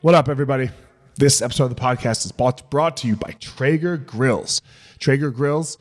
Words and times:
What 0.00 0.14
up, 0.14 0.28
everybody? 0.28 0.70
This 1.16 1.42
episode 1.42 1.64
of 1.64 1.70
the 1.70 1.80
podcast 1.80 2.24
is 2.24 2.30
brought, 2.30 2.96
to 2.98 3.08
you 3.08 3.16
by 3.16 3.34
Traeger 3.40 3.96
Grills. 3.96 4.62
Traeger 5.00 5.32
Grills, 5.32 5.76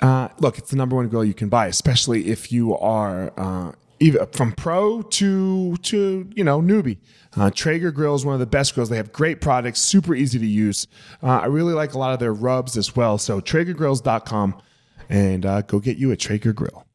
uh, 0.00 0.26
look, 0.40 0.58
it's 0.58 0.70
the 0.70 0.76
number 0.76 0.96
one 0.96 1.06
grill 1.06 1.24
you 1.24 1.34
can 1.34 1.48
buy, 1.48 1.68
especially 1.68 2.26
if 2.26 2.50
you 2.50 2.76
are 2.76 3.32
uh, 3.36 3.70
even 4.00 4.26
from 4.32 4.50
pro 4.54 5.02
to 5.02 5.76
to 5.76 6.28
you 6.34 6.42
know 6.42 6.60
newbie. 6.60 6.98
Uh, 7.36 7.52
Traeger 7.52 7.92
Grill 7.92 8.16
is 8.16 8.26
one 8.26 8.34
of 8.34 8.40
the 8.40 8.46
best 8.46 8.74
grills. 8.74 8.88
They 8.88 8.96
have 8.96 9.12
great 9.12 9.40
products, 9.40 9.78
super 9.78 10.16
easy 10.16 10.40
to 10.40 10.46
use. 10.46 10.88
Uh, 11.22 11.38
I 11.38 11.46
really 11.46 11.72
like 11.72 11.94
a 11.94 11.98
lot 11.98 12.12
of 12.12 12.18
their 12.18 12.34
rubs 12.34 12.76
as 12.76 12.96
well. 12.96 13.18
So 13.18 13.40
TraegerGrills.com 13.40 14.60
and 15.08 15.46
uh, 15.46 15.62
go 15.62 15.78
get 15.78 15.96
you 15.96 16.10
a 16.10 16.16
Traeger 16.16 16.52
Grill 16.52 16.86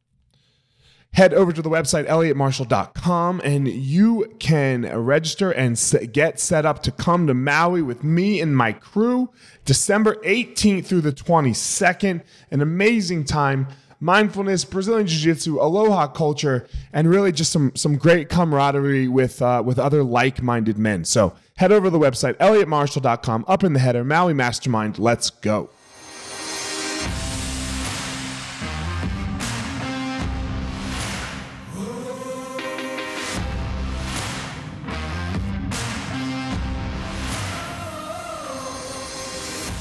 head 1.16 1.34
over 1.34 1.54
to 1.54 1.62
the 1.62 1.70
website 1.70 2.06
elliottmarshall.com 2.08 3.42
and 3.44 3.68
you 3.70 4.34
can 4.40 4.86
register 4.98 5.50
and 5.52 5.82
get 6.12 6.40
set 6.40 6.66
up 6.66 6.84
to 6.84 6.92
come 6.92 7.26
to 7.26 7.34
Maui 7.34 7.82
with 7.82 8.04
me 8.04 8.42
and 8.42 8.56
my 8.56 8.74
crew 8.74 9.30
December 9.64 10.16
18th 10.26 10.86
through 10.86 11.02
the 11.02 11.14
22nd. 11.14 12.22
An 12.52 12.62
amazing 12.62 13.24
time. 13.24 13.68
Mindfulness, 14.02 14.66
Brazilian 14.66 15.08
Jiu-Jitsu, 15.08 15.58
aloha 15.58 16.08
culture, 16.08 16.68
and 16.92 17.10
really 17.10 17.32
just 17.32 17.52
some 17.52 17.72
some 17.76 17.96
great 17.96 18.28
camaraderie 18.28 19.08
with 19.08 19.42
uh, 19.42 19.64
with 19.66 19.80
other 19.80 20.04
like-minded 20.04 20.78
men. 20.78 21.06
So 21.06 21.34
head 21.56 21.72
over 21.72 21.88
to 21.88 21.90
the 21.90 21.98
website 21.98 22.34
elliottmarshall.com. 22.36 23.46
Up 23.48 23.64
in 23.64 23.72
the 23.72 23.80
header, 23.80 24.04
Maui 24.04 24.34
Mastermind. 24.34 25.00
Let's 25.00 25.30
go. 25.30 25.70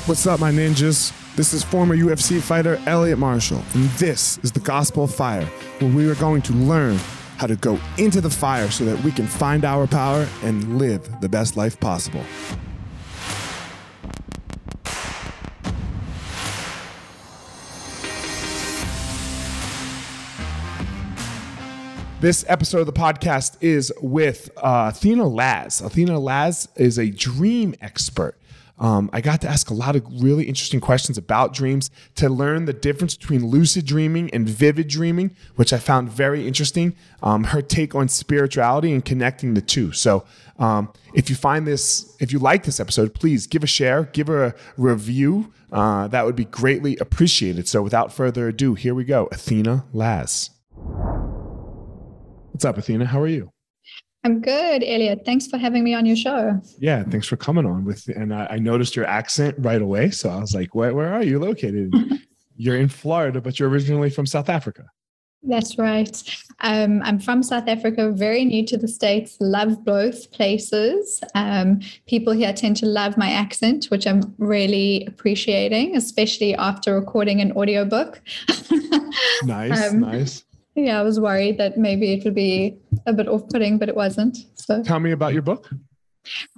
What's 0.07 0.27
up, 0.27 0.39
my 0.39 0.53
ninjas? 0.53 1.15
This 1.35 1.55
is 1.55 1.65
former 1.65 1.97
UFC 1.97 2.39
fighter 2.39 2.79
Elliot 2.85 3.19
Marshall, 3.19 3.63
and 3.73 3.89
this 3.93 4.37
is 4.43 4.53
the 4.53 4.61
Gospel 4.61 5.05
of 5.05 5.15
Fire, 5.15 5.47
where 5.79 5.91
we 5.91 6.07
are 6.11 6.15
going 6.17 6.43
to 6.43 6.53
learn 6.53 6.99
how 7.39 7.47
to 7.47 7.57
go 7.57 7.81
into 7.97 8.21
the 8.21 8.29
fire 8.29 8.71
so 8.71 8.85
that 8.85 9.03
we 9.03 9.11
can 9.11 9.27
find 9.27 9.65
our 9.65 9.87
power 9.87 10.29
and 10.43 10.77
live 10.77 11.23
the 11.23 11.29
best 11.31 11.57
life 11.57 11.81
possible. 11.81 12.23
This 22.21 22.45
episode 22.47 22.81
of 22.81 22.87
the 22.87 22.93
podcast 22.93 23.57
is 23.63 23.91
with 24.03 24.51
uh, 24.59 24.93
Athena 24.95 25.27
Laz. 25.27 25.81
Athena 25.81 26.19
Laz 26.19 26.69
is 26.77 26.99
a 26.99 27.09
dream 27.09 27.75
expert. 27.81 28.37
Um, 28.79 29.09
I 29.13 29.21
got 29.21 29.41
to 29.43 29.49
ask 29.49 29.71
a 29.71 29.75
lot 29.75 29.95
of 29.95 30.05
really 30.23 30.45
interesting 30.45 30.81
questions 30.81 31.17
about 31.17 31.53
dreams 31.53 31.91
to 32.17 32.29
learn 32.29 32.65
the 32.65 32.73
difference 32.73 33.17
between 33.17 33.47
lucid 33.47 33.87
dreaming 33.87 34.31
and 34.33 34.49
vivid 34.49 34.89
dreaming, 34.89 35.35
which 35.55 35.73
I 35.73 35.79
found 35.79 36.11
very 36.11 36.47
interesting. 36.47 36.97
Um, 37.23 37.45
her 37.45 37.63
take 37.63 37.95
on 37.95 38.09
spirituality 38.09 38.93
and 38.93 39.05
connecting 39.05 39.55
the 39.55 39.61
two. 39.61 39.93
So, 39.93 40.25
um, 40.59 40.93
if 41.15 41.31
you 41.31 41.37
find 41.37 41.67
this, 41.67 42.17
if 42.21 42.33
you 42.33 42.39
like 42.39 42.65
this 42.65 42.81
episode, 42.81 43.15
please 43.15 43.47
give 43.47 43.63
a 43.63 43.69
share, 43.69 44.05
give 44.13 44.29
a 44.29 44.55
review. 44.77 45.53
Uh, 45.73 46.09
that 46.09 46.25
would 46.25 46.37
be 46.37 46.45
greatly 46.45 46.97
appreciated. 46.99 47.69
So, 47.69 47.83
without 47.83 48.13
further 48.13 48.49
ado, 48.49 48.75
here 48.75 48.95
we 48.95 49.05
go. 49.05 49.29
Athena 49.33 49.85
Laz. 49.93 50.51
What's 52.51 52.65
up, 52.65 52.79
Athena? 52.79 53.07
How 53.07 53.21
are 53.21 53.27
you? 53.27 53.54
I'm 54.25 54.41
good, 54.41 54.83
Elliot. 54.83 55.23
Thanks 55.27 55.47
for 55.47 55.59
having 55.59 55.85
me 55.85 55.95
on 55.95 56.07
your 56.07 56.17
show. 56.17 56.61
Yeah, 56.79 57.05
thanks 57.05 57.27
for 57.27 57.37
coming 57.37 57.67
on 57.67 57.85
with. 57.85 58.09
And 58.09 58.35
I, 58.35 58.47
I 58.53 58.59
noticed 58.59 58.97
your 58.97 59.05
accent 59.05 59.55
right 59.59 59.83
away, 59.83 60.11
so 60.11 60.31
I 60.31 60.39
was 60.39 60.55
like, 60.55 60.75
"Where, 60.75 60.95
where 60.95 61.13
are 61.13 61.23
you 61.23 61.39
located? 61.39 61.93
you're 62.57 62.79
in 62.79 62.89
Florida, 62.89 63.43
but 63.43 63.59
you're 63.59 63.69
originally 63.69 64.09
from 64.09 64.25
South 64.25 64.49
Africa." 64.49 64.87
That's 65.47 65.79
right. 65.79 66.23
Um, 66.61 67.03
I'm 67.03 67.19
from 67.19 67.43
South 67.43 67.69
Africa, 67.69 68.11
very 68.11 68.47
new 68.47 68.65
to 68.67 68.79
the 68.79 68.89
States, 68.89 69.37
love 69.41 69.85
both 69.85 70.33
places. 70.33 71.23
Um, 71.35 71.81
people 72.07 72.33
here 72.33 72.53
tend 72.55 72.79
to 72.79 72.87
love 72.87 73.19
my 73.19 73.31
accent, 73.31 73.87
which 73.87 74.07
I'm 74.07 74.35
really 74.39 75.05
appreciating, 75.07 75.97
especially 75.97 76.55
after 76.55 76.95
recording 76.95 77.43
an 77.43 77.53
audiobook. 77.53 78.23
nice, 79.43 79.93
um, 79.93 80.01
nice. 80.01 80.44
Yeah, 80.75 80.99
I 80.99 81.03
was 81.03 81.21
worried 81.21 81.59
that 81.59 81.79
maybe 81.79 82.13
it 82.13 82.25
would 82.25 82.35
be 82.35 82.77
a 83.07 83.13
bit 83.13 83.29
off-putting, 83.29 83.79
but 83.79 83.89
it 83.89 83.97
wasn't. 83.97 84.39
So 84.55 84.83
tell 84.83 85.01
me 85.01 85.13
about 85.13 85.33
your 85.33 85.43
book. 85.43 85.71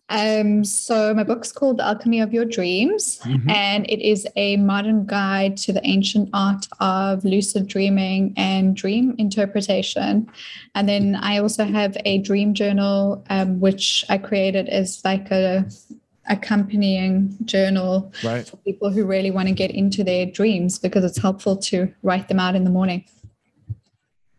Um, 0.08 0.64
so 0.64 1.12
my 1.12 1.24
book's 1.24 1.50
called 1.50 1.78
The 1.78 1.84
Alchemy 1.84 2.20
of 2.20 2.32
Your 2.32 2.44
Dreams, 2.44 3.18
mm-hmm. 3.24 3.50
and 3.50 3.84
it 3.90 4.00
is 4.00 4.26
a 4.36 4.56
modern 4.56 5.04
guide 5.04 5.56
to 5.58 5.72
the 5.72 5.84
ancient 5.84 6.30
art 6.32 6.66
of 6.78 7.24
lucid 7.24 7.66
dreaming 7.66 8.32
and 8.36 8.76
dream 8.76 9.16
interpretation. 9.18 10.30
And 10.76 10.88
then 10.88 11.16
I 11.16 11.38
also 11.38 11.64
have 11.64 11.96
a 12.04 12.18
dream 12.18 12.54
journal, 12.54 13.24
um, 13.30 13.58
which 13.58 14.04
I 14.08 14.18
created 14.18 14.68
as 14.68 15.04
like 15.04 15.30
a 15.32 15.66
accompanying 16.28 17.36
journal 17.44 18.12
right. 18.24 18.48
for 18.48 18.56
people 18.58 18.90
who 18.90 19.04
really 19.04 19.30
want 19.30 19.48
to 19.48 19.54
get 19.54 19.70
into 19.70 20.02
their 20.02 20.26
dreams 20.26 20.78
because 20.78 21.04
it's 21.04 21.18
helpful 21.18 21.56
to 21.56 21.92
write 22.02 22.28
them 22.28 22.40
out 22.40 22.56
in 22.56 22.64
the 22.64 22.70
morning 22.70 23.04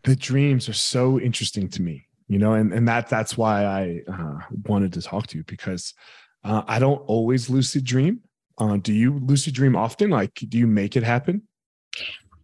the 0.04 0.16
dreams 0.16 0.68
are 0.68 0.74
so 0.74 1.18
interesting 1.20 1.68
to 1.68 1.82
me 1.82 2.06
you 2.28 2.38
know 2.38 2.54
and, 2.54 2.72
and 2.72 2.86
that 2.86 3.08
that's 3.08 3.36
why 3.36 3.64
i 3.64 4.00
uh, 4.12 4.38
wanted 4.66 4.92
to 4.92 5.02
talk 5.02 5.26
to 5.26 5.38
you 5.38 5.44
because 5.44 5.94
uh, 6.44 6.62
i 6.68 6.78
don't 6.78 6.98
always 7.06 7.50
lucid 7.50 7.84
dream. 7.84 8.20
Uh, 8.58 8.76
do 8.76 8.92
you 8.92 9.18
lucid 9.20 9.54
dream 9.54 9.76
often? 9.76 10.10
Like 10.10 10.34
do 10.34 10.58
you 10.58 10.66
make 10.66 10.96
it 10.96 11.04
happen 11.04 11.47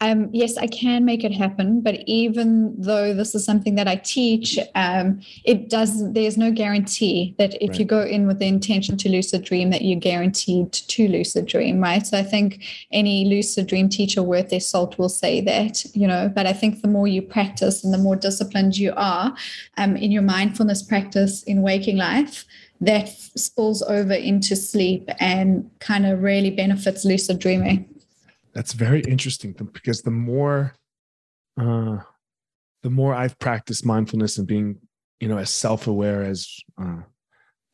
um, 0.04 0.28
yes, 0.32 0.58
I 0.58 0.66
can 0.66 1.06
make 1.06 1.24
it 1.24 1.32
happen, 1.32 1.80
but 1.80 1.96
even 2.06 2.74
though 2.78 3.14
this 3.14 3.34
is 3.34 3.42
something 3.42 3.74
that 3.76 3.88
I 3.88 3.96
teach, 3.96 4.58
um, 4.74 5.20
it 5.44 5.70
does. 5.70 6.12
There's 6.12 6.36
no 6.36 6.50
guarantee 6.52 7.34
that 7.38 7.54
if 7.62 7.70
right. 7.70 7.78
you 7.78 7.86
go 7.86 8.02
in 8.02 8.26
with 8.26 8.38
the 8.38 8.46
intention 8.46 8.98
to 8.98 9.08
lucid 9.08 9.44
dream, 9.44 9.70
that 9.70 9.82
you're 9.82 9.98
guaranteed 9.98 10.72
to 10.72 11.08
lucid 11.08 11.46
dream, 11.46 11.80
right? 11.80 12.06
So 12.06 12.18
I 12.18 12.22
think 12.22 12.64
any 12.92 13.24
lucid 13.24 13.66
dream 13.66 13.88
teacher 13.88 14.22
worth 14.22 14.50
their 14.50 14.60
salt 14.60 14.98
will 14.98 15.08
say 15.08 15.40
that, 15.40 15.84
you 15.96 16.06
know. 16.06 16.30
But 16.34 16.46
I 16.46 16.52
think 16.52 16.82
the 16.82 16.88
more 16.88 17.08
you 17.08 17.22
practice 17.22 17.82
and 17.82 17.94
the 17.94 17.98
more 17.98 18.16
disciplined 18.16 18.76
you 18.76 18.92
are 18.96 19.34
um, 19.78 19.96
in 19.96 20.12
your 20.12 20.22
mindfulness 20.22 20.82
practice 20.82 21.42
in 21.44 21.62
waking 21.62 21.96
life, 21.96 22.44
that 22.82 23.08
spills 23.08 23.80
over 23.82 24.12
into 24.12 24.54
sleep 24.54 25.08
and 25.18 25.70
kind 25.78 26.04
of 26.04 26.22
really 26.22 26.50
benefits 26.50 27.06
lucid 27.06 27.38
dreaming 27.38 27.88
that's 28.54 28.72
very 28.72 29.00
interesting 29.00 29.52
because 29.72 30.02
the 30.02 30.10
more 30.10 30.74
uh 31.60 31.98
the 32.82 32.90
more 32.90 33.14
I've 33.14 33.38
practiced 33.38 33.86
mindfulness 33.86 34.36
and 34.38 34.46
being, 34.46 34.78
you 35.18 35.28
know, 35.28 35.38
as 35.38 35.50
self-aware 35.50 36.22
as 36.22 36.48
uh 36.80 37.02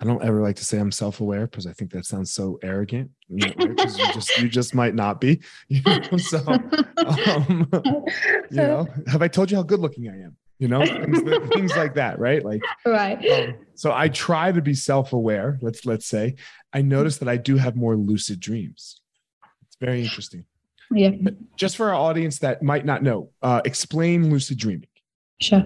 I 0.01 0.07
don't 0.07 0.25
ever 0.25 0.41
like 0.41 0.57
to 0.57 0.65
say 0.65 0.79
I'm 0.79 0.91
self-aware 0.91 1.47
because 1.47 1.67
I 1.67 1.73
think 1.73 1.93
that 1.93 2.07
sounds 2.07 2.33
so 2.33 2.59
arrogant. 2.63 3.11
You, 3.29 3.49
know, 3.49 3.53
right? 3.59 3.99
you 3.99 4.13
just 4.15 4.39
you 4.39 4.49
just 4.49 4.75
might 4.75 4.95
not 4.95 5.21
be. 5.21 5.43
You 5.69 5.83
know? 5.85 6.17
So 6.17 6.39
um, 6.49 7.69
you 8.51 8.57
know, 8.57 8.87
have 9.07 9.21
I 9.21 9.29
told 9.29 9.51
you 9.51 9.59
how 9.59 9.63
good 9.63 9.81
looking 9.81 10.09
I 10.09 10.23
am? 10.23 10.37
You 10.59 10.69
know, 10.69 10.85
things, 10.85 11.23
things 11.55 11.77
like 11.77 11.95
that, 11.95 12.19
right? 12.19 12.43
Like 12.45 12.63
right. 12.87 13.19
Um, 13.31 13.57
so 13.75 13.93
I 13.93 14.09
try 14.09 14.53
to 14.53 14.63
be 14.63 14.75
self-aware. 14.75 15.59
Let's 15.61 15.85
let's 15.85 16.07
say 16.07 16.37
I 16.73 16.81
notice 16.81 17.19
that 17.19 17.29
I 17.29 17.37
do 17.37 17.57
have 17.57 17.77
more 17.77 17.97
lucid 17.97 18.41
dreams. 18.41 19.01
It's 19.67 19.77
very 19.81 20.03
interesting. 20.03 20.45
Yeah. 20.93 21.11
Just 21.57 21.77
for 21.77 21.89
our 21.91 21.95
audience 21.95 22.39
that 22.41 22.63
might 22.63 22.85
not 22.85 23.03
know, 23.03 23.31
uh, 23.43 23.61
explain 23.65 24.31
lucid 24.31 24.59
dreaming. 24.59 24.89
Sure. 25.41 25.65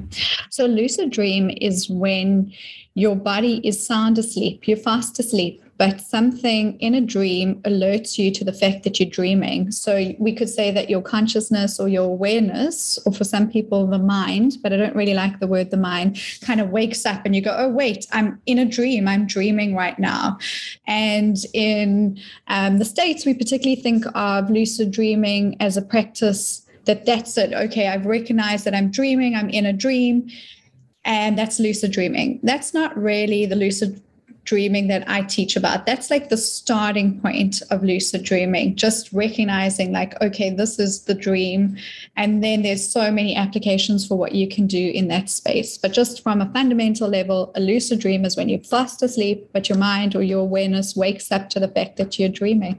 So, 0.50 0.66
lucid 0.66 1.10
dream 1.10 1.50
is 1.60 1.90
when 1.90 2.52
your 2.94 3.16
body 3.16 3.66
is 3.66 3.84
sound 3.84 4.18
asleep, 4.18 4.68
you're 4.68 4.76
fast 4.76 5.18
asleep, 5.18 5.63
but 5.76 6.00
something 6.00 6.78
in 6.78 6.94
a 6.94 7.00
dream 7.00 7.56
alerts 7.62 8.16
you 8.16 8.30
to 8.30 8.44
the 8.44 8.53
fact 8.53 8.84
that 8.84 9.00
you're 9.00 9.09
dreaming. 9.09 9.72
So 9.72 10.15
we 10.18 10.32
could 10.32 10.48
say 10.48 10.71
that 10.71 10.88
your 10.88 11.03
consciousness 11.03 11.80
or 11.80 11.88
your 11.88 12.04
awareness, 12.04 12.98
or 13.04 13.12
for 13.12 13.24
some 13.24 13.50
people, 13.50 13.86
the 13.86 13.98
mind, 13.98 14.59
but 14.62 14.72
I 14.72 14.76
don't 14.76 14.94
really 14.94 15.15
like 15.15 15.41
the 15.41 15.48
word 15.48 15.71
the 15.71 15.76
mind, 15.76 16.21
kind 16.42 16.60
of 16.60 16.71
wakes 16.71 17.04
up 17.04 17.22
and 17.24 17.34
you 17.34 17.42
go, 17.42 17.54
oh, 17.59 17.68
wait, 17.68 18.06
I'm 18.12 18.41
in 18.47 18.59
a 18.59 18.65
dream. 18.65 19.09
I'm 19.09 19.26
dreaming 19.26 19.74
right 19.74 19.98
now. 19.98 20.38
And 20.86 21.36
in 21.53 22.20
um, 22.47 22.78
the 22.78 22.84
States, 22.84 23.27
we 23.27 23.34
particularly 23.34 23.80
think 23.80 24.04
of 24.15 24.50
lucid 24.50 24.92
dreaming 24.92 25.56
as 25.60 25.77
a 25.77 25.82
practice 25.82 26.65
that 26.84 27.04
that's 27.06 27.36
it. 27.36 27.53
Okay, 27.53 27.88
I've 27.88 28.06
recognized 28.06 28.65
that 28.66 28.74
I'm 28.74 28.91
dreaming, 28.91 29.34
I'm 29.34 29.50
in 29.50 29.66
a 29.66 29.72
dream. 29.72 30.28
And 31.06 31.36
that's 31.36 31.60
lucid 31.60 31.92
dreaming. 31.92 32.41
That's 32.42 32.72
not 32.72 32.97
really 32.97 33.44
the 33.44 33.56
lucid 33.56 34.00
dreaming 34.44 34.88
that 34.88 35.08
I 35.08 35.22
teach 35.22 35.56
about. 35.56 35.86
That's 35.86 36.10
like 36.10 36.28
the 36.28 36.36
starting 36.36 37.20
point 37.20 37.62
of 37.70 37.82
lucid 37.82 38.22
dreaming, 38.22 38.76
just 38.76 39.12
recognizing, 39.12 39.92
like, 39.92 40.20
okay, 40.22 40.50
this 40.50 40.78
is 40.78 41.04
the 41.04 41.14
dream. 41.14 41.76
And 42.16 42.44
then 42.44 42.62
there's 42.62 42.86
so 42.86 43.10
many 43.10 43.34
applications 43.34 44.06
for 44.06 44.16
what 44.16 44.34
you 44.34 44.46
can 44.48 44.66
do 44.66 44.91
in 44.91 45.08
that 45.08 45.30
space. 45.30 45.78
But 45.78 45.92
just 45.92 46.22
from 46.22 46.41
a 46.41 46.52
fundamental 46.52 47.08
level, 47.08 47.52
a 47.54 47.60
lucid 47.60 48.00
dream 48.00 48.24
is 48.24 48.36
when 48.36 48.48
you're 48.48 48.60
fast 48.60 49.02
asleep, 49.02 49.48
but 49.52 49.68
your 49.68 49.78
mind 49.78 50.14
or 50.14 50.22
your 50.22 50.41
awareness 50.41 50.94
wakes 50.94 51.32
up 51.32 51.48
to 51.50 51.60
the 51.60 51.68
fact 51.68 51.96
that 51.96 52.18
you're 52.18 52.28
dreaming. 52.28 52.78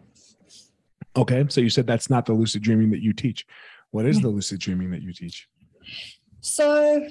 Okay. 1.17 1.45
So 1.49 1.61
you 1.61 1.69
said 1.69 1.87
that's 1.87 2.09
not 2.09 2.25
the 2.25 2.33
lucid 2.33 2.61
dreaming 2.61 2.91
that 2.91 3.01
you 3.01 3.13
teach. 3.13 3.45
What 3.91 4.05
is 4.05 4.21
the 4.21 4.27
lucid 4.27 4.59
dreaming 4.59 4.91
that 4.91 5.01
you 5.01 5.13
teach? 5.13 5.47
So 6.41 7.07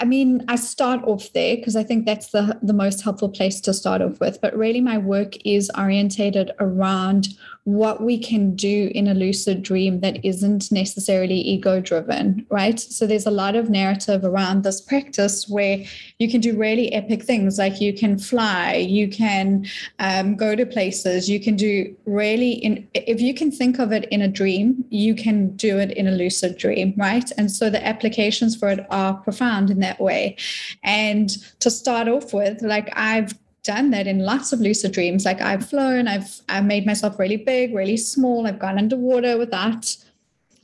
I 0.00 0.04
mean, 0.04 0.44
I 0.48 0.56
start 0.56 1.02
off 1.04 1.32
there 1.32 1.56
because 1.56 1.76
I 1.76 1.82
think 1.82 2.06
that's 2.06 2.28
the, 2.28 2.58
the 2.62 2.72
most 2.72 3.02
helpful 3.02 3.28
place 3.28 3.60
to 3.62 3.74
start 3.74 4.02
off 4.02 4.20
with. 4.20 4.40
But 4.40 4.56
really, 4.56 4.80
my 4.80 4.98
work 4.98 5.34
is 5.44 5.70
orientated 5.76 6.52
around 6.60 7.28
what 7.66 8.00
we 8.00 8.16
can 8.16 8.54
do 8.54 8.92
in 8.94 9.08
a 9.08 9.14
lucid 9.14 9.60
dream 9.60 9.98
that 9.98 10.24
isn't 10.24 10.70
necessarily 10.70 11.34
ego 11.34 11.80
driven, 11.80 12.46
right? 12.48 12.78
So 12.78 13.08
there's 13.08 13.26
a 13.26 13.30
lot 13.32 13.56
of 13.56 13.68
narrative 13.68 14.24
around 14.24 14.62
this 14.62 14.80
practice 14.80 15.48
where 15.48 15.84
you 16.20 16.30
can 16.30 16.40
do 16.40 16.56
really 16.56 16.92
epic 16.92 17.24
things 17.24 17.58
like 17.58 17.80
you 17.80 17.92
can 17.92 18.18
fly, 18.18 18.74
you 18.74 19.08
can 19.08 19.66
um, 19.98 20.36
go 20.36 20.54
to 20.54 20.64
places, 20.64 21.28
you 21.28 21.40
can 21.40 21.56
do 21.56 21.92
really, 22.04 22.52
in, 22.52 22.86
if 22.94 23.20
you 23.20 23.34
can 23.34 23.50
think 23.50 23.80
of 23.80 23.90
it 23.90 24.04
in 24.10 24.22
a 24.22 24.28
dream, 24.28 24.84
you 24.90 25.16
can 25.16 25.56
do 25.56 25.80
it 25.80 25.90
in 25.90 26.06
a 26.06 26.12
lucid 26.12 26.56
dream, 26.56 26.94
right? 26.96 27.32
And 27.36 27.50
so 27.50 27.68
the 27.68 27.84
applications 27.84 28.54
for 28.54 28.68
it 28.68 28.86
are 28.90 29.14
profound 29.14 29.70
in 29.70 29.80
that 29.80 29.98
way. 29.98 30.36
And 30.84 31.30
to 31.58 31.68
start 31.68 32.06
off 32.06 32.32
with, 32.32 32.62
like 32.62 32.92
I've 32.96 33.34
done 33.66 33.90
that 33.90 34.06
in 34.06 34.20
lots 34.20 34.52
of 34.52 34.60
lucid 34.60 34.92
dreams. 34.92 35.24
Like 35.24 35.40
I've 35.40 35.68
flown, 35.68 36.08
I've 36.08 36.40
I've 36.48 36.64
made 36.64 36.86
myself 36.86 37.18
really 37.18 37.36
big, 37.36 37.74
really 37.74 37.96
small. 37.96 38.46
I've 38.46 38.58
gone 38.58 38.78
underwater 38.78 39.36
without 39.36 39.96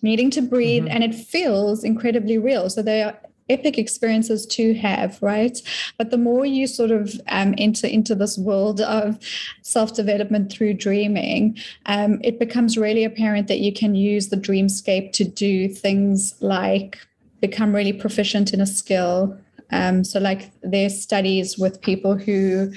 needing 0.00 0.30
to 0.30 0.42
breathe, 0.42 0.84
mm-hmm. 0.84 0.92
and 0.92 1.04
it 1.04 1.14
feels 1.14 1.84
incredibly 1.84 2.38
real. 2.38 2.70
So 2.70 2.82
they 2.82 3.02
are 3.02 3.18
epic 3.48 3.78
experiences 3.78 4.46
to 4.46 4.74
have, 4.74 5.18
right? 5.20 5.60
But 5.98 6.10
the 6.10 6.18
more 6.18 6.46
you 6.46 6.66
sort 6.66 6.90
of 6.90 7.20
um, 7.28 7.54
enter 7.58 7.86
into 7.86 8.14
this 8.14 8.38
world 8.38 8.80
of 8.80 9.18
self 9.62 9.94
development 9.94 10.52
through 10.52 10.74
dreaming, 10.74 11.58
um, 11.86 12.20
it 12.22 12.38
becomes 12.38 12.78
really 12.78 13.04
apparent 13.04 13.48
that 13.48 13.60
you 13.60 13.72
can 13.72 13.94
use 13.94 14.28
the 14.28 14.36
dreamscape 14.36 15.12
to 15.12 15.24
do 15.24 15.68
things 15.68 16.34
like 16.40 16.98
become 17.40 17.74
really 17.74 17.92
proficient 17.92 18.52
in 18.54 18.60
a 18.60 18.66
skill, 18.66 19.36
um, 19.72 20.04
so, 20.04 20.20
like 20.20 20.52
there's 20.62 21.00
studies 21.00 21.58
with 21.58 21.80
people 21.80 22.16
who 22.16 22.72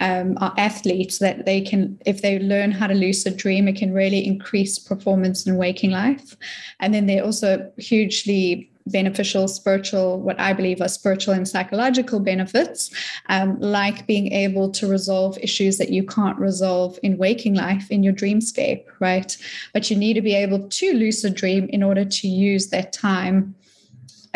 um, 0.00 0.36
are 0.40 0.54
athletes 0.56 1.18
that 1.18 1.46
they 1.46 1.60
can, 1.60 1.98
if 2.06 2.22
they 2.22 2.38
learn 2.38 2.72
how 2.72 2.86
to 2.86 2.94
lucid 2.94 3.36
dream, 3.36 3.68
it 3.68 3.76
can 3.76 3.92
really 3.92 4.26
increase 4.26 4.78
performance 4.78 5.46
in 5.46 5.56
waking 5.56 5.90
life. 5.90 6.36
And 6.80 6.92
then 6.92 7.06
they're 7.06 7.24
also 7.24 7.70
hugely 7.76 8.70
beneficial 8.86 9.46
spiritual, 9.46 10.20
what 10.20 10.40
I 10.40 10.52
believe 10.52 10.80
are 10.80 10.88
spiritual 10.88 11.34
and 11.34 11.46
psychological 11.46 12.18
benefits, 12.18 12.90
um, 13.28 13.60
like 13.60 14.06
being 14.06 14.32
able 14.32 14.70
to 14.72 14.86
resolve 14.86 15.38
issues 15.38 15.78
that 15.78 15.90
you 15.90 16.02
can't 16.02 16.38
resolve 16.38 16.98
in 17.02 17.18
waking 17.18 17.54
life 17.54 17.90
in 17.90 18.02
your 18.02 18.14
dreamscape, 18.14 18.84
right? 18.98 19.36
But 19.72 19.90
you 19.90 19.96
need 19.96 20.14
to 20.14 20.22
be 20.22 20.34
able 20.34 20.66
to 20.66 20.92
lucid 20.94 21.34
dream 21.34 21.68
in 21.68 21.82
order 21.82 22.04
to 22.04 22.28
use 22.28 22.68
that 22.68 22.92
time 22.92 23.54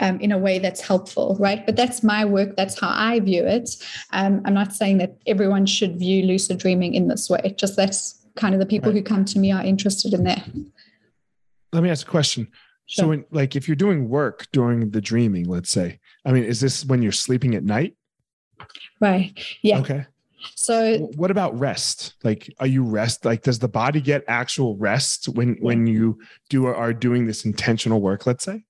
um, 0.01 0.21
in 0.21 0.33
a 0.33 0.39
way 0.39 0.59
that's 0.59 0.81
helpful, 0.81 1.37
right? 1.39 1.65
But 1.65 1.77
that's 1.77 2.03
my 2.03 2.25
work. 2.25 2.57
That's 2.57 2.79
how 2.79 2.91
I 2.93 3.21
view 3.21 3.45
it. 3.45 3.71
Um, 4.13 4.43
I'm 4.45 4.55
not 4.55 4.73
saying 4.73 4.99
that 4.99 5.17
everyone 5.27 5.67
should 5.67 5.99
view 5.99 6.25
lucid 6.27 6.59
dreaming 6.59 6.95
in 6.95 7.09
this 7.09 7.31
way. 7.31 7.55
Just 7.57 7.77
that's 7.77 8.27
kind 8.37 8.55
of 8.55 8.61
the 8.61 8.67
people 8.67 8.91
right. 8.91 8.99
who 8.99 9.05
come 9.05 9.25
to 9.25 9.39
me 9.39 9.53
are 9.53 9.63
interested 9.63 10.15
in 10.15 10.25
that. 10.25 10.49
Let 11.73 11.83
me 11.83 11.91
ask 11.91 12.07
a 12.07 12.11
question. 12.11 12.49
Sure. 12.87 13.05
So, 13.05 13.09
when, 13.09 13.25
like, 13.31 13.57
if 13.57 13.67
you're 13.69 13.77
doing 13.77 14.09
work 14.09 14.47
during 14.53 14.91
the 14.91 15.01
dreaming, 15.01 15.49
let's 15.49 15.71
say, 15.71 16.01
I 16.25 16.33
mean, 16.33 16.45
is 16.45 16.61
this 16.61 16.85
when 16.85 17.03
you're 17.03 17.13
sleeping 17.13 17.55
at 17.55 17.65
night? 17.65 17.97
Right. 19.01 19.33
Yeah. 19.63 19.81
Okay. 19.81 20.07
So 20.55 20.99
what 21.17 21.31
about 21.31 21.59
rest? 21.59 22.15
Like 22.23 22.53
are 22.61 22.67
you 22.67 22.85
rest 22.85 23.25
like 23.25 23.43
does 23.43 23.59
the 23.59 23.69
body 23.69 24.01
get 24.01 24.25
actual 24.29 24.77
rest 24.77 25.29
when 25.29 25.57
when 25.61 25.87
you 25.87 26.19
do 26.51 26.67
are 26.67 26.93
doing 26.93 27.27
this 27.27 27.45
intentional 27.45 28.01
work, 28.01 28.27
let's 28.27 28.45
say? 28.45 28.63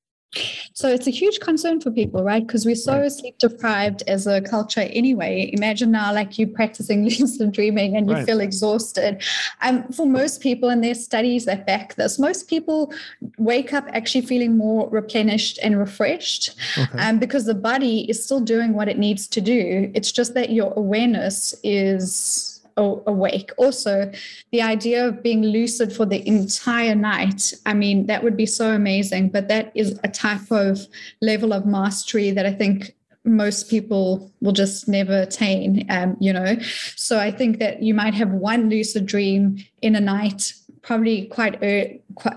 So 0.73 0.89
it's 0.89 1.07
a 1.07 1.11
huge 1.11 1.41
concern 1.41 1.81
for 1.81 1.91
people, 1.91 2.25
right? 2.25 2.47
Because 2.47 2.67
we're 2.67 2.75
so 2.75 3.09
sleep 3.09 3.39
deprived 3.39 4.03
as 4.07 4.27
a 4.27 4.41
culture 4.41 4.81
anyway. 4.81 5.51
Imagine 5.53 5.91
now, 5.91 6.13
like 6.13 6.39
you 6.39 6.47
practicing 6.47 7.05
lucid 7.19 7.53
dreaming 7.53 7.97
and 7.97 8.09
you 8.09 8.15
right. 8.15 8.27
feel 8.27 8.41
exhausted. 8.41 9.23
Um, 9.63 9.85
for 9.93 10.07
most 10.07 10.41
people, 10.41 10.69
and 10.69 10.83
there's 10.83 11.05
studies 11.05 11.45
that 11.45 11.67
back 11.67 11.95
this, 11.95 12.19
most 12.19 12.49
people 12.49 12.93
wake 13.39 13.73
up 13.73 13.87
actually 13.93 14.23
feeling 14.23 14.57
more 14.57 14.89
replenished 14.91 15.59
and 15.63 15.79
refreshed 15.79 16.55
okay. 16.79 16.99
um, 16.99 17.19
because 17.19 17.45
the 17.45 17.55
body 17.55 18.09
is 18.11 18.23
still 18.23 18.41
doing 18.41 18.75
what 18.75 18.89
it 18.89 18.99
needs 18.99 19.27
to 19.29 19.41
do. 19.41 19.91
It's 19.95 20.13
just 20.13 20.35
that 20.35 20.51
your 20.51 20.73
awareness 20.75 21.55
is 21.63 22.54
awake. 22.76 23.50
Also, 23.56 24.11
the 24.53 24.62
idea 24.62 25.06
of 25.06 25.23
being 25.23 25.43
lucid 25.43 25.93
for 25.93 26.06
the 26.06 26.26
entire 26.26 26.94
night, 26.94 27.53
I 27.67 27.75
mean, 27.75 28.06
that 28.06 28.23
would 28.23 28.37
be 28.37 28.47
so 28.47 28.73
amazing. 28.73 29.31
But 29.31 29.49
that 29.49 29.73
is 29.75 29.99
a 30.05 30.09
type 30.09 30.50
of 30.50 30.87
level 31.21 31.53
of 31.53 31.67
mastery 31.67 32.31
that 32.32 32.47
I 32.47 32.53
think 32.53 32.94
most 33.25 33.71
people 33.71 34.31
will 34.41 34.53
just 34.53 34.87
never 34.87 35.23
attain, 35.23 35.87
um, 35.91 36.17
you 36.21 36.32
know. 36.32 36.56
So 36.97 37.19
I 37.19 37.31
think 37.31 37.59
that 37.59 37.82
you 37.82 37.94
might 37.94 38.15
have 38.15 38.31
one 38.31 38.69
lucid 38.69 39.06
dream 39.06 39.65
in 39.81 39.97
a 39.97 40.00
night, 40.00 40.53
probably 40.82 41.26
quite, 41.26 41.62
uh, 41.62 41.85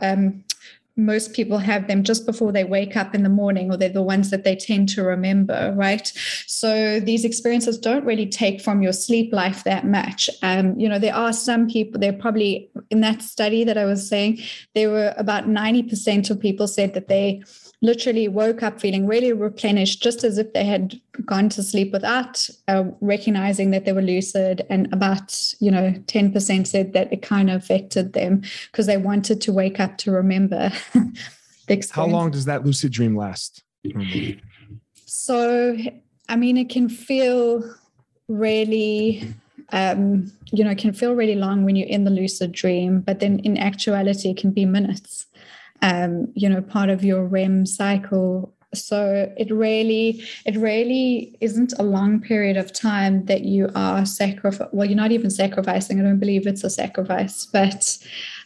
um, 0.01 0.43
most 0.97 1.33
people 1.33 1.59
have 1.59 1.87
them 1.87 2.03
just 2.03 2.25
before 2.25 2.51
they 2.51 2.63
wake 2.63 2.97
up 2.97 3.13
in 3.13 3.23
the 3.23 3.29
morning, 3.29 3.71
or 3.71 3.77
they're 3.77 3.89
the 3.89 4.01
ones 4.01 4.31
that 4.31 4.43
they 4.43 4.55
tend 4.55 4.89
to 4.89 5.03
remember, 5.03 5.73
right? 5.75 6.11
So 6.47 6.99
these 6.99 7.23
experiences 7.23 7.77
don't 7.77 8.03
really 8.03 8.27
take 8.27 8.59
from 8.61 8.81
your 8.81 8.93
sleep 8.93 9.31
life 9.31 9.63
that 9.63 9.85
much. 9.85 10.29
Um, 10.41 10.77
you 10.79 10.89
know, 10.89 10.99
there 10.99 11.15
are 11.15 11.33
some 11.33 11.67
people, 11.67 11.99
they're 11.99 12.11
probably 12.11 12.69
in 12.89 13.01
that 13.01 13.21
study 13.21 13.63
that 13.63 13.77
I 13.77 13.85
was 13.85 14.07
saying, 14.07 14.39
there 14.73 14.89
were 14.89 15.13
about 15.17 15.45
90% 15.45 16.29
of 16.29 16.39
people 16.39 16.67
said 16.67 16.95
that 16.95 17.07
they 17.07 17.43
literally 17.81 18.27
woke 18.27 18.63
up 18.63 18.79
feeling 18.79 19.05
really 19.05 19.33
replenished, 19.33 20.01
just 20.01 20.23
as 20.23 20.37
if 20.37 20.53
they 20.53 20.65
had 20.65 20.99
gone 21.25 21.49
to 21.49 21.61
sleep 21.61 21.91
without 21.91 22.49
uh, 22.67 22.85
recognizing 23.01 23.71
that 23.71 23.85
they 23.85 23.93
were 23.93 24.01
lucid. 24.01 24.65
And 24.69 24.91
about, 24.91 25.53
you 25.59 25.69
know, 25.69 25.91
10% 25.91 26.67
said 26.67 26.93
that 26.93 27.13
it 27.13 27.21
kind 27.21 27.49
of 27.49 27.61
affected 27.61 28.13
them 28.13 28.41
because 28.71 28.87
they 28.87 28.97
wanted 28.97 29.41
to 29.41 29.53
wake 29.53 29.79
up 29.79 29.97
to 29.99 30.11
remember 30.11 30.71
How 31.91 32.05
long 32.05 32.31
does 32.31 32.45
that 32.45 32.65
lucid 32.65 32.93
dream 32.93 33.15
last? 33.15 33.63
So, 35.05 35.77
I 36.29 36.35
mean, 36.35 36.57
it 36.57 36.69
can 36.69 36.89
feel 36.89 37.63
really 38.27 39.35
um, 39.73 40.31
you 40.51 40.63
know, 40.63 40.73
can 40.75 40.93
feel 40.93 41.13
really 41.13 41.35
long 41.35 41.65
when 41.65 41.75
you're 41.75 41.89
in 41.89 42.05
the 42.05 42.09
lucid 42.09 42.53
dream, 42.53 43.01
but 43.01 43.19
then 43.19 43.39
in 43.39 43.57
actuality, 43.57 44.29
it 44.29 44.37
can 44.37 44.51
be 44.51 44.65
minutes 44.65 45.25
um, 45.81 46.31
you 46.35 46.49
know, 46.49 46.61
part 46.61 46.89
of 46.89 47.03
your 47.03 47.25
REM 47.25 47.65
cycle. 47.65 48.53
So 48.73 49.31
it 49.37 49.49
really, 49.49 50.23
it 50.45 50.57
really 50.57 51.37
isn't 51.39 51.73
a 51.79 51.83
long 51.83 52.19
period 52.19 52.57
of 52.57 52.73
time 52.73 53.25
that 53.25 53.43
you 53.45 53.69
are 53.75 54.05
sacrificing. 54.05 54.67
Well, 54.73 54.87
you're 54.87 54.97
not 54.97 55.11
even 55.11 55.29
sacrificing. 55.29 55.99
I 55.99 56.03
don't 56.03 56.19
believe 56.19 56.45
it's 56.45 56.63
a 56.63 56.69
sacrifice, 56.69 57.45
but 57.45 57.97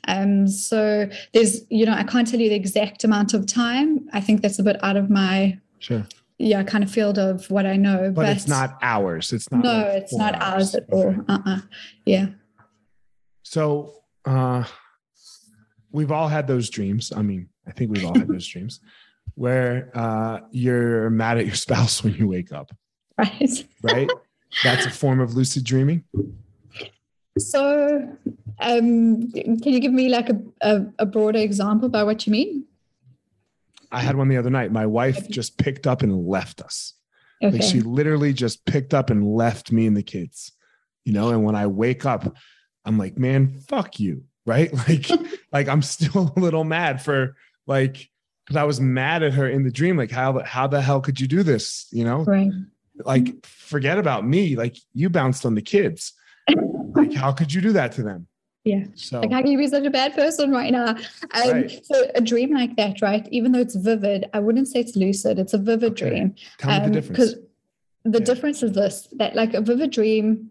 um, 0.07 0.47
so 0.47 1.09
there's, 1.33 1.61
you 1.69 1.85
know, 1.85 1.93
I 1.93 2.03
can't 2.03 2.27
tell 2.27 2.39
you 2.39 2.49
the 2.49 2.55
exact 2.55 3.03
amount 3.03 3.33
of 3.33 3.47
time. 3.47 4.07
I 4.13 4.21
think 4.21 4.41
that's 4.41 4.59
a 4.59 4.63
bit 4.63 4.81
out 4.83 4.97
of 4.97 5.09
my 5.09 5.59
sure 5.79 6.05
yeah 6.41 6.63
kind 6.63 6.83
of 6.83 6.89
field 6.89 7.19
of 7.19 7.49
what 7.51 7.65
i 7.65 7.75
know 7.75 8.11
but, 8.15 8.23
but 8.23 8.29
it's 8.29 8.47
not 8.47 8.77
hours 8.81 9.31
it's 9.31 9.51
not 9.51 9.63
no 9.63 9.77
like 9.77 10.03
it's 10.03 10.13
not 10.13 10.33
hours, 10.35 10.73
hours 10.73 10.75
at 10.75 10.83
all 10.91 11.15
uh-uh 11.27 11.59
yeah 12.05 12.27
so 13.43 13.93
uh 14.25 14.63
we've 15.91 16.11
all 16.11 16.27
had 16.27 16.47
those 16.47 16.69
dreams. 16.69 17.11
I 17.15 17.21
mean, 17.21 17.49
I 17.67 17.71
think 17.71 17.91
we've 17.91 18.05
all 18.05 18.17
had 18.17 18.27
those 18.27 18.47
dreams 18.47 18.79
where 19.35 19.91
uh, 19.93 20.39
you're 20.51 21.09
mad 21.09 21.37
at 21.37 21.45
your 21.45 21.55
spouse 21.67 22.03
when 22.03 22.13
you 22.15 22.27
wake 22.27 22.51
up. 22.51 22.71
Right. 23.17 23.67
Right. 23.81 24.09
That's 24.63 24.85
a 24.85 24.91
form 24.91 25.19
of 25.19 25.35
lucid 25.35 25.63
dreaming. 25.63 26.03
So, 27.37 28.17
um, 28.59 29.31
can 29.31 29.59
you 29.63 29.79
give 29.79 29.93
me 29.93 30.09
like 30.09 30.29
a, 30.29 30.41
a, 30.61 30.85
a 30.99 31.05
broader 31.05 31.39
example 31.39 31.87
by 31.87 32.03
what 32.03 32.27
you 32.27 32.31
mean? 32.31 32.65
I 33.91 34.01
had 34.01 34.15
one 34.15 34.27
the 34.27 34.37
other 34.37 34.49
night. 34.49 34.71
My 34.71 34.85
wife 34.85 35.29
just 35.29 35.57
picked 35.57 35.87
up 35.87 36.01
and 36.01 36.27
left 36.27 36.61
us. 36.61 36.93
Okay. 37.43 37.57
Like 37.57 37.63
she 37.63 37.81
literally 37.81 38.33
just 38.33 38.65
picked 38.65 38.93
up 38.93 39.09
and 39.09 39.35
left 39.35 39.71
me 39.71 39.87
and 39.87 39.95
the 39.97 40.03
kids, 40.03 40.51
you 41.05 41.13
know. 41.13 41.29
And 41.29 41.43
when 41.43 41.55
I 41.55 41.67
wake 41.67 42.05
up, 42.05 42.35
I'm 42.85 42.97
like, 42.97 43.17
man, 43.17 43.59
fuck 43.67 43.99
you 43.99 44.23
right? 44.45 44.71
Like, 44.87 45.09
like 45.51 45.67
I'm 45.67 45.81
still 45.81 46.33
a 46.35 46.39
little 46.39 46.63
mad 46.63 47.01
for 47.01 47.35
like 47.67 48.09
because 48.45 48.57
I 48.57 48.63
was 48.63 48.81
mad 48.81 49.23
at 49.23 49.33
her 49.33 49.47
in 49.47 49.63
the 49.63 49.71
dream. 49.71 49.97
Like, 49.97 50.11
how 50.11 50.39
how 50.39 50.67
the 50.67 50.81
hell 50.81 51.01
could 51.01 51.19
you 51.19 51.27
do 51.27 51.43
this? 51.43 51.87
You 51.91 52.05
know, 52.05 52.23
right? 52.23 52.51
like 53.05 53.45
forget 53.45 53.97
about 53.97 54.25
me. 54.25 54.55
Like 54.55 54.77
you 54.93 55.09
bounced 55.09 55.45
on 55.45 55.55
the 55.55 55.61
kids. 55.61 56.13
like 56.95 57.13
how 57.13 57.31
could 57.31 57.53
you 57.53 57.61
do 57.61 57.73
that 57.73 57.91
to 57.93 58.03
them? 58.03 58.27
Yeah. 58.63 58.85
So 58.95 59.21
like 59.21 59.31
how 59.31 59.41
can 59.41 59.51
you 59.51 59.57
be 59.57 59.67
such 59.67 59.85
a 59.85 59.89
bad 59.89 60.13
person 60.13 60.51
right 60.51 60.71
now? 60.71 60.89
Um, 60.89 61.51
right. 61.51 61.85
So 61.85 62.11
a 62.13 62.21
dream 62.21 62.53
like 62.53 62.75
that, 62.75 63.01
right? 63.01 63.27
Even 63.31 63.51
though 63.51 63.59
it's 63.59 63.75
vivid, 63.75 64.29
I 64.33 64.39
wouldn't 64.39 64.67
say 64.67 64.81
it's 64.81 64.95
lucid. 64.95 65.39
It's 65.39 65.53
a 65.53 65.57
vivid 65.57 65.93
okay. 65.93 66.09
dream. 66.09 66.35
Tell 66.57 66.71
um, 66.71 66.81
me 66.81 66.87
the 66.87 66.93
difference. 66.93 67.17
Because 67.17 67.35
the 68.03 68.19
yeah. 68.19 68.25
difference 68.25 68.63
is 68.63 68.73
this: 68.73 69.07
that 69.13 69.35
like 69.35 69.53
a 69.53 69.61
vivid 69.61 69.91
dream, 69.91 70.50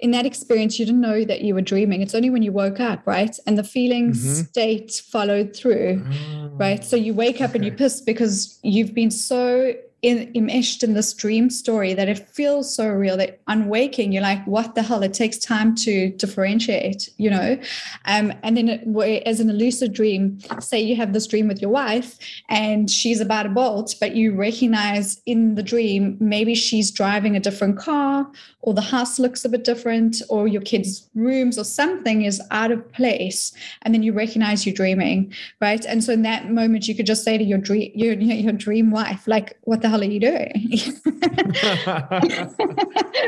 in 0.00 0.10
that 0.10 0.26
experience, 0.26 0.78
you 0.78 0.86
didn't 0.86 1.00
know 1.00 1.24
that 1.24 1.42
you 1.42 1.54
were 1.54 1.60
dreaming. 1.60 2.02
It's 2.02 2.14
only 2.14 2.30
when 2.30 2.42
you 2.42 2.52
woke 2.52 2.80
up, 2.80 3.06
right? 3.06 3.36
And 3.46 3.56
the 3.56 3.64
feeling 3.64 4.10
mm-hmm. 4.10 4.42
state 4.44 4.92
followed 4.92 5.54
through, 5.54 6.04
oh, 6.06 6.48
right? 6.54 6.84
So 6.84 6.96
you 6.96 7.14
wake 7.14 7.40
up 7.40 7.50
okay. 7.50 7.58
and 7.58 7.64
you 7.64 7.72
piss 7.72 8.00
because 8.00 8.58
you've 8.62 8.92
been 8.92 9.10
so 9.10 9.74
in, 10.04 10.30
in 10.34 10.92
this 10.92 11.14
dream 11.14 11.48
story 11.48 11.94
that 11.94 12.10
it 12.10 12.28
feels 12.28 12.74
so 12.74 12.86
real 12.86 13.16
that 13.16 13.40
on 13.46 13.68
waking 13.68 14.12
you're 14.12 14.22
like 14.22 14.46
what 14.46 14.74
the 14.74 14.82
hell? 14.82 15.02
It 15.02 15.14
takes 15.14 15.38
time 15.38 15.74
to 15.76 16.10
differentiate 16.10 17.08
you 17.16 17.30
know? 17.30 17.58
Um, 18.04 18.32
and 18.42 18.54
then 18.54 18.68
it, 18.68 19.22
as 19.24 19.40
in 19.40 19.48
a 19.48 19.54
lucid 19.54 19.94
dream 19.94 20.38
say 20.60 20.78
you 20.80 20.94
have 20.96 21.14
this 21.14 21.26
dream 21.26 21.48
with 21.48 21.62
your 21.62 21.70
wife 21.70 22.18
and 22.50 22.90
she's 22.90 23.18
about 23.18 23.46
a 23.46 23.48
bolt 23.48 23.94
but 23.98 24.14
you 24.14 24.34
recognize 24.34 25.22
in 25.24 25.54
the 25.54 25.62
dream 25.62 26.18
maybe 26.20 26.54
she's 26.54 26.90
driving 26.90 27.34
a 27.34 27.40
different 27.40 27.78
car 27.78 28.30
or 28.60 28.74
the 28.74 28.82
house 28.82 29.18
looks 29.18 29.44
a 29.46 29.48
bit 29.48 29.64
different 29.64 30.20
or 30.28 30.46
your 30.46 30.62
kids 30.62 31.08
rooms 31.14 31.58
or 31.58 31.64
something 31.64 32.22
is 32.22 32.42
out 32.50 32.70
of 32.70 32.92
place 32.92 33.52
and 33.82 33.94
then 33.94 34.02
you 34.02 34.12
recognize 34.12 34.66
you're 34.66 34.74
dreaming 34.74 35.32
right? 35.62 35.86
And 35.86 36.04
so 36.04 36.12
in 36.12 36.22
that 36.22 36.50
moment 36.50 36.88
you 36.88 36.94
could 36.94 37.06
just 37.06 37.24
say 37.24 37.38
to 37.38 37.44
your 37.44 37.58
dream 37.58 37.90
your, 37.94 38.12
your 38.14 38.52
dream 38.52 38.90
wife 38.90 39.26
like 39.26 39.56
what 39.62 39.80
the 39.80 39.93
hell 39.94 40.02
are 40.02 40.04
you 40.04 40.20
doing? 40.20 40.68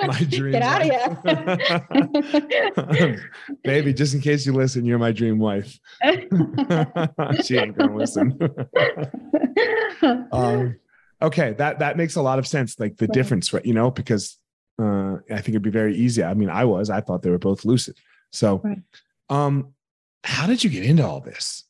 my 0.06 0.20
dream. 0.28 0.52
Get 0.52 0.62
out 0.62 0.82
of 0.82 0.88
here. 2.90 3.30
Baby, 3.62 3.92
just 3.92 4.14
in 4.14 4.20
case 4.20 4.46
you 4.46 4.52
listen, 4.52 4.85
you're 4.85 4.99
my 4.99 5.12
dream 5.12 5.38
wife. 5.38 5.78
she 7.44 7.56
ain't 7.56 7.78
gonna 7.78 7.96
listen. 7.96 8.38
um, 10.32 10.76
okay, 11.23 11.52
that 11.52 11.78
that 11.78 11.96
makes 11.96 12.16
a 12.16 12.23
lot 12.23 12.38
of 12.38 12.46
sense. 12.46 12.78
Like 12.80 12.96
the 12.96 13.06
right. 13.06 13.14
difference, 13.14 13.52
right? 13.52 13.64
You 13.64 13.75
know, 13.75 13.90
because 13.90 14.38
uh, 14.80 15.16
I 15.30 15.37
think 15.37 15.50
it'd 15.50 15.62
be 15.62 15.70
very 15.70 15.96
easy. 15.96 16.25
I 16.25 16.35
mean, 16.35 16.50
I 16.50 16.64
was. 16.64 16.90
I 16.90 17.00
thought 17.00 17.23
they 17.23 17.30
were 17.30 17.38
both 17.38 17.64
lucid. 17.64 17.96
So, 18.32 18.61
right. 18.64 18.78
um, 19.30 19.75
how 20.25 20.46
did 20.46 20.64
you 20.64 20.70
get 20.70 20.85
into 20.85 21.06
all 21.06 21.20
this? 21.20 21.65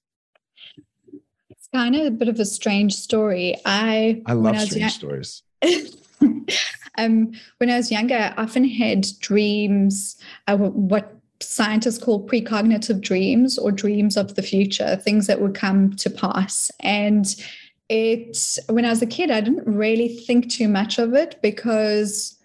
Kind 1.73 1.94
of 1.96 2.06
a 2.06 2.11
bit 2.11 2.28
of 2.28 2.40
a 2.40 2.44
strange 2.44 2.94
story. 2.94 3.56
I 3.64 4.23
I 4.26 4.32
love 4.32 4.56
I 4.56 4.64
strange 4.64 4.80
young, 4.80 4.90
stories. 4.90 5.42
um, 6.99 7.32
when 7.58 7.70
I 7.70 7.76
was 7.76 7.90
younger, 7.90 8.35
I 8.37 8.42
often 8.42 8.64
had 8.64 9.06
dreams. 9.20 10.16
Uh, 10.46 10.56
what 10.56 11.12
scientists 11.40 11.99
call 11.99 12.26
precognitive 12.26 13.00
dreams 13.00 13.58
or 13.58 13.70
dreams 13.70 14.16
of 14.16 14.35
the 14.35 14.42
future, 14.42 14.96
things 14.96 15.26
that 15.26 15.40
would 15.40 15.54
come 15.54 15.94
to 15.96 16.11
pass. 16.11 16.70
And 16.80 17.35
it, 17.88 18.58
when 18.68 18.85
I 18.85 18.90
was 18.90 19.02
a 19.02 19.06
kid, 19.06 19.30
I 19.30 19.40
didn't 19.40 19.66
really 19.66 20.08
think 20.08 20.50
too 20.50 20.68
much 20.68 20.99
of 20.99 21.14
it 21.14 21.38
because 21.42 22.37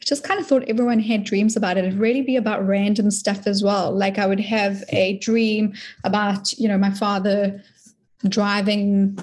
I 0.00 0.04
just 0.04 0.24
kind 0.24 0.40
of 0.40 0.46
thought 0.46 0.64
everyone 0.64 1.00
had 1.00 1.24
dreams 1.24 1.56
about 1.56 1.76
it. 1.76 1.84
It'd 1.84 1.98
really 1.98 2.22
be 2.22 2.36
about 2.36 2.66
random 2.66 3.10
stuff 3.10 3.46
as 3.46 3.62
well. 3.62 3.92
Like 3.92 4.18
I 4.18 4.26
would 4.26 4.40
have 4.40 4.82
a 4.88 5.18
dream 5.18 5.74
about, 6.04 6.52
you 6.58 6.68
know, 6.68 6.78
my 6.78 6.90
father 6.90 7.62
driving 8.26 9.18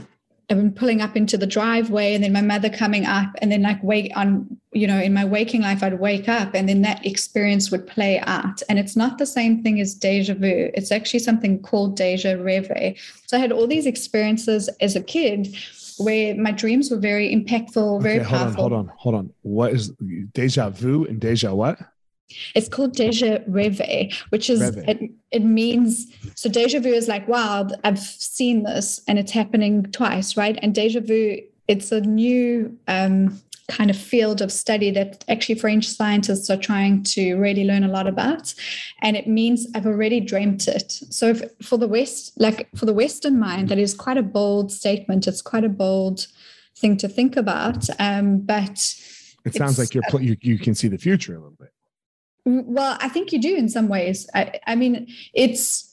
and 0.49 0.75
pulling 0.75 1.01
up 1.01 1.15
into 1.15 1.37
the 1.37 1.47
driveway 1.47 2.13
and 2.13 2.23
then 2.23 2.31
my 2.31 2.41
mother 2.41 2.69
coming 2.69 3.05
up 3.05 3.29
and 3.41 3.51
then 3.51 3.63
like 3.63 3.81
wake 3.83 4.11
on 4.15 4.45
you 4.73 4.85
know 4.85 4.99
in 4.99 5.13
my 5.13 5.25
waking 5.25 5.61
life 5.61 5.81
i'd 5.81 5.99
wake 5.99 6.29
up 6.29 6.53
and 6.53 6.69
then 6.69 6.81
that 6.83 7.03
experience 7.05 7.71
would 7.71 7.87
play 7.87 8.19
out. 8.19 8.61
And 8.69 8.77
it's 8.77 8.95
not 8.95 9.17
the 9.17 9.25
same 9.25 9.63
thing 9.63 9.79
as 9.79 9.95
deja 9.95 10.35
vu. 10.35 10.69
It's 10.73 10.91
actually 10.91 11.19
something 11.19 11.61
called 11.61 11.95
deja 11.95 12.37
reve 12.37 12.99
so 13.25 13.37
i 13.37 13.39
had 13.39 13.51
all 13.51 13.67
these 13.67 13.85
experiences 13.85 14.69
as 14.81 14.95
a 14.95 15.01
kid 15.01 15.55
where 15.97 16.35
my 16.35 16.51
dreams 16.51 16.91
were 16.91 16.97
very 16.97 17.33
impactful 17.33 18.01
very 18.01 18.19
okay, 18.19 18.29
hold 18.29 18.41
powerful. 18.41 18.63
on 18.65 18.71
hold 18.71 18.73
on 18.73 18.91
hold 18.97 19.15
on. 19.15 19.33
What 19.41 19.73
is 19.73 19.91
deja 20.33 20.69
vu 20.69 21.05
and 21.05 21.19
deja 21.19 21.53
what 21.53 21.79
it's 22.55 22.67
called 22.67 22.95
deja 22.95 23.39
reve, 23.47 24.23
which 24.29 24.49
is 24.49 24.61
it, 24.61 25.11
it 25.31 25.43
means 25.43 26.07
so 26.35 26.49
deja 26.49 26.79
vu 26.79 26.89
is 26.89 27.07
like 27.07 27.27
wow, 27.27 27.67
I've 27.83 27.99
seen 27.99 28.63
this 28.63 29.01
and 29.07 29.19
it's 29.19 29.31
happening 29.31 29.83
twice, 29.91 30.35
right? 30.37 30.57
And 30.61 30.73
deja 30.73 31.01
vu, 31.01 31.37
it's 31.67 31.91
a 31.91 32.01
new 32.01 32.77
um, 32.87 33.41
kind 33.67 33.89
of 33.89 33.97
field 33.97 34.41
of 34.41 34.51
study 34.51 34.91
that 34.91 35.23
actually 35.27 35.55
French 35.55 35.87
scientists 35.87 36.49
are 36.49 36.57
trying 36.57 37.03
to 37.03 37.35
really 37.35 37.65
learn 37.65 37.83
a 37.83 37.87
lot 37.87 38.07
about. 38.07 38.53
And 39.01 39.17
it 39.17 39.27
means 39.27 39.67
I've 39.73 39.87
already 39.87 40.19
dreamt 40.19 40.67
it. 40.67 40.91
So 40.91 41.29
if, 41.29 41.43
for 41.61 41.77
the 41.77 41.87
West, 41.87 42.33
like 42.37 42.69
for 42.75 42.85
the 42.85 42.93
Western 42.93 43.39
mind, 43.39 43.69
that 43.69 43.79
is 43.79 43.93
quite 43.93 44.17
a 44.17 44.23
bold 44.23 44.71
statement. 44.71 45.27
It's 45.27 45.41
quite 45.41 45.63
a 45.63 45.69
bold 45.69 46.27
thing 46.77 46.97
to 46.97 47.07
think 47.07 47.37
about. 47.37 47.87
Um, 47.99 48.39
but 48.39 48.95
it 49.45 49.55
sounds 49.55 49.79
like 49.79 49.93
you're 49.93 50.03
you, 50.19 50.37
you 50.41 50.59
can 50.59 50.75
see 50.75 50.87
the 50.87 50.97
future 50.97 51.33
a 51.33 51.39
little 51.39 51.57
bit. 51.59 51.71
Well, 52.45 52.97
I 53.01 53.09
think 53.09 53.31
you 53.31 53.41
do 53.41 53.55
in 53.55 53.69
some 53.69 53.87
ways. 53.87 54.29
I, 54.35 54.59
I 54.67 54.75
mean, 54.75 55.07
it's 55.33 55.91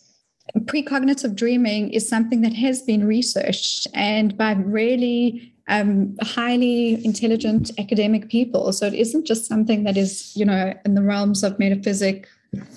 precognitive 0.61 1.35
dreaming 1.35 1.91
is 1.93 2.09
something 2.09 2.43
that 2.43 2.53
has 2.55 2.83
been 2.83 3.07
researched 3.07 3.87
and 3.95 4.37
by 4.37 4.53
really 4.53 5.55
um, 5.69 6.17
highly 6.21 7.03
intelligent 7.05 7.71
academic 7.79 8.29
people. 8.29 8.73
So 8.73 8.87
it 8.87 8.95
isn't 8.95 9.27
just 9.27 9.47
something 9.47 9.85
that 9.85 9.97
is, 9.97 10.37
you 10.37 10.45
know, 10.45 10.75
in 10.85 10.95
the 10.95 11.03
realms 11.03 11.43
of 11.43 11.59
metaphysics, 11.59 12.29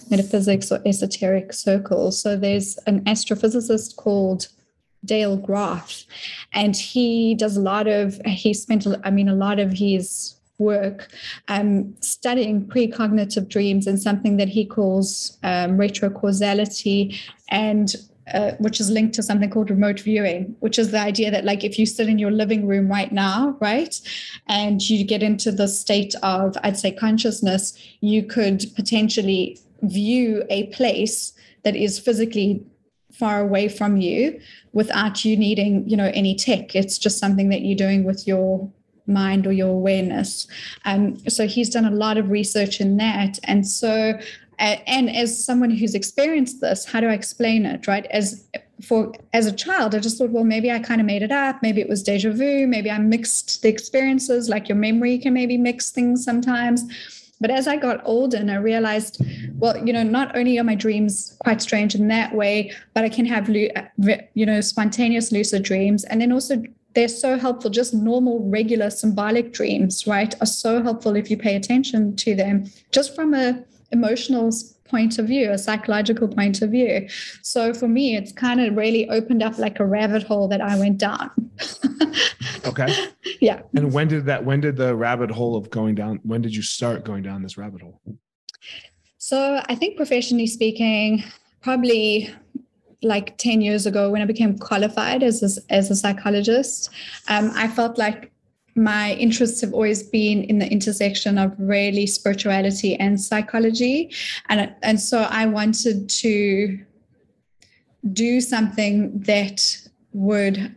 metaphysics 0.09 0.71
or 0.71 0.81
esoteric 0.85 1.51
circles. 1.51 2.19
So 2.19 2.37
there's 2.37 2.77
an 2.87 3.03
astrophysicist 3.05 3.97
called 3.97 4.47
Dale 5.03 5.37
Graff, 5.37 6.05
and 6.53 6.75
he 6.75 7.35
does 7.35 7.57
a 7.57 7.61
lot 7.61 7.87
of. 7.87 8.19
He 8.25 8.53
spent, 8.53 8.87
I 9.03 9.11
mean, 9.11 9.29
a 9.29 9.35
lot 9.35 9.59
of 9.59 9.71
his 9.71 10.34
work 10.57 11.09
um, 11.47 11.95
studying 11.99 12.65
precognitive 12.65 13.49
dreams 13.49 13.87
and 13.87 14.01
something 14.01 14.37
that 14.37 14.47
he 14.47 14.65
calls 14.65 15.37
um, 15.43 15.77
retrocausality 15.77 17.19
and 17.49 17.95
uh, 18.33 18.53
which 18.57 18.79
is 18.79 18.89
linked 18.89 19.13
to 19.13 19.21
something 19.21 19.51
called 19.51 19.69
remote 19.69 19.99
viewing, 19.99 20.55
which 20.59 20.79
is 20.79 20.89
the 20.89 20.99
idea 20.99 21.29
that, 21.29 21.45
like, 21.45 21.63
if 21.63 21.77
you 21.77 21.85
sit 21.85 22.09
in 22.09 22.17
your 22.17 22.31
living 22.31 22.65
room 22.65 22.89
right 22.89 23.11
now, 23.11 23.55
right, 23.61 24.01
and 24.47 24.89
you 24.89 25.05
get 25.05 25.21
into 25.21 25.51
the 25.51 25.67
state 25.67 26.15
of, 26.23 26.57
I'd 26.63 26.77
say, 26.77 26.91
consciousness, 26.91 27.77
you 28.01 28.23
could 28.23 28.65
potentially 28.75 29.59
view 29.83 30.43
a 30.49 30.67
place 30.67 31.33
that 31.63 31.75
is 31.75 31.99
physically 31.99 32.65
far 33.11 33.41
away 33.41 33.67
from 33.67 33.97
you 33.97 34.39
without 34.73 35.23
you 35.23 35.37
needing, 35.37 35.87
you 35.87 35.95
know, 35.95 36.11
any 36.13 36.35
tech. 36.35 36.75
It's 36.75 36.97
just 36.97 37.19
something 37.19 37.49
that 37.49 37.61
you're 37.61 37.77
doing 37.77 38.03
with 38.03 38.27
your 38.27 38.71
mind 39.07 39.45
or 39.47 39.51
your 39.51 39.69
awareness. 39.69 40.47
Um, 40.85 41.17
so 41.29 41.47
he's 41.47 41.69
done 41.69 41.85
a 41.85 41.91
lot 41.91 42.17
of 42.17 42.29
research 42.29 42.81
in 42.81 42.97
that. 42.97 43.39
And 43.43 43.67
so, 43.67 44.17
uh, 44.59 44.75
and 44.87 45.09
as 45.09 45.43
someone 45.43 45.69
who's 45.69 45.95
experienced 45.95 46.61
this, 46.61 46.85
how 46.85 47.01
do 47.01 47.07
I 47.07 47.13
explain 47.13 47.65
it, 47.65 47.87
right? 47.87 48.05
As 48.07 48.47
for 48.81 49.13
as 49.33 49.45
a 49.45 49.51
child, 49.51 49.95
I 49.95 49.99
just 49.99 50.17
thought, 50.17 50.31
well, 50.31 50.43
maybe 50.43 50.71
I 50.71 50.79
kind 50.79 50.99
of 50.99 51.07
made 51.07 51.23
it 51.23 51.31
up. 51.31 51.61
Maybe 51.61 51.81
it 51.81 51.89
was 51.89 52.03
deja 52.03 52.31
vu. 52.31 52.67
Maybe 52.67 52.91
I 52.91 52.97
mixed 52.97 53.61
the 53.61 53.69
experiences. 53.69 54.49
Like 54.49 54.67
your 54.67 54.77
memory 54.77 55.17
can 55.17 55.33
maybe 55.33 55.57
mix 55.57 55.91
things 55.91 56.23
sometimes. 56.23 56.83
But 57.41 57.51
as 57.51 57.67
I 57.67 57.75
got 57.75 58.01
older 58.05 58.37
and 58.37 58.49
I 58.49 58.55
realized, 58.55 59.21
well, 59.55 59.77
you 59.85 59.91
know, 59.91 60.03
not 60.03 60.35
only 60.37 60.57
are 60.57 60.63
my 60.63 60.75
dreams 60.75 61.35
quite 61.39 61.61
strange 61.61 61.93
in 61.93 62.07
that 62.07 62.33
way, 62.33 62.71
but 62.93 63.03
I 63.03 63.09
can 63.09 63.25
have, 63.25 63.49
you 63.49 64.45
know, 64.45 64.61
spontaneous 64.61 65.31
lucid 65.33 65.63
dreams, 65.63 66.05
and 66.05 66.21
then 66.21 66.31
also 66.31 66.63
they're 66.95 67.07
so 67.07 67.37
helpful. 67.37 67.69
Just 67.69 67.93
normal, 67.93 68.49
regular 68.49 68.89
symbolic 68.89 69.53
dreams, 69.53 70.07
right, 70.07 70.33
are 70.41 70.47
so 70.47 70.81
helpful 70.81 71.15
if 71.15 71.29
you 71.29 71.37
pay 71.37 71.55
attention 71.55 72.15
to 72.17 72.35
them, 72.35 72.71
just 72.91 73.13
from 73.15 73.33
a 73.33 73.63
emotional 73.91 74.51
point 74.85 75.17
of 75.19 75.27
view, 75.27 75.51
a 75.51 75.57
psychological 75.57 76.27
point 76.27 76.61
of 76.61 76.71
view. 76.71 77.07
So 77.41 77.73
for 77.73 77.87
me, 77.87 78.15
it's 78.15 78.31
kind 78.31 78.61
of 78.61 78.75
really 78.75 79.09
opened 79.09 79.43
up 79.43 79.57
like 79.57 79.79
a 79.79 79.85
rabbit 79.85 80.23
hole 80.23 80.47
that 80.47 80.61
I 80.61 80.77
went 80.77 80.97
down. 80.97 81.31
okay. 82.65 83.09
Yeah. 83.41 83.61
And 83.75 83.91
when 83.91 84.07
did 84.07 84.25
that? 84.25 84.45
When 84.45 84.61
did 84.61 84.77
the 84.77 84.95
rabbit 84.95 85.31
hole 85.31 85.55
of 85.55 85.69
going 85.69 85.95
down? 85.95 86.19
When 86.23 86.41
did 86.41 86.55
you 86.55 86.61
start 86.61 87.03
going 87.03 87.23
down 87.23 87.41
this 87.41 87.57
rabbit 87.57 87.81
hole? 87.81 87.99
So 89.17 89.61
I 89.67 89.75
think 89.75 89.97
professionally 89.97 90.47
speaking, 90.47 91.23
probably 91.61 92.29
like 93.05 93.37
10 93.37 93.61
years 93.61 93.85
ago 93.85 94.09
when 94.09 94.21
I 94.21 94.25
became 94.25 94.57
qualified 94.57 95.23
as 95.23 95.41
a, 95.43 95.73
as 95.73 95.91
a 95.91 95.95
psychologist, 95.95 96.89
um, 97.27 97.51
I 97.55 97.67
felt 97.67 97.97
like 97.97 98.31
my 98.75 99.13
interests 99.13 99.61
have 99.61 99.73
always 99.73 100.03
been 100.03 100.43
in 100.43 100.59
the 100.59 100.69
intersection 100.69 101.37
of 101.37 101.53
really 101.57 102.05
spirituality 102.07 102.95
and 102.97 103.19
psychology. 103.19 104.11
And, 104.49 104.73
and 104.83 104.99
so 104.99 105.21
I 105.29 105.45
wanted 105.45 106.09
to 106.09 106.77
do 108.11 108.41
something 108.41 109.17
that 109.21 109.84
would 110.15 110.73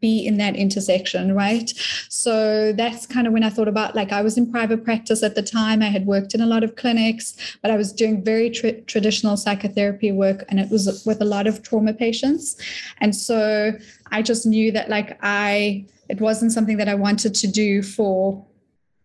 be 0.00 0.26
in 0.26 0.38
that 0.38 0.56
intersection, 0.56 1.34
right? 1.34 1.70
So 2.08 2.72
that's 2.72 3.06
kind 3.06 3.26
of 3.26 3.32
when 3.32 3.44
I 3.44 3.50
thought 3.50 3.68
about 3.68 3.94
like 3.94 4.12
I 4.12 4.22
was 4.22 4.38
in 4.38 4.50
private 4.50 4.82
practice 4.82 5.22
at 5.22 5.34
the 5.34 5.42
time. 5.42 5.82
I 5.82 5.88
had 5.88 6.06
worked 6.06 6.34
in 6.34 6.40
a 6.40 6.46
lot 6.46 6.64
of 6.64 6.74
clinics, 6.76 7.36
but 7.60 7.70
I 7.70 7.76
was 7.76 7.92
doing 7.92 8.24
very 8.24 8.48
tra- 8.50 8.80
traditional 8.82 9.36
psychotherapy 9.36 10.10
work 10.10 10.44
and 10.48 10.58
it 10.58 10.70
was 10.70 11.04
with 11.04 11.20
a 11.20 11.26
lot 11.26 11.46
of 11.46 11.62
trauma 11.62 11.92
patients. 11.92 12.56
And 12.98 13.14
so 13.14 13.72
I 14.10 14.22
just 14.22 14.46
knew 14.46 14.72
that 14.72 14.88
like 14.88 15.18
I, 15.22 15.84
it 16.08 16.20
wasn't 16.20 16.52
something 16.52 16.78
that 16.78 16.88
I 16.88 16.94
wanted 16.94 17.34
to 17.34 17.46
do 17.46 17.82
for 17.82 18.44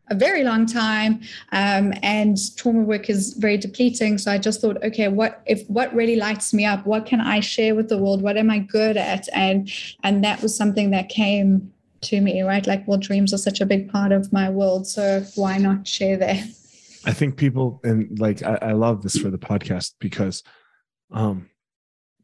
a 0.10 0.16
very 0.16 0.44
long 0.44 0.66
time 0.66 1.22
um, 1.52 1.94
and 2.02 2.38
trauma 2.56 2.84
work 2.84 3.10
is 3.10 3.34
very 3.34 3.58
depleting. 3.58 4.18
So 4.18 4.32
i 4.32 4.38
just 4.38 4.62
thought 4.62 4.82
okay 4.84 5.08
what 5.08 5.42
if 5.46 5.68
what 5.68 5.94
really 5.94 6.16
lights 6.16 6.54
me 6.54 6.66
up? 6.66 6.86
What 6.86 7.06
can 7.06 7.22
i 7.22 7.40
share 7.40 7.76
with 7.76 7.90
the 7.90 7.98
world? 7.98 8.22
What 8.22 8.38
am 8.38 8.50
i 8.50 8.60
good 8.60 8.98
at? 8.98 9.28
And 9.34 9.72
and 10.04 10.24
that 10.24 10.42
was 10.42 10.56
something 10.56 10.92
that 10.92 11.10
came 11.10 11.72
to 12.02 12.22
me 12.22 12.42
right? 12.42 12.66
Like 12.66 12.88
well 12.88 12.98
dreams 12.98 13.34
are 13.34 13.38
such 13.38 13.62
a 13.62 13.66
big 13.66 13.92
part 13.92 14.12
of 14.12 14.32
my 14.32 14.50
world 14.50 14.88
so 14.88 15.24
why 15.36 15.58
not 15.58 15.88
share 15.88 16.18
that? 16.18 16.38
I 17.06 17.14
think 17.14 17.38
people 17.38 17.80
and 17.84 18.20
like 18.20 18.44
i, 18.44 18.58
I 18.62 18.72
love 18.74 19.02
this 19.02 19.18
for 19.18 19.30
the 19.30 19.38
podcast 19.38 19.94
because 20.00 20.44
um 21.12 21.50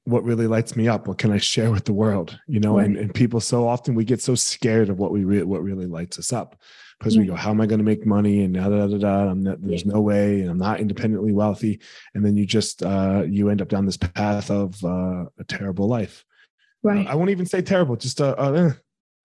what 0.06 0.26
really 0.26 0.48
lights 0.48 0.76
me 0.76 0.90
up 0.90 1.08
what 1.08 1.18
can 1.18 1.32
i 1.32 1.38
share 1.38 1.72
with 1.72 1.86
the 1.86 1.94
world 1.94 2.38
you 2.48 2.60
know? 2.60 2.78
Right. 2.78 2.88
and, 2.88 2.98
and 2.98 3.14
people 3.14 3.40
so 3.40 3.66
often 3.66 3.96
we 3.96 4.04
get 4.04 4.22
so 4.22 4.36
scared 4.36 4.90
of 4.90 5.00
what 5.00 5.12
we 5.12 5.24
re- 5.24 5.44
what 5.44 5.64
really 5.64 5.86
lights 5.86 6.20
us 6.20 6.34
up 6.34 6.60
because 7.04 7.18
we 7.18 7.26
go, 7.26 7.36
how 7.36 7.50
am 7.50 7.60
I 7.60 7.66
going 7.66 7.80
to 7.80 7.84
make 7.84 8.06
money? 8.06 8.44
And 8.44 8.54
da, 8.54 8.70
da, 8.70 8.88
da, 8.88 8.98
da. 8.98 9.30
I'm 9.30 9.44
not, 9.44 9.62
there's 9.62 9.86
no 9.86 10.00
way, 10.00 10.40
and 10.40 10.50
I'm 10.50 10.58
not 10.58 10.80
independently 10.80 11.34
wealthy. 11.34 11.82
And 12.14 12.26
then 12.26 12.38
you 12.38 12.46
just 12.46 12.82
uh, 12.82 13.24
you 13.28 13.50
end 13.50 13.62
up 13.62 13.68
down 13.68 13.86
this 13.86 13.98
path 13.98 14.50
of 14.50 14.82
uh, 14.86 15.26
a 15.38 15.44
terrible 15.48 15.88
life. 15.90 16.24
Right. 16.82 17.06
Uh, 17.06 17.12
I 17.12 17.16
won't 17.16 17.30
even 17.30 17.46
say 17.46 17.62
terrible, 17.62 17.98
just 17.98 18.22
a, 18.22 18.40
uh 18.40 18.52
eh. 18.52 18.72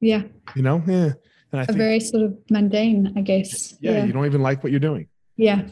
yeah, 0.01 0.23
you 0.57 0.63
know, 0.63 0.83
yeah. 0.89 1.13
And 1.53 1.61
I 1.61 1.63
a 1.63 1.67
think, 1.67 1.79
very 1.79 2.01
sort 2.01 2.25
of 2.25 2.37
mundane, 2.51 3.13
I 3.17 3.21
guess. 3.21 3.75
Yeah, 3.81 3.93
yeah, 3.93 4.05
you 4.05 4.13
don't 4.13 4.27
even 4.27 4.43
like 4.43 4.65
what 4.65 4.73
you're 4.73 4.81
doing. 4.81 5.09
Yeah. 5.37 5.63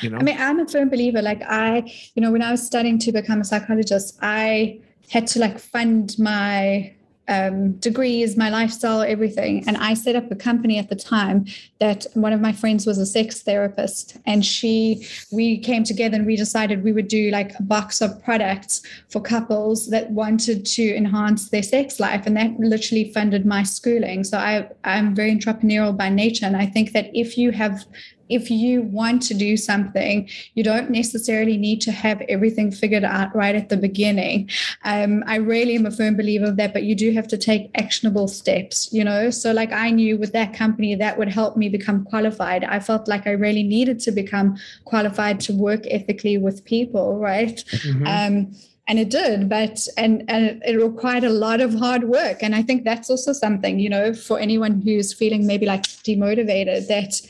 You 0.00 0.10
know? 0.10 0.16
I 0.16 0.22
mean, 0.22 0.36
I'm 0.38 0.60
a 0.60 0.66
firm 0.66 0.88
believer. 0.88 1.20
Like 1.20 1.42
I, 1.42 1.82
you 2.14 2.22
know, 2.22 2.32
when 2.32 2.42
I 2.42 2.50
was 2.50 2.66
studying 2.66 2.98
to 3.00 3.12
become 3.12 3.42
a 3.42 3.44
psychologist, 3.44 4.18
I 4.22 4.80
had 5.10 5.26
to 5.28 5.38
like 5.38 5.58
fund 5.58 6.16
my 6.18 6.94
um, 7.30 7.72
degrees, 7.74 8.36
my 8.36 8.50
lifestyle, 8.50 9.02
everything. 9.02 9.64
And 9.66 9.76
I 9.76 9.94
set 9.94 10.16
up 10.16 10.30
a 10.30 10.34
company 10.34 10.78
at 10.78 10.88
the 10.88 10.96
time 10.96 11.46
that 11.78 12.04
one 12.14 12.32
of 12.32 12.40
my 12.40 12.52
friends 12.52 12.86
was 12.86 12.98
a 12.98 13.06
sex 13.06 13.40
therapist. 13.40 14.16
And 14.26 14.44
she, 14.44 15.06
we 15.30 15.58
came 15.58 15.84
together 15.84 16.16
and 16.16 16.26
we 16.26 16.36
decided 16.36 16.82
we 16.82 16.92
would 16.92 17.08
do 17.08 17.30
like 17.30 17.58
a 17.58 17.62
box 17.62 18.00
of 18.00 18.22
products 18.24 18.82
for 19.08 19.20
couples 19.20 19.88
that 19.90 20.10
wanted 20.10 20.66
to 20.66 20.96
enhance 20.96 21.50
their 21.50 21.62
sex 21.62 22.00
life. 22.00 22.26
And 22.26 22.36
that 22.36 22.58
literally 22.58 23.12
funded 23.12 23.46
my 23.46 23.62
schooling. 23.62 24.24
So 24.24 24.36
I, 24.36 24.68
I'm 24.82 25.14
very 25.14 25.32
entrepreneurial 25.34 25.96
by 25.96 26.08
nature. 26.08 26.46
And 26.46 26.56
I 26.56 26.66
think 26.66 26.92
that 26.92 27.10
if 27.14 27.38
you 27.38 27.52
have 27.52 27.86
if 28.30 28.50
you 28.50 28.82
want 28.82 29.22
to 29.22 29.34
do 29.34 29.56
something, 29.56 30.28
you 30.54 30.62
don't 30.62 30.90
necessarily 30.90 31.56
need 31.56 31.80
to 31.82 31.92
have 31.92 32.22
everything 32.28 32.70
figured 32.70 33.04
out 33.04 33.34
right 33.34 33.54
at 33.54 33.68
the 33.68 33.76
beginning. 33.76 34.48
Um, 34.84 35.24
I 35.26 35.36
really 35.36 35.74
am 35.76 35.86
a 35.86 35.90
firm 35.90 36.16
believer 36.16 36.46
of 36.46 36.56
that, 36.56 36.72
but 36.72 36.84
you 36.84 36.94
do 36.94 37.12
have 37.12 37.28
to 37.28 37.38
take 37.38 37.70
actionable 37.74 38.28
steps, 38.28 38.92
you 38.92 39.04
know? 39.04 39.30
So, 39.30 39.52
like, 39.52 39.72
I 39.72 39.90
knew 39.90 40.16
with 40.16 40.32
that 40.32 40.54
company 40.54 40.94
that 40.94 41.18
would 41.18 41.28
help 41.28 41.56
me 41.56 41.68
become 41.68 42.04
qualified. 42.04 42.64
I 42.64 42.80
felt 42.80 43.08
like 43.08 43.26
I 43.26 43.32
really 43.32 43.62
needed 43.62 44.00
to 44.00 44.12
become 44.12 44.56
qualified 44.84 45.40
to 45.40 45.52
work 45.52 45.82
ethically 45.90 46.38
with 46.38 46.64
people, 46.64 47.18
right? 47.18 47.64
Mm-hmm. 47.70 48.06
Um, 48.06 48.54
and 48.90 48.98
it 48.98 49.08
did 49.08 49.48
but 49.48 49.86
and 49.96 50.24
and 50.28 50.60
it 50.66 50.76
required 50.82 51.22
a 51.22 51.30
lot 51.30 51.60
of 51.60 51.72
hard 51.74 52.04
work 52.04 52.42
and 52.42 52.56
i 52.56 52.62
think 52.62 52.82
that's 52.82 53.08
also 53.08 53.32
something 53.32 53.78
you 53.78 53.88
know 53.88 54.12
for 54.12 54.40
anyone 54.40 54.82
who's 54.82 55.14
feeling 55.14 55.46
maybe 55.46 55.64
like 55.64 55.84
demotivated 56.08 56.88
that 56.88 57.20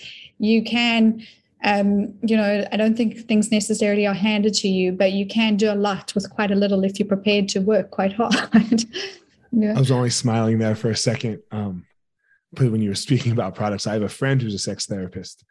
you 0.40 0.64
can 0.64 1.22
um, 1.62 2.14
you 2.22 2.36
know, 2.36 2.66
I 2.72 2.76
don't 2.76 2.96
think 2.96 3.28
things 3.28 3.52
necessarily 3.52 4.06
are 4.06 4.14
handed 4.14 4.54
to 4.54 4.68
you, 4.68 4.92
but 4.92 5.12
you 5.12 5.26
can 5.26 5.56
do 5.56 5.70
a 5.70 5.74
lot 5.74 6.14
with 6.14 6.30
quite 6.30 6.50
a 6.50 6.54
little 6.54 6.84
if 6.84 6.98
you're 6.98 7.06
prepared 7.06 7.48
to 7.50 7.58
work 7.60 7.90
quite 7.90 8.12
hard. 8.14 8.84
yeah. 9.52 9.74
I 9.76 9.78
was 9.78 9.90
only 9.90 10.10
smiling 10.10 10.58
there 10.58 10.74
for 10.74 10.90
a 10.90 10.96
second. 10.96 11.42
Um, 11.50 11.84
but 12.52 12.72
when 12.72 12.80
you 12.80 12.88
were 12.88 12.94
speaking 12.94 13.32
about 13.32 13.54
products, 13.54 13.86
I 13.86 13.92
have 13.92 14.02
a 14.02 14.08
friend 14.08 14.40
who's 14.40 14.54
a 14.54 14.58
sex 14.58 14.86
therapist, 14.86 15.44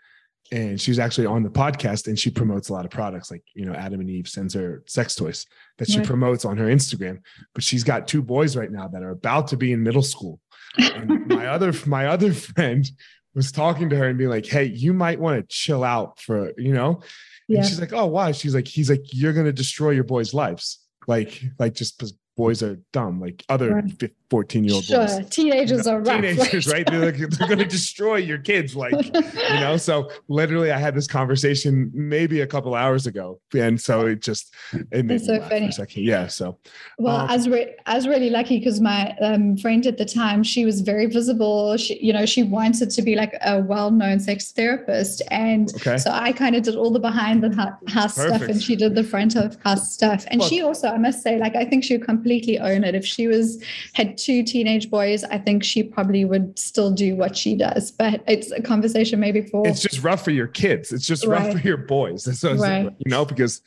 and 0.51 0.81
she's 0.81 0.99
actually 0.99 1.27
on 1.27 1.43
the 1.43 1.49
podcast 1.49 2.07
and 2.07 2.17
she 2.17 2.31
promotes 2.31 2.69
a 2.69 2.73
lot 2.73 2.85
of 2.85 2.91
products 2.91 3.29
like 3.29 3.43
you 3.53 3.65
know 3.65 3.73
adam 3.73 3.99
and 3.99 4.09
eve 4.09 4.27
sends 4.27 4.53
her 4.53 4.83
sex 4.87 5.15
toys 5.15 5.45
that 5.77 5.87
she 5.87 5.99
right. 5.99 6.07
promotes 6.07 6.45
on 6.45 6.57
her 6.57 6.65
instagram 6.65 7.19
but 7.53 7.63
she's 7.63 7.83
got 7.83 8.07
two 8.07 8.21
boys 8.21 8.55
right 8.55 8.71
now 8.71 8.87
that 8.87 9.03
are 9.03 9.11
about 9.11 9.47
to 9.47 9.57
be 9.57 9.71
in 9.71 9.83
middle 9.83 10.01
school 10.01 10.39
and 10.77 11.27
my 11.27 11.47
other 11.53 11.71
my 11.85 12.07
other 12.07 12.33
friend 12.33 12.89
was 13.35 13.51
talking 13.51 13.89
to 13.89 13.95
her 13.95 14.07
and 14.07 14.17
being 14.17 14.29
like, 14.29 14.45
"Hey, 14.45 14.65
you 14.65 14.93
might 14.93 15.19
want 15.19 15.39
to 15.39 15.47
chill 15.55 15.83
out 15.83 16.19
for 16.19 16.51
you 16.57 16.73
know." 16.73 17.01
Yeah. 17.47 17.59
And 17.59 17.67
she's 17.67 17.79
like, 17.79 17.93
"Oh, 17.93 18.05
why?" 18.05 18.31
She's 18.31 18.53
like, 18.53 18.67
"He's 18.67 18.89
like, 18.89 19.03
you're 19.11 19.33
gonna 19.33 19.51
destroy 19.51 19.91
your 19.91 20.03
boys' 20.03 20.33
lives, 20.33 20.79
like, 21.07 21.43
like 21.57 21.73
just 21.73 21.97
because 21.97 22.13
boys 22.37 22.63
are 22.63 22.79
dumb, 22.93 23.19
like 23.19 23.43
other 23.49 23.75
right. 23.75 24.11
14 24.29 24.63
year 24.63 24.75
old 24.75 24.83
sure. 24.83 25.05
boys. 25.05 25.29
Teenagers 25.29 25.85
you 25.85 25.91
know, 25.91 25.97
are 25.97 26.01
rough, 26.01 26.21
Teenagers, 26.21 26.67
right? 26.67 26.85
They're, 26.85 27.05
like, 27.05 27.17
they're 27.17 27.47
going 27.47 27.59
to 27.59 27.65
destroy 27.65 28.17
your 28.17 28.37
kids. 28.37 28.75
Like, 28.75 28.93
you 29.13 29.59
know, 29.59 29.75
so 29.77 30.11
literally 30.27 30.71
I 30.71 30.77
had 30.77 30.95
this 30.95 31.07
conversation 31.07 31.91
maybe 31.93 32.41
a 32.41 32.47
couple 32.47 32.75
hours 32.75 33.07
ago. 33.07 33.39
And 33.55 33.79
so 33.79 34.05
it 34.05 34.21
just, 34.21 34.53
it 34.91 35.05
made 35.05 35.21
so 35.21 35.41
funny. 35.41 35.71
Yeah. 35.95 36.27
So, 36.27 36.57
well, 36.97 37.17
um, 37.17 37.29
I, 37.29 37.35
was 37.37 37.49
re- 37.49 37.75
I 37.87 37.95
was 37.95 38.07
really 38.07 38.29
lucky 38.29 38.59
because 38.59 38.79
my 38.79 39.15
um, 39.21 39.57
friend 39.57 39.85
at 39.87 39.97
the 39.97 40.05
time, 40.05 40.43
she 40.43 40.63
was 40.63 40.81
very 40.81 41.07
visible. 41.07 41.75
She, 41.77 41.99
you 41.99 42.13
know, 42.13 42.25
she 42.25 42.43
wanted 42.43 42.91
to 42.91 43.01
be 43.01 43.15
like 43.15 43.35
a 43.41 43.59
well 43.61 43.89
known 43.89 44.19
sex 44.19 44.51
therapist. 44.51 45.23
And 45.31 45.73
okay. 45.75 45.97
so 45.97 46.11
I 46.11 46.33
kind 46.33 46.55
of 46.55 46.63
did 46.63 46.75
all 46.75 46.91
the 46.91 46.99
behind 46.99 47.43
the 47.43 47.55
house 47.87 48.15
Perfect. 48.15 48.35
stuff 48.35 48.41
and 48.49 48.61
she 48.61 48.75
did 48.75 48.93
the 48.93 49.03
front 49.03 49.35
of 49.35 49.57
house 49.63 49.91
stuff. 49.91 50.25
And 50.27 50.39
well, 50.39 50.49
she 50.49 50.61
also, 50.61 50.89
I 50.89 50.97
must 50.97 51.23
say, 51.23 51.39
like, 51.39 51.55
I 51.55 51.65
think 51.65 51.83
she 51.83 51.97
would 51.97 52.05
completely 52.05 52.59
own 52.59 52.83
it. 52.83 52.93
If 52.93 53.05
she 53.05 53.27
was, 53.27 53.63
had 53.93 54.18
two 54.23 54.43
teenage 54.43 54.89
boys, 54.89 55.23
I 55.23 55.37
think 55.37 55.63
she 55.63 55.83
probably 55.83 56.25
would 56.25 56.57
still 56.57 56.91
do 56.91 57.15
what 57.15 57.35
she 57.35 57.55
does. 57.55 57.91
But 57.91 58.23
it's 58.27 58.51
a 58.51 58.61
conversation 58.61 59.19
maybe 59.19 59.41
for. 59.41 59.67
It's 59.67 59.81
just 59.81 60.03
rough 60.03 60.23
for 60.23 60.31
your 60.31 60.47
kids. 60.47 60.91
It's 60.91 61.05
just 61.05 61.25
right. 61.25 61.45
rough 61.45 61.53
for 61.53 61.67
your 61.67 61.77
boys. 61.77 62.27
So, 62.39 62.55
right. 62.55 62.83
you 62.83 63.09
know, 63.09 63.25
because 63.25 63.61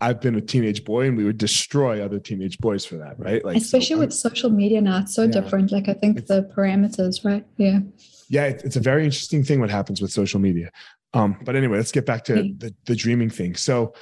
I've 0.00 0.20
been 0.20 0.34
a 0.34 0.40
teenage 0.40 0.84
boy 0.84 1.06
and 1.08 1.16
we 1.16 1.24
would 1.24 1.36
destroy 1.36 2.02
other 2.02 2.18
teenage 2.18 2.58
boys 2.58 2.84
for 2.84 2.96
that, 2.96 3.18
right? 3.18 3.44
Like, 3.44 3.56
especially 3.56 3.96
so, 3.96 4.00
with 4.00 4.12
social 4.12 4.50
media 4.50 4.80
now, 4.80 5.00
it's 5.00 5.14
so 5.14 5.22
yeah. 5.22 5.30
different. 5.30 5.72
Like, 5.72 5.88
I 5.88 5.94
think 5.94 6.26
the 6.26 6.50
parameters, 6.56 7.24
right? 7.24 7.44
Yeah. 7.56 7.80
Yeah, 8.28 8.46
it's 8.46 8.76
a 8.76 8.80
very 8.80 9.04
interesting 9.04 9.44
thing 9.44 9.60
what 9.60 9.70
happens 9.70 10.00
with 10.00 10.10
social 10.10 10.40
media. 10.40 10.70
Um, 11.12 11.38
but 11.44 11.54
anyway, 11.54 11.76
let's 11.76 11.92
get 11.92 12.06
back 12.06 12.24
to 12.24 12.34
the, 12.34 12.74
the 12.86 12.96
dreaming 12.96 13.30
thing. 13.30 13.56
So, 13.56 13.94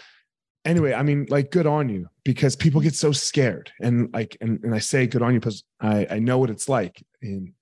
anyway, 0.64 0.92
I 0.92 1.02
mean, 1.02 1.26
like, 1.28 1.50
good 1.50 1.66
on 1.66 1.88
you 1.88 2.08
because 2.24 2.56
people 2.56 2.80
get 2.80 2.94
so 2.94 3.12
scared. 3.12 3.72
And 3.80 4.12
like, 4.12 4.36
and, 4.40 4.62
and 4.64 4.74
I 4.74 4.78
say 4.78 5.06
good 5.06 5.22
on 5.22 5.34
you 5.34 5.40
because 5.40 5.64
I, 5.80 6.06
I 6.10 6.18
know 6.18 6.38
what 6.38 6.50
it's 6.50 6.68
like. 6.68 7.04
And 7.20 7.52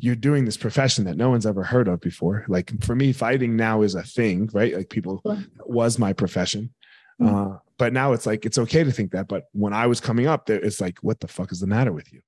you're 0.00 0.16
doing 0.16 0.44
this 0.44 0.56
profession 0.56 1.04
that 1.04 1.16
no 1.16 1.30
one's 1.30 1.46
ever 1.46 1.62
heard 1.62 1.88
of 1.88 2.00
before. 2.00 2.44
Like 2.48 2.82
for 2.82 2.94
me, 2.94 3.12
fighting 3.12 3.56
now 3.56 3.82
is 3.82 3.94
a 3.94 4.02
thing, 4.02 4.50
right? 4.52 4.74
Like 4.74 4.90
people 4.90 5.22
was 5.64 5.98
my 5.98 6.12
profession. 6.12 6.72
Mm-hmm. 7.20 7.34
Uh, 7.34 7.58
but 7.78 7.92
now 7.92 8.12
it's 8.12 8.26
like 8.26 8.44
it's 8.44 8.58
okay 8.58 8.84
to 8.84 8.92
think 8.92 9.12
that. 9.12 9.28
But 9.28 9.44
when 9.52 9.72
I 9.72 9.86
was 9.86 10.00
coming 10.00 10.26
up, 10.26 10.46
there 10.46 10.60
it's 10.60 10.80
like, 10.80 10.98
what 10.98 11.20
the 11.20 11.28
fuck 11.28 11.52
is 11.52 11.60
the 11.60 11.66
matter 11.66 11.92
with 11.92 12.12
you? 12.12 12.20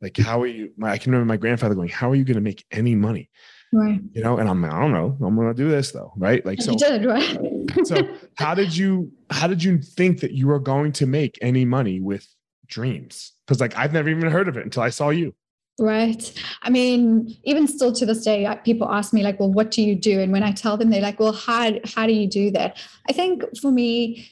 Like, 0.00 0.16
how 0.16 0.42
are 0.42 0.48
you? 0.48 0.72
I 0.82 0.98
can 0.98 1.12
remember 1.12 1.32
my 1.32 1.36
grandfather 1.36 1.76
going, 1.76 1.88
"How 1.88 2.10
are 2.10 2.16
you 2.16 2.24
going 2.24 2.34
to 2.34 2.40
make 2.40 2.64
any 2.72 2.96
money?" 2.96 3.30
Right. 3.72 4.00
You 4.12 4.22
know, 4.22 4.36
and 4.36 4.48
I'm 4.48 4.64
I 4.64 4.80
don't 4.80 4.92
know. 4.92 5.16
I'm 5.24 5.34
gonna 5.34 5.54
do 5.54 5.68
this 5.68 5.92
though, 5.92 6.12
right? 6.16 6.44
Like 6.44 6.60
so. 6.60 6.72
You 6.72 6.78
did 6.78 7.04
right. 7.06 7.86
so 7.86 8.06
how 8.34 8.54
did 8.54 8.76
you 8.76 9.10
how 9.30 9.46
did 9.46 9.64
you 9.64 9.78
think 9.78 10.20
that 10.20 10.32
you 10.32 10.46
were 10.46 10.58
going 10.58 10.92
to 10.92 11.06
make 11.06 11.38
any 11.40 11.64
money 11.64 11.98
with 11.98 12.26
dreams? 12.66 13.32
Because 13.46 13.60
like 13.60 13.76
I've 13.76 13.94
never 13.94 14.10
even 14.10 14.30
heard 14.30 14.48
of 14.48 14.58
it 14.58 14.64
until 14.64 14.82
I 14.82 14.90
saw 14.90 15.08
you. 15.08 15.34
Right. 15.78 16.32
I 16.60 16.68
mean, 16.68 17.34
even 17.44 17.66
still 17.66 17.94
to 17.94 18.04
this 18.04 18.22
day, 18.22 18.46
people 18.62 18.92
ask 18.92 19.14
me 19.14 19.22
like, 19.22 19.40
"Well, 19.40 19.50
what 19.50 19.70
do 19.70 19.80
you 19.80 19.94
do?" 19.94 20.20
And 20.20 20.32
when 20.32 20.42
I 20.42 20.52
tell 20.52 20.76
them, 20.76 20.90
they're 20.90 21.00
like, 21.00 21.18
"Well, 21.18 21.32
how 21.32 21.72
how 21.86 22.06
do 22.06 22.12
you 22.12 22.28
do 22.28 22.50
that?" 22.50 22.76
I 23.08 23.14
think 23.14 23.42
for 23.58 23.70
me, 23.70 24.28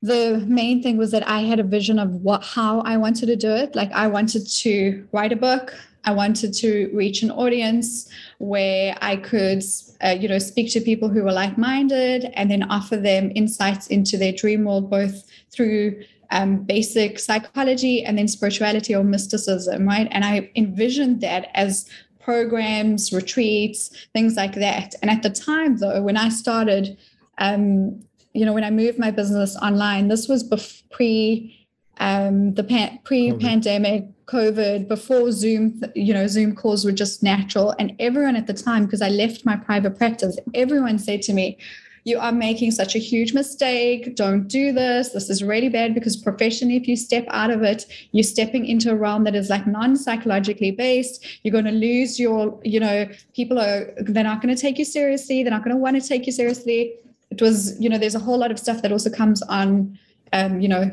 the 0.00 0.42
main 0.46 0.82
thing 0.82 0.96
was 0.96 1.10
that 1.10 1.28
I 1.28 1.40
had 1.40 1.60
a 1.60 1.64
vision 1.64 1.98
of 1.98 2.10
what 2.16 2.42
how 2.42 2.80
I 2.80 2.96
wanted 2.96 3.26
to 3.26 3.36
do 3.36 3.50
it. 3.50 3.74
Like 3.74 3.92
I 3.92 4.06
wanted 4.06 4.48
to 4.48 5.06
write 5.12 5.32
a 5.32 5.36
book. 5.36 5.74
I 6.04 6.12
wanted 6.12 6.52
to 6.54 6.90
reach 6.92 7.22
an 7.22 7.30
audience 7.30 8.08
where 8.38 8.96
I 9.00 9.16
could, 9.16 9.62
uh, 10.04 10.16
you 10.18 10.28
know, 10.28 10.38
speak 10.38 10.70
to 10.72 10.80
people 10.80 11.08
who 11.08 11.24
were 11.24 11.32
like-minded 11.32 12.30
and 12.34 12.50
then 12.50 12.62
offer 12.64 12.96
them 12.96 13.32
insights 13.34 13.86
into 13.88 14.16
their 14.16 14.32
dream 14.32 14.64
world, 14.64 14.90
both 14.90 15.24
through 15.50 16.02
um, 16.30 16.58
basic 16.64 17.18
psychology 17.18 18.04
and 18.04 18.18
then 18.18 18.28
spirituality 18.28 18.94
or 18.94 19.04
mysticism, 19.04 19.86
right? 19.86 20.08
And 20.10 20.24
I 20.24 20.50
envisioned 20.56 21.20
that 21.20 21.50
as 21.54 21.88
programs, 22.20 23.12
retreats, 23.12 24.08
things 24.12 24.34
like 24.36 24.54
that. 24.54 24.94
And 25.02 25.10
at 25.10 25.22
the 25.22 25.30
time, 25.30 25.76
though, 25.76 26.02
when 26.02 26.16
I 26.16 26.28
started, 26.30 26.96
um, 27.38 28.00
you 28.32 28.44
know, 28.44 28.52
when 28.52 28.64
I 28.64 28.70
moved 28.70 28.98
my 28.98 29.10
business 29.10 29.56
online, 29.56 30.08
this 30.08 30.28
was 30.28 30.42
pre 30.90 31.60
um, 31.98 32.54
the 32.54 32.64
pan- 32.64 32.98
pre-pandemic 33.04 34.06
COVID, 34.26 34.88
before 34.88 35.30
Zoom, 35.32 35.82
you 35.94 36.14
know, 36.14 36.26
Zoom 36.26 36.54
calls 36.54 36.84
were 36.84 36.92
just 36.92 37.22
natural. 37.22 37.74
And 37.78 37.94
everyone 37.98 38.36
at 38.36 38.46
the 38.46 38.54
time, 38.54 38.84
because 38.84 39.02
I 39.02 39.08
left 39.08 39.44
my 39.44 39.56
private 39.56 39.96
practice, 39.96 40.38
everyone 40.54 40.98
said 40.98 41.22
to 41.22 41.32
me, 41.32 41.58
you 42.04 42.18
are 42.18 42.32
making 42.32 42.70
such 42.70 42.94
a 42.94 42.98
huge 42.98 43.32
mistake. 43.32 44.14
Don't 44.14 44.46
do 44.46 44.72
this. 44.72 45.10
This 45.10 45.30
is 45.30 45.42
really 45.42 45.70
bad 45.70 45.94
because 45.94 46.18
professionally, 46.18 46.76
if 46.76 46.86
you 46.86 46.96
step 46.96 47.24
out 47.30 47.50
of 47.50 47.62
it, 47.62 47.86
you're 48.12 48.22
stepping 48.22 48.66
into 48.66 48.90
a 48.90 48.94
realm 48.94 49.24
that 49.24 49.34
is 49.34 49.48
like 49.48 49.66
non-psychologically 49.66 50.72
based. 50.72 51.24
You're 51.42 51.52
going 51.52 51.64
to 51.64 51.70
lose 51.70 52.20
your, 52.20 52.60
you 52.62 52.78
know, 52.78 53.08
people 53.34 53.58
are 53.58 53.90
they're 53.96 54.22
not 54.22 54.42
going 54.42 54.54
to 54.54 54.60
take 54.60 54.78
you 54.78 54.84
seriously. 54.84 55.42
They're 55.42 55.50
not 55.50 55.64
going 55.64 55.74
to 55.74 55.80
want 55.80 56.00
to 56.00 56.06
take 56.06 56.26
you 56.26 56.32
seriously. 56.32 56.94
It 57.30 57.40
was, 57.40 57.80
you 57.80 57.88
know, 57.88 57.96
there's 57.96 58.14
a 58.14 58.20
whole 58.20 58.36
lot 58.36 58.50
of 58.50 58.58
stuff 58.58 58.82
that 58.82 58.92
also 58.92 59.08
comes 59.08 59.40
on 59.42 59.98
um, 60.34 60.60
you 60.60 60.68
know, 60.68 60.90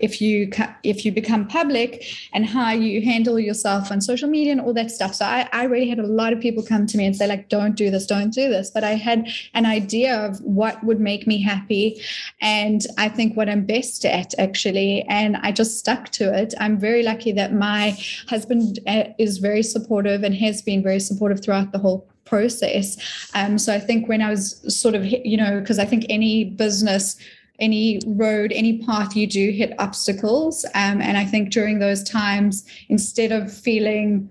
if 0.00 0.20
you 0.20 0.50
if 0.82 1.04
you 1.04 1.12
become 1.12 1.46
public 1.46 2.04
and 2.32 2.46
how 2.46 2.70
you 2.70 3.02
handle 3.02 3.38
yourself 3.38 3.90
on 3.90 4.00
social 4.00 4.28
media 4.28 4.52
and 4.52 4.60
all 4.60 4.72
that 4.72 4.90
stuff. 4.90 5.14
So 5.14 5.24
I, 5.24 5.48
I 5.52 5.64
really 5.64 5.88
had 5.88 5.98
a 5.98 6.06
lot 6.06 6.32
of 6.32 6.40
people 6.40 6.62
come 6.62 6.86
to 6.86 6.98
me 6.98 7.06
and 7.06 7.14
say 7.14 7.26
like 7.26 7.48
don't 7.48 7.74
do 7.74 7.90
this 7.90 8.06
don't 8.06 8.32
do 8.32 8.48
this. 8.48 8.70
But 8.70 8.84
i 8.84 8.94
had 8.94 9.28
an 9.54 9.66
idea 9.66 10.16
of 10.26 10.40
what 10.40 10.82
would 10.84 11.00
make 11.00 11.26
me 11.26 11.40
happy. 11.40 12.00
And 12.40 12.86
i 12.98 13.08
think 13.08 13.36
what 13.36 13.48
i'm 13.48 13.64
best 13.64 14.04
at 14.04 14.34
actually 14.38 15.02
and 15.08 15.36
i 15.38 15.52
just 15.52 15.78
stuck 15.78 16.10
to 16.10 16.36
it. 16.36 16.54
I'm 16.58 16.78
very 16.78 17.02
lucky 17.02 17.32
that 17.32 17.52
my 17.52 17.96
husband 18.28 18.80
uh, 18.86 19.04
is 19.18 19.38
very 19.38 19.62
supportive 19.62 20.22
and 20.22 20.34
has 20.34 20.62
been 20.62 20.82
very 20.82 21.00
supportive 21.00 21.42
throughout 21.42 21.72
the 21.72 21.78
whole 21.78 22.08
process. 22.24 22.96
Um, 23.34 23.56
so 23.58 23.72
i 23.72 23.78
think 23.78 24.08
when 24.08 24.20
i 24.20 24.30
was 24.30 24.44
sort 24.68 24.94
of 24.94 25.04
you 25.04 25.36
know 25.36 25.60
because 25.60 25.78
i 25.78 25.84
think 25.84 26.04
any 26.08 26.44
business 26.44 27.16
any 27.58 28.00
road, 28.06 28.52
any 28.52 28.78
path 28.78 29.16
you 29.16 29.26
do 29.26 29.50
hit 29.50 29.72
obstacles. 29.78 30.64
Um, 30.74 31.00
and 31.00 31.16
I 31.16 31.24
think 31.24 31.50
during 31.50 31.78
those 31.78 32.02
times, 32.02 32.64
instead 32.88 33.32
of 33.32 33.52
feeling 33.52 34.30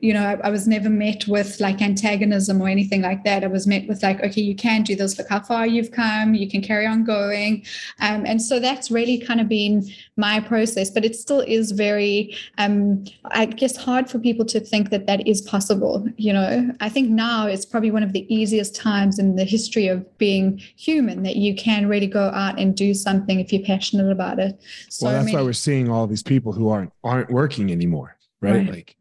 you 0.00 0.14
know, 0.14 0.22
I, 0.22 0.46
I, 0.46 0.50
was 0.50 0.66
never 0.66 0.88
met 0.88 1.26
with 1.28 1.60
like 1.60 1.82
antagonism 1.82 2.60
or 2.60 2.68
anything 2.68 3.02
like 3.02 3.24
that. 3.24 3.44
I 3.44 3.48
was 3.48 3.66
met 3.66 3.86
with 3.86 4.02
like, 4.02 4.22
okay, 4.22 4.40
you 4.40 4.54
can 4.54 4.82
do 4.82 4.96
this. 4.96 5.18
Look 5.18 5.28
how 5.28 5.40
far 5.40 5.66
you've 5.66 5.90
come. 5.90 6.34
You 6.34 6.48
can 6.48 6.62
carry 6.62 6.86
on 6.86 7.04
going. 7.04 7.64
Um, 8.00 8.24
and 8.24 8.40
so 8.40 8.58
that's 8.58 8.90
really 8.90 9.18
kind 9.18 9.40
of 9.40 9.48
been 9.48 9.88
my 10.16 10.40
process. 10.40 10.90
But 10.90 11.04
it 11.04 11.16
still 11.16 11.40
is 11.40 11.72
very, 11.72 12.36
um, 12.58 13.04
I 13.26 13.46
guess, 13.46 13.76
hard 13.76 14.08
for 14.10 14.18
people 14.18 14.44
to 14.46 14.60
think 14.60 14.90
that 14.90 15.06
that 15.06 15.26
is 15.26 15.42
possible. 15.42 16.06
You 16.16 16.32
know, 16.32 16.70
I 16.80 16.88
think 16.88 17.10
now 17.10 17.46
it's 17.46 17.66
probably 17.66 17.90
one 17.90 18.02
of 18.02 18.12
the 18.12 18.32
easiest 18.34 18.74
times 18.74 19.18
in 19.18 19.36
the 19.36 19.44
history 19.44 19.88
of 19.88 20.06
being 20.18 20.58
human 20.76 21.22
that 21.24 21.36
you 21.36 21.54
can 21.54 21.88
really 21.88 22.06
go 22.06 22.28
out 22.30 22.58
and 22.58 22.74
do 22.74 22.94
something 22.94 23.40
if 23.40 23.52
you're 23.52 23.64
passionate 23.64 24.10
about 24.10 24.38
it. 24.38 24.60
So 24.88 25.06
well, 25.06 25.14
that's 25.14 25.26
many- 25.26 25.36
why 25.36 25.42
we're 25.42 25.52
seeing 25.52 25.90
all 25.90 26.06
these 26.06 26.22
people 26.22 26.52
who 26.52 26.68
aren't 26.68 26.92
aren't 27.04 27.30
working 27.30 27.70
anymore, 27.70 28.16
right? 28.40 28.52
right. 28.52 28.70
Like 28.70 28.96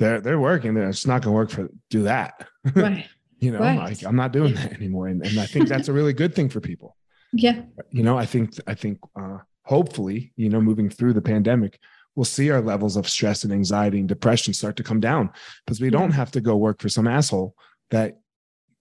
they're 0.00 0.20
they're 0.20 0.40
working. 0.40 0.74
They're, 0.74 0.88
it's 0.88 1.06
not 1.06 1.22
going 1.22 1.32
to 1.32 1.36
work 1.36 1.50
for 1.50 1.68
do 1.90 2.02
that. 2.04 2.48
Right. 2.74 3.06
you 3.38 3.52
know, 3.52 3.60
right. 3.60 3.78
like 3.78 4.04
I'm 4.04 4.16
not 4.16 4.32
doing 4.32 4.52
that 4.54 4.74
anymore, 4.74 5.06
and, 5.06 5.24
and 5.24 5.40
I 5.40 5.46
think 5.46 5.66
that's 5.66 5.88
a 5.88 5.94
really 5.94 6.12
good 6.12 6.34
thing 6.34 6.48
for 6.48 6.60
people. 6.60 6.96
Yeah. 7.32 7.62
You 7.92 8.02
know, 8.02 8.18
I 8.18 8.26
think 8.26 8.54
I 8.66 8.74
think 8.74 8.98
uh, 9.14 9.38
hopefully, 9.62 10.32
you 10.34 10.48
know, 10.48 10.60
moving 10.60 10.90
through 10.90 11.12
the 11.12 11.22
pandemic, 11.22 11.78
we'll 12.16 12.24
see 12.24 12.50
our 12.50 12.60
levels 12.60 12.96
of 12.96 13.08
stress 13.08 13.44
and 13.44 13.52
anxiety 13.52 14.00
and 14.00 14.08
depression 14.08 14.52
start 14.52 14.74
to 14.78 14.82
come 14.82 14.98
down 14.98 15.30
because 15.64 15.80
we 15.80 15.86
yeah. 15.86 15.92
don't 15.92 16.10
have 16.10 16.32
to 16.32 16.40
go 16.40 16.56
work 16.56 16.82
for 16.82 16.88
some 16.88 17.06
asshole 17.06 17.54
that 17.90 18.18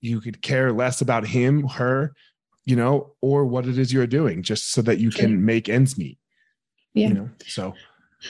you 0.02 0.20
could 0.20 0.42
care 0.42 0.74
less 0.74 1.02
about 1.02 1.28
him, 1.28 1.68
her, 1.68 2.16
you 2.66 2.76
know, 2.76 3.14
or 3.22 3.46
what 3.46 3.68
it 3.68 3.78
is 3.78 3.94
you're 3.94 4.08
doing, 4.08 4.42
just 4.42 4.72
so 4.72 4.82
that 4.82 4.98
you 4.98 5.12
can 5.12 5.46
make 5.46 5.70
ends 5.70 5.96
meet. 5.96 6.18
Yeah. 6.96 7.10
You 7.10 7.14
know, 7.14 7.30
so 7.46 7.76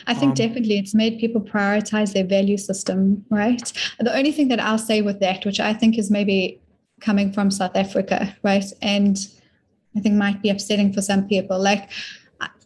I 0.08 0.14
think 0.14 0.30
um, 0.30 0.34
definitely 0.36 0.78
it's 0.78 0.94
made 0.94 1.20
people 1.20 1.42
prioritize 1.42 2.14
their 2.14 2.26
value 2.26 2.58
system, 2.58 3.26
right? 3.30 3.72
The 4.00 4.16
only 4.16 4.32
thing 4.32 4.48
that 4.50 4.60
I'll 4.60 4.78
say 4.78 5.02
with 5.02 5.20
that, 5.20 5.46
which 5.46 5.60
I 5.60 5.74
think 5.74 5.98
is 5.98 6.12
maybe 6.12 6.62
coming 7.02 7.32
from 7.32 7.50
South 7.50 7.76
Africa, 7.76 8.36
right? 8.44 8.66
And 8.82 9.18
I 9.96 10.00
think 10.00 10.16
might 10.16 10.42
be 10.42 10.50
upsetting 10.50 10.94
for 10.94 11.02
some 11.02 11.28
people. 11.28 11.60
Like, 11.60 11.90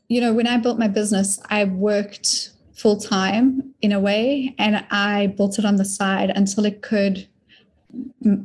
you 0.10 0.20
know, 0.22 0.34
when 0.34 0.48
I 0.48 0.58
built 0.58 0.80
my 0.80 0.88
business, 0.88 1.40
I 1.50 1.66
worked 1.66 2.52
full 2.74 2.98
time 2.98 3.74
in 3.82 3.92
a 3.92 4.00
way 4.00 4.54
and 4.58 4.86
I 4.92 5.28
built 5.28 5.60
it 5.60 5.66
on 5.66 5.78
the 5.78 5.86
side 5.86 6.32
until 6.36 6.66
it 6.66 6.82
could 6.82 7.28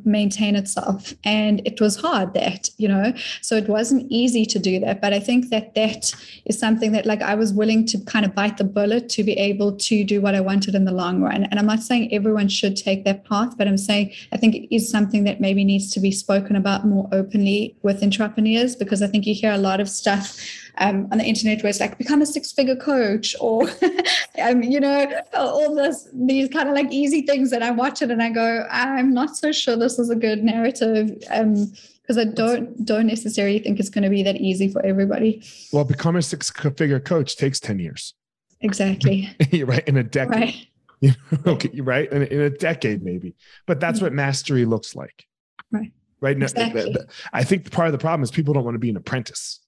maintain 0.05 0.57
itself. 0.57 1.15
And 1.25 1.63
it 1.67 1.81
was 1.81 1.97
hard 1.97 2.35
that 2.35 2.71
you 2.77 2.89
know? 2.89 3.13
So 3.43 3.57
it 3.57 3.69
wasn't 3.69 4.07
easy 4.11 4.45
to 4.47 4.59
do 4.59 4.81
that. 4.81 5.01
But 5.01 5.13
i 5.13 5.21
think 5.21 5.51
that 5.51 5.75
that 5.75 6.15
is 6.47 6.59
something 6.59 6.93
that 6.93 7.07
like 7.07 7.23
i 7.23 7.35
was 7.35 7.53
willing 7.53 7.85
to 7.87 7.99
kind 8.13 8.25
of 8.25 8.35
bite 8.35 8.57
the 8.57 8.65
bullet 8.65 9.09
to 9.11 9.23
be 9.23 9.33
able 9.33 9.77
to 9.89 10.05
do 10.05 10.21
what 10.21 10.35
i 10.35 10.41
wanted 10.41 10.75
in 10.75 10.85
the 10.85 10.93
long 10.93 11.21
run. 11.23 11.45
And 11.45 11.59
i'm 11.59 11.67
not 11.67 11.83
saying 11.83 12.13
everyone 12.13 12.49
should 12.49 12.77
take 12.77 13.05
that 13.05 13.25
path 13.25 13.57
but 13.59 13.69
i'm 13.69 13.79
saying 13.79 14.13
i 14.33 14.37
think 14.37 14.55
it 14.55 14.75
is 14.75 14.91
something 14.91 15.25
that 15.25 15.41
maybe 15.41 15.65
needs 15.65 15.91
to 15.93 16.01
be 16.01 16.11
spoken 16.11 16.57
about 16.57 16.87
more 16.87 17.09
openly 17.13 17.77
with 17.83 18.03
entrepreneurs 18.03 18.77
because 18.77 19.03
i 19.03 19.07
think 19.07 19.27
you 19.27 19.35
hear 19.35 19.53
a 19.53 19.59
lot 19.59 19.81
of 19.81 19.89
stuff 19.89 20.37
um, 20.79 21.09
on 21.11 21.19
the 21.19 21.25
internet 21.25 21.62
where 21.62 21.71
it's 21.71 21.81
like 21.81 21.99
become 21.99 22.23
a 22.23 22.27
six 22.27 22.53
figure 22.53 22.77
coach 22.77 23.35
or 23.41 23.69
um, 24.43 24.62
you 24.62 24.81
know 24.81 25.21
all 25.35 25.75
this 25.75 26.09
these 26.12 26.49
kind 26.49 26.69
of 26.69 26.75
like 26.75 26.93
easy 26.93 27.23
things 27.23 27.51
that 27.51 27.62
I 27.62 27.71
watch 27.71 28.03
it 28.03 28.11
and 28.11 28.23
I 28.23 28.31
go 28.31 28.67
I'm 28.71 29.12
not 29.12 29.37
so 29.37 29.53
sure 29.53 29.77
this 29.77 29.99
is 29.99 30.11
a 30.11 30.17
good 30.17 30.43
narrative 30.43 31.23
um 31.31 31.73
because 32.09 32.17
I 32.17 32.25
don't 32.25 32.85
don't 32.85 33.07
necessarily 33.07 33.59
think 33.59 33.79
it's 33.79 33.91
going 33.91 34.05
to 34.05 34.11
be 34.11 34.23
that 34.23 34.37
easy 34.37 34.69
for 34.69 34.85
everybody. 34.85 35.43
Well, 35.73 35.85
become 35.85 36.17
a 36.17 36.23
six 36.23 36.51
figure 36.51 37.01
coach 37.01 37.37
takes 37.37 37.61
10 37.61 37.79
years. 37.79 38.14
Exactly. 38.62 39.29
right. 39.64 39.87
In 39.87 39.99
a 39.99 40.03
decade. 40.03 40.69
Right. 41.03 41.17
okay, 41.47 41.81
right. 41.81 42.11
In, 42.11 42.23
in 42.23 42.41
a 42.41 42.51
decade, 42.51 43.03
maybe. 43.03 43.35
But 43.67 43.79
that's 43.79 44.01
what 44.01 44.14
mastery 44.14 44.64
looks 44.64 44.97
like. 44.97 45.27
Right. 45.71 45.93
Right. 46.21 46.37
Exactly. 46.43 46.97
I 47.33 47.45
think 47.45 47.71
part 47.71 47.88
of 47.88 47.93
the 47.93 47.99
problem 47.99 48.23
is 48.23 48.31
people 48.31 48.55
don't 48.55 48.64
want 48.64 48.75
to 48.75 48.81
be 48.81 48.91
an 48.91 48.97
apprentice. 48.97 49.61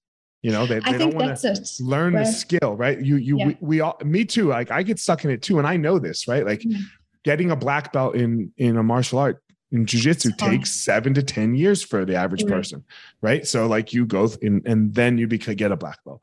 You 0.42 0.52
know, 0.52 0.64
they, 0.66 0.80
they 0.80 0.96
don't 0.96 1.14
want 1.14 1.38
to 1.38 1.62
learn 1.80 2.14
right. 2.14 2.24
the 2.24 2.32
skill, 2.32 2.74
right? 2.74 2.98
You, 2.98 3.16
you, 3.16 3.38
yeah. 3.38 3.46
we, 3.48 3.56
we, 3.60 3.80
all, 3.80 3.98
me 4.02 4.24
too. 4.24 4.48
Like 4.48 4.70
I 4.70 4.82
get 4.82 4.98
stuck 4.98 5.24
in 5.24 5.30
it 5.30 5.42
too, 5.42 5.58
and 5.58 5.66
I 5.66 5.76
know 5.76 5.98
this, 5.98 6.26
right? 6.26 6.46
Like 6.46 6.60
mm-hmm. 6.60 6.80
getting 7.24 7.50
a 7.50 7.56
black 7.56 7.92
belt 7.92 8.14
in 8.14 8.52
in 8.56 8.78
a 8.78 8.82
martial 8.82 9.18
art 9.18 9.42
in 9.72 9.86
jujitsu 9.86 10.36
takes 10.36 10.70
seven 10.70 11.14
to 11.14 11.22
ten 11.22 11.54
years 11.54 11.82
for 11.82 12.04
the 12.04 12.14
average 12.16 12.42
mm-hmm. 12.42 12.54
person, 12.54 12.84
right? 13.20 13.46
So 13.46 13.66
like 13.66 13.92
you 13.92 14.06
go 14.06 14.30
in, 14.40 14.62
and 14.64 14.94
then 14.94 15.18
you 15.18 15.26
become 15.26 15.56
get 15.56 15.72
a 15.72 15.76
black 15.76 16.02
belt. 16.04 16.22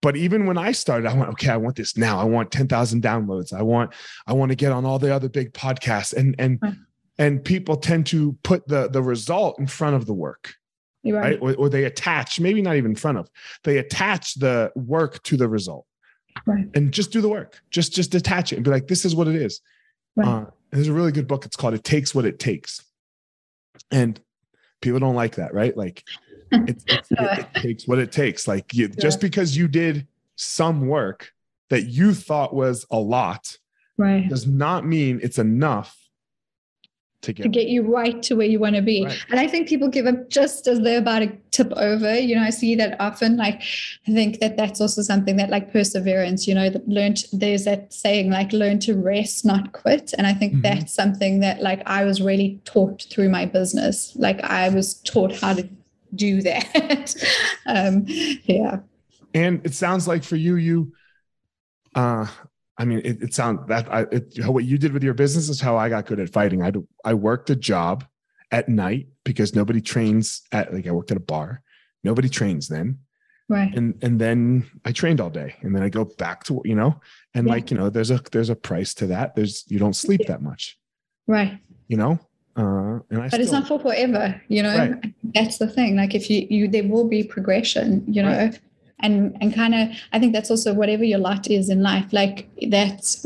But 0.00 0.16
even 0.16 0.46
when 0.46 0.58
I 0.58 0.72
started, 0.72 1.08
I 1.08 1.14
went, 1.14 1.30
okay, 1.30 1.50
I 1.50 1.56
want 1.56 1.76
this 1.76 1.96
now. 1.96 2.18
I 2.18 2.24
want 2.24 2.50
ten 2.50 2.66
thousand 2.66 3.02
downloads. 3.02 3.52
I 3.52 3.62
want, 3.62 3.94
I 4.26 4.32
want 4.32 4.50
to 4.50 4.56
get 4.56 4.72
on 4.72 4.84
all 4.84 4.98
the 4.98 5.14
other 5.14 5.28
big 5.28 5.52
podcasts, 5.52 6.12
and 6.12 6.34
and 6.38 6.58
right. 6.60 6.74
and 7.18 7.44
people 7.44 7.76
tend 7.76 8.06
to 8.06 8.36
put 8.42 8.66
the 8.66 8.88
the 8.88 9.02
result 9.02 9.60
in 9.60 9.68
front 9.68 9.94
of 9.94 10.06
the 10.06 10.14
work 10.14 10.56
right? 11.04 11.14
right? 11.14 11.38
Or, 11.40 11.54
or, 11.54 11.68
they 11.68 11.84
attach, 11.84 12.38
maybe 12.38 12.62
not 12.62 12.76
even 12.76 12.92
in 12.92 12.96
front 12.96 13.18
of, 13.18 13.30
they 13.64 13.78
attach 13.78 14.34
the 14.34 14.72
work 14.74 15.22
to 15.24 15.36
the 15.36 15.48
result. 15.48 15.86
Right. 16.46 16.68
And 16.74 16.92
just 16.92 17.12
do 17.12 17.20
the 17.20 17.28
work. 17.28 17.60
Just 17.70 17.92
just 17.92 18.10
detach 18.10 18.52
it 18.52 18.56
and 18.56 18.64
be 18.64 18.70
like, 18.70 18.86
this 18.86 19.04
is 19.04 19.14
what 19.14 19.28
it 19.28 19.36
is. 19.36 19.60
Right. 20.16 20.26
Uh, 20.26 20.46
there's 20.70 20.88
a 20.88 20.92
really 20.92 21.12
good 21.12 21.28
book. 21.28 21.44
It's 21.44 21.56
called 21.56 21.74
"It 21.74 21.84
Takes 21.84 22.14
What 22.14 22.24
It 22.24 22.38
Takes," 22.38 22.82
and 23.90 24.18
people 24.80 24.98
don't 24.98 25.14
like 25.14 25.36
that, 25.36 25.52
right? 25.52 25.76
Like, 25.76 26.02
it, 26.52 26.82
it, 26.86 27.06
it, 27.10 27.38
it 27.54 27.54
takes 27.54 27.86
what 27.86 27.98
it 27.98 28.12
takes. 28.12 28.48
Like, 28.48 28.72
you, 28.74 28.86
yeah. 28.86 28.94
just 29.00 29.20
because 29.20 29.56
you 29.56 29.68
did 29.68 30.06
some 30.36 30.86
work 30.86 31.32
that 31.68 31.82
you 31.82 32.14
thought 32.14 32.54
was 32.54 32.86
a 32.90 32.98
lot, 32.98 33.58
right, 33.98 34.28
does 34.28 34.46
not 34.46 34.86
mean 34.86 35.20
it's 35.22 35.38
enough 35.38 35.96
to 37.22 37.32
get, 37.32 37.42
to 37.44 37.48
get 37.48 37.68
you 37.68 37.82
right 37.82 38.22
to 38.24 38.34
where 38.34 38.46
you 38.46 38.58
want 38.58 38.76
to 38.76 38.82
be. 38.82 39.04
Right. 39.04 39.24
And 39.30 39.38
I 39.38 39.46
think 39.46 39.68
people 39.68 39.88
give 39.88 40.06
up 40.06 40.28
just 40.28 40.66
as 40.66 40.80
they're 40.80 40.98
about 40.98 41.20
to 41.20 41.32
tip 41.52 41.72
over. 41.72 42.18
You 42.18 42.34
know, 42.34 42.42
I 42.42 42.50
see 42.50 42.74
that 42.74 43.00
often. 43.00 43.36
Like, 43.36 43.62
I 44.06 44.12
think 44.12 44.40
that 44.40 44.56
that's 44.56 44.80
also 44.80 45.02
something 45.02 45.36
that, 45.36 45.48
like, 45.48 45.72
perseverance, 45.72 46.46
you 46.46 46.54
know, 46.54 46.68
that 46.68 46.86
learned, 46.88 47.24
there's 47.32 47.64
that 47.64 47.92
saying, 47.92 48.30
like, 48.30 48.52
learn 48.52 48.80
to 48.80 48.94
rest, 48.94 49.44
not 49.44 49.72
quit. 49.72 50.12
And 50.18 50.26
I 50.26 50.34
think 50.34 50.52
mm-hmm. 50.52 50.62
that's 50.62 50.92
something 50.92 51.40
that, 51.40 51.62
like, 51.62 51.82
I 51.86 52.04
was 52.04 52.20
really 52.20 52.60
taught 52.64 53.06
through 53.10 53.28
my 53.28 53.46
business. 53.46 54.14
Like, 54.16 54.42
I 54.42 54.68
was 54.68 54.94
taught 54.94 55.32
how 55.32 55.54
to 55.54 55.68
do 56.14 56.42
that. 56.42 57.14
um, 57.66 58.04
yeah. 58.06 58.80
And 59.32 59.64
it 59.64 59.74
sounds 59.74 60.08
like 60.08 60.24
for 60.24 60.36
you, 60.36 60.56
you, 60.56 60.92
uh, 61.94 62.26
I 62.82 62.84
mean, 62.84 63.00
it, 63.04 63.22
it 63.22 63.32
sounds 63.32 63.60
that 63.68 63.86
I, 63.92 64.00
it, 64.10 64.44
what 64.44 64.64
you 64.64 64.76
did 64.76 64.92
with 64.92 65.04
your 65.04 65.14
business 65.14 65.48
is 65.48 65.60
how 65.60 65.76
I 65.76 65.88
got 65.88 66.04
good 66.04 66.18
at 66.18 66.30
fighting. 66.30 66.64
I 66.64 66.72
I 67.04 67.14
worked 67.14 67.48
a 67.48 67.54
job 67.54 68.04
at 68.50 68.68
night 68.68 69.06
because 69.22 69.54
nobody 69.54 69.80
trains 69.80 70.42
at 70.50 70.74
like 70.74 70.88
I 70.88 70.90
worked 70.90 71.12
at 71.12 71.16
a 71.16 71.20
bar. 71.20 71.62
Nobody 72.02 72.28
trains 72.28 72.66
then. 72.66 72.98
Right. 73.48 73.72
And 73.72 74.02
and 74.02 74.20
then 74.20 74.68
I 74.84 74.90
trained 74.90 75.20
all 75.20 75.30
day 75.30 75.54
and 75.60 75.76
then 75.76 75.84
I 75.84 75.90
go 75.90 76.04
back 76.04 76.42
to 76.44 76.60
you 76.64 76.74
know 76.74 77.00
and 77.34 77.46
yeah. 77.46 77.52
like 77.52 77.70
you 77.70 77.76
know 77.76 77.88
there's 77.88 78.10
a 78.10 78.20
there's 78.32 78.50
a 78.50 78.56
price 78.56 78.94
to 78.94 79.06
that. 79.06 79.36
There's 79.36 79.64
you 79.68 79.78
don't 79.78 79.94
sleep 79.94 80.22
that 80.26 80.42
much. 80.42 80.76
Right. 81.28 81.60
You 81.86 81.98
know? 81.98 82.18
Uh, 82.56 82.98
and 83.10 83.18
I 83.18 83.28
but 83.28 83.28
still, 83.28 83.40
it's 83.42 83.52
not 83.52 83.68
for 83.68 83.78
forever, 83.78 84.42
you 84.48 84.64
know. 84.64 84.76
Right. 84.76 85.14
That's 85.34 85.58
the 85.58 85.68
thing. 85.68 85.94
Like 85.94 86.16
if 86.16 86.28
you 86.28 86.48
you 86.50 86.66
there 86.66 86.88
will 86.88 87.06
be 87.06 87.22
progression, 87.22 88.04
you 88.08 88.24
know. 88.24 88.36
Right 88.36 88.60
and 89.02 89.36
and 89.40 89.54
kind 89.54 89.74
of 89.74 89.88
i 90.12 90.18
think 90.18 90.32
that's 90.32 90.50
also 90.50 90.72
whatever 90.72 91.04
your 91.04 91.18
lot 91.18 91.50
is 91.50 91.68
in 91.68 91.82
life 91.82 92.12
like 92.12 92.48
that's 92.68 93.24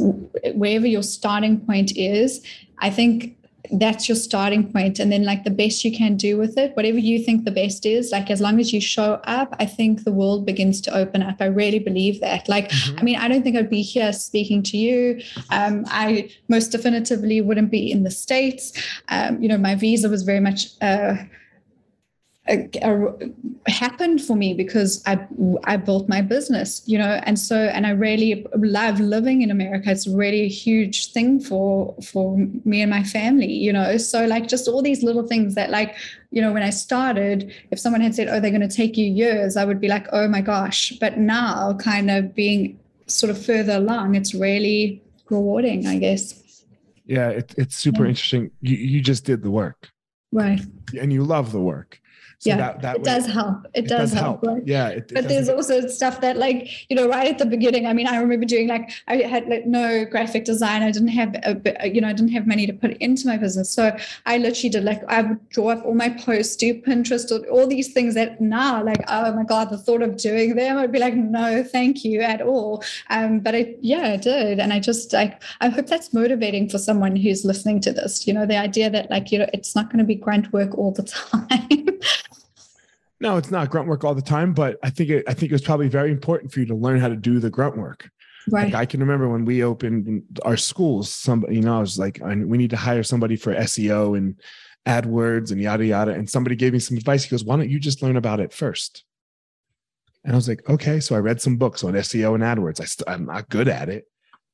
wherever 0.55 0.87
your 0.87 1.03
starting 1.03 1.61
point 1.61 1.97
is 1.97 2.45
i 2.79 2.91
think 2.91 3.37
that's 3.73 4.09
your 4.09 4.17
starting 4.17 4.71
point 4.71 4.99
and 4.99 5.11
then 5.11 5.25
like 5.25 5.45
the 5.45 5.51
best 5.51 5.85
you 5.85 5.97
can 5.97 6.17
do 6.17 6.37
with 6.37 6.57
it 6.57 6.77
whatever 6.77 6.99
you 6.99 7.23
think 7.23 7.45
the 7.45 7.51
best 7.51 7.85
is 7.87 8.11
like 8.11 8.31
as 8.31 8.41
long 8.41 8.61
as 8.61 8.73
you 8.73 8.81
show 8.81 9.15
up 9.25 9.55
i 9.59 9.67
think 9.67 10.05
the 10.05 10.13
world 10.13 10.47
begins 10.47 10.81
to 10.81 10.95
open 10.95 11.23
up. 11.23 11.37
I 11.41 11.47
really 11.47 11.79
believe 11.79 12.21
that. 12.21 12.49
Like 12.49 12.71
mm-hmm. 12.71 12.99
i 12.99 13.03
mean 13.03 13.17
i 13.17 13.29
don't 13.29 13.43
think 13.43 13.57
i'd 13.57 13.71
be 13.71 13.83
here 13.83 14.13
speaking 14.13 14.63
to 14.65 14.77
you. 14.77 15.21
Um, 15.51 15.85
i 15.89 16.31
most 16.49 16.69
definitively 16.69 17.41
wouldn't 17.41 17.71
be 17.71 17.91
in 17.91 18.03
the 18.03 18.11
states. 18.11 18.73
Um, 19.09 19.43
you 19.43 19.49
know 19.49 19.59
my 19.59 19.75
visa 19.75 20.09
was 20.09 20.23
very 20.23 20.41
much 20.41 20.69
uh, 22.49 23.13
happened 23.67 24.23
for 24.23 24.37
me 24.37 24.55
because 24.55 25.03
I 25.05 25.27
I 25.65 25.77
built 25.77 26.09
my 26.09 26.21
business, 26.21 26.83
you 26.87 26.97
know, 26.97 27.21
and 27.25 27.39
so 27.39 27.57
and 27.57 27.87
I 27.87 27.91
really 27.91 28.47
love 28.55 29.01
living 29.01 29.43
in 29.43 29.51
America. 29.51 29.91
It's 29.91 30.07
really 30.07 30.43
a 30.43 30.49
huge 30.49 31.13
thing 31.13 31.41
for 31.41 31.95
for 32.03 32.37
me 32.65 32.83
and 32.83 32.91
my 32.91 33.03
family, 33.03 33.53
you 33.53 33.73
know. 33.73 33.97
So 33.97 34.27
like 34.27 34.47
just 34.47 34.69
all 34.69 34.81
these 34.81 35.03
little 35.03 35.27
things 35.27 35.57
that 35.57 35.71
like 35.71 35.97
you 36.31 36.41
know 36.41 36.53
when 36.53 36.63
I 36.63 36.71
started, 36.71 37.53
if 37.73 37.81
someone 37.81 38.01
had 38.01 38.15
said, 38.15 38.29
"Oh, 38.29 38.39
they're 38.39 38.51
going 38.51 38.69
to 38.69 38.77
take 38.77 38.97
you 38.97 39.07
years," 39.07 39.57
I 39.57 39.65
would 39.65 39.81
be 39.81 39.89
like, 39.89 40.07
"Oh 40.13 40.29
my 40.29 40.41
gosh!" 40.41 40.93
But 41.01 41.19
now, 41.19 41.75
kind 41.75 42.11
of 42.11 42.35
being 42.35 42.79
sort 43.07 43.31
of 43.31 43.45
further 43.45 43.77
along, 43.77 44.15
it's 44.15 44.35
really 44.35 45.03
rewarding, 45.31 45.87
I 45.87 45.99
guess. 45.99 46.65
Yeah, 47.07 47.29
it, 47.31 47.55
it's 47.59 47.77
super 47.77 48.05
yeah. 48.05 48.11
interesting. 48.11 48.51
You 48.61 48.77
you 48.77 49.01
just 49.01 49.25
did 49.25 49.43
the 49.43 49.51
work, 49.51 49.91
right? 50.31 50.61
And 51.01 51.13
you 51.13 51.25
love 51.25 51.51
the 51.51 51.61
work 51.61 52.01
so 52.39 52.51
yeah, 52.51 52.57
that, 52.59 52.83
that 52.83 52.97
it 52.97 52.99
way, 52.99 53.05
does 53.05 53.27
help. 53.27 53.65
It, 53.73 53.85
it 53.85 53.89
does, 53.89 54.11
does, 54.11 54.21
help. 54.21 54.45
help. 54.45 54.57
Right? 54.57 54.67
Yeah. 54.67 54.89
It, 54.89 55.13
but 55.15 55.27
there's 55.27 55.49
also 55.49 55.87
stuff 55.89 56.21
that 56.21 56.37
like, 56.37 56.91
you 56.91 56.97
know, 56.97 57.09
right 57.09 57.29
at 57.29 57.39
the 57.39 57.47
beginning, 57.47 57.87
I 57.87 57.95
mean, 57.95 58.07
I 58.07 58.19
remember 58.19 58.45
doing 58.45 58.69
like, 58.69 58.91
I 59.09 59.17
had 59.17 59.49
like 59.49 59.67
no 59.67 60.05
graphic 60.05 60.45
design. 60.45 60.83
I 60.83 60.91
didn't 60.91 61.09
have, 61.09 61.35
a, 61.45 61.89
you 61.89 62.03
know, 62.03 62.09
I 62.09 62.13
didn't 62.13 62.33
have 62.33 62.47
money 62.47 62.67
to 62.67 62.75
put 62.75 62.93
into 62.99 63.27
my 63.27 63.39
business. 63.39 63.71
So 63.71 63.97
I 64.27 64.37
literally 64.37 64.69
did 64.69 64.85
like, 64.85 65.03
I 65.09 65.23
would 65.23 65.49
draw 65.49 65.71
up 65.71 65.85
all 65.87 65.95
my 65.95 66.11
posts, 66.11 66.57
do 66.57 66.75
Pinterest, 66.75 67.27
all 67.51 67.67
these 67.67 67.95
things 67.95 68.15
that 68.15 68.39
now 68.39 68.85
like, 68.85 69.03
oh 69.09 69.33
my 69.33 69.45
God, 69.45 69.71
the 69.71 69.79
thought 69.79 70.03
of 70.03 70.19
doing 70.19 70.57
them, 70.57 70.77
I'd 70.77 70.93
be 70.93 70.99
like, 70.99 71.15
no, 71.15 71.63
thank 71.63 72.05
you 72.05 72.21
at 72.21 72.43
all. 72.43 72.85
Um, 73.09 73.41
but 73.41 73.55
I, 73.55 73.77
yeah, 73.81 74.09
I 74.09 74.17
did. 74.17 74.61
And 74.61 74.75
I 74.75 74.81
just 74.81 75.15
like, 75.15 75.43
I 75.63 75.69
hope 75.69 75.87
that's 75.87 76.13
motivating 76.13 76.69
for 76.69 76.77
someone 76.77 77.17
who's 77.17 77.47
listening 77.47 77.81
to 77.81 77.93
this, 77.93 78.27
you 78.27 78.35
know, 78.35 78.45
the 78.45 78.59
idea 78.59 78.91
that 78.91 79.11
like, 79.11 79.33
you 79.33 79.39
know, 79.39 79.49
it's 79.55 79.75
not 79.75 79.87
going 79.87 79.99
to 79.99 80.05
be 80.05 80.15
grunt 80.15 80.53
work 80.53 80.77
all 80.77 80.93
the 80.93 81.03
time. 81.03 81.99
No, 83.21 83.37
it's 83.37 83.51
not 83.51 83.71
grunt 83.71 83.89
work 83.89 84.05
all 84.05 84.15
the 84.15 84.23
time, 84.23 84.53
but 84.53 84.79
I 84.83 84.91
think 84.91 85.11
it, 85.11 85.25
I 85.27 85.33
think 85.33 85.51
it 85.51 85.55
was 85.55 85.63
probably 85.63 85.89
very 85.89 86.11
important 86.11 86.53
for 86.53 86.61
you 86.61 86.67
to 86.67 86.75
learn 86.75 87.01
how 87.01 87.09
to 87.09 87.17
do 87.17 87.41
the 87.41 87.51
grunt 87.51 87.77
work. 87.77 88.11
Right. 88.49 88.67
Like 88.67 88.75
I 88.75 88.87
can 88.87 89.01
remember 89.01 89.29
when 89.29 89.45
we 89.45 89.65
opened 89.65 90.23
our 90.45 90.57
schools, 90.57 91.11
somebody, 91.11 91.57
you 91.57 91.63
know, 91.63 91.79
I 91.79 91.81
was 91.81 91.99
like, 91.99 92.21
we 92.23 92.59
need 92.59 92.71
to 92.71 92.77
hire 92.77 93.03
somebody 93.03 93.37
for 93.37 93.55
SEO 93.55 94.17
and 94.17 94.37
AdWords 94.87 95.51
and 95.51 95.61
yada 95.61 95.85
yada. 95.85 96.13
And 96.13 96.31
somebody 96.31 96.55
gave 96.57 96.73
me 96.73 96.79
some 96.79 96.97
advice. 96.97 97.25
He 97.25 97.31
goes, 97.31 97.45
"Why 97.45 97.57
don't 97.57 97.69
you 97.69 97.81
just 97.81 98.03
learn 98.03 98.17
about 98.17 98.41
it 98.41 98.53
first? 98.53 99.05
And 100.25 100.33
I 100.33 100.37
was 100.37 100.49
like, 100.49 100.69
"Okay." 100.71 101.01
So 101.01 101.17
I 101.17 101.19
read 101.19 101.41
some 101.41 101.57
books 101.57 101.83
on 101.83 101.95
SEO 101.95 102.35
and 102.35 102.45
AdWords. 102.45 102.81
I 102.81 102.85
st- 102.85 103.09
I'm 103.09 103.27
not 103.27 103.49
good 103.49 103.69
at 103.69 103.89
it, 103.89 104.07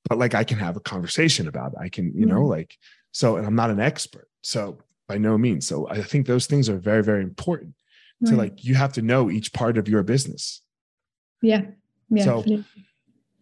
but 0.08 0.18
like 0.18 0.34
I 0.34 0.44
can 0.44 0.58
have 0.58 0.76
a 0.76 0.80
conversation 0.80 1.48
about 1.48 1.72
it. 1.72 1.78
I 1.80 1.90
can, 1.90 2.06
you 2.14 2.26
mm-hmm. 2.26 2.34
know, 2.34 2.46
like 2.46 2.78
so. 3.12 3.36
And 3.36 3.46
I'm 3.46 3.54
not 3.54 3.70
an 3.70 3.80
expert, 3.80 4.28
so 4.40 4.78
by 5.06 5.18
no 5.18 5.36
means. 5.36 5.66
So 5.66 5.86
I 5.88 6.00
think 6.02 6.26
those 6.26 6.46
things 6.46 6.70
are 6.70 6.78
very, 6.78 7.02
very 7.02 7.22
important 7.22 7.74
right. 8.22 8.30
to 8.30 8.36
like 8.36 8.64
you 8.64 8.74
have 8.74 8.92
to 8.94 9.02
know 9.02 9.30
each 9.30 9.52
part 9.52 9.78
of 9.78 9.88
your 9.88 10.02
business. 10.02 10.62
Yeah. 11.40 11.62
Yeah 12.10 12.24
so 12.24 12.44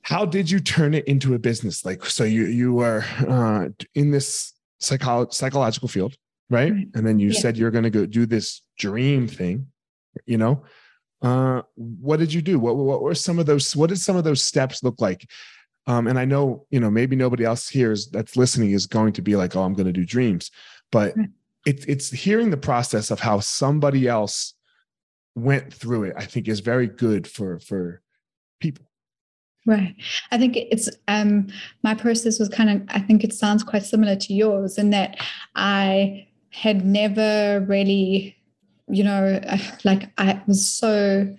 how 0.03 0.25
did 0.25 0.51
you 0.51 0.61
turn 0.61 0.95
it 0.95 1.07
into 1.07 1.35
a 1.35 1.39
business? 1.39 1.85
Like 1.85 2.05
so 2.07 2.25
you 2.25 2.47
you 2.47 2.73
were 2.73 3.05
uh, 3.29 3.69
in 3.95 4.11
this 4.11 4.55
psycholo- 4.81 5.33
psychological 5.33 5.89
field 5.89 6.17
right? 6.49 6.73
right, 6.73 6.89
and 6.95 7.07
then 7.07 7.19
you 7.19 7.31
yeah. 7.31 7.41
said 7.41 7.57
you're 7.57 7.71
going 7.71 7.85
to 7.85 7.91
go 7.91 8.07
do 8.07 8.27
this 8.27 8.63
dream 8.79 9.29
thing 9.29 9.67
you 10.27 10.39
know? 10.39 10.63
Uh, 11.23 11.63
what 11.75 12.19
did 12.19 12.33
you 12.33 12.41
do? 12.41 12.59
What, 12.59 12.77
what 12.77 13.03
were 13.03 13.15
some 13.15 13.39
of 13.39 13.47
those 13.47 13.77
what 13.77 13.91
did 13.91 13.99
some 13.99 14.17
of 14.17 14.25
those 14.25 14.43
steps 14.43 14.83
look 14.83 15.01
like? 15.01 15.29
Um, 15.87 16.07
and 16.07 16.19
i 16.19 16.27
know 16.27 16.67
you 16.71 16.79
know 16.79 16.91
maybe 16.91 17.17
nobody 17.17 17.43
else 17.43 17.69
here 17.69 17.91
is 17.91 18.11
that's 18.11 18.37
listening 18.37 18.73
is 18.73 18.87
going 18.87 19.15
to 19.15 19.23
be 19.23 19.35
like 19.35 19.57
oh 19.57 19.63
i'm 19.63 19.75
going 19.75 19.87
to 19.87 19.93
do 19.93 20.05
dreams. 20.05 20.51
But 20.93 21.17
right. 21.17 21.29
it, 21.67 21.89
it's 21.89 22.11
hearing 22.11 22.51
the 22.51 22.57
process 22.57 23.11
of 23.11 23.21
how 23.21 23.41
somebody 23.41 24.07
else 24.07 24.55
went 25.41 25.73
through 25.73 26.05
it, 26.05 26.15
I 26.17 26.25
think 26.25 26.49
is 26.49 26.61
very 26.61 26.87
good 26.87 27.27
for 27.27 27.59
for 27.59 28.03
people. 28.61 28.85
Right. 29.67 29.95
I 30.31 30.39
think 30.39 30.57
it's 30.57 30.89
um 31.09 31.49
my 31.83 31.95
process 31.95 32.39
was 32.39 32.49
kind 32.49 32.71
of 32.71 32.83
I 32.89 33.01
think 33.01 33.25
it 33.25 33.33
sounds 33.33 33.63
quite 33.63 33.85
similar 33.85 34.17
to 34.17 34.35
yours 34.35 34.79
in 34.79 34.91
that 34.91 35.19
I 35.55 36.27
had 36.51 36.85
never 36.85 37.65
really, 37.69 38.37
you 38.89 39.05
know, 39.05 39.41
like 39.85 40.11
I 40.19 40.41
was 40.47 40.67
so 40.67 41.37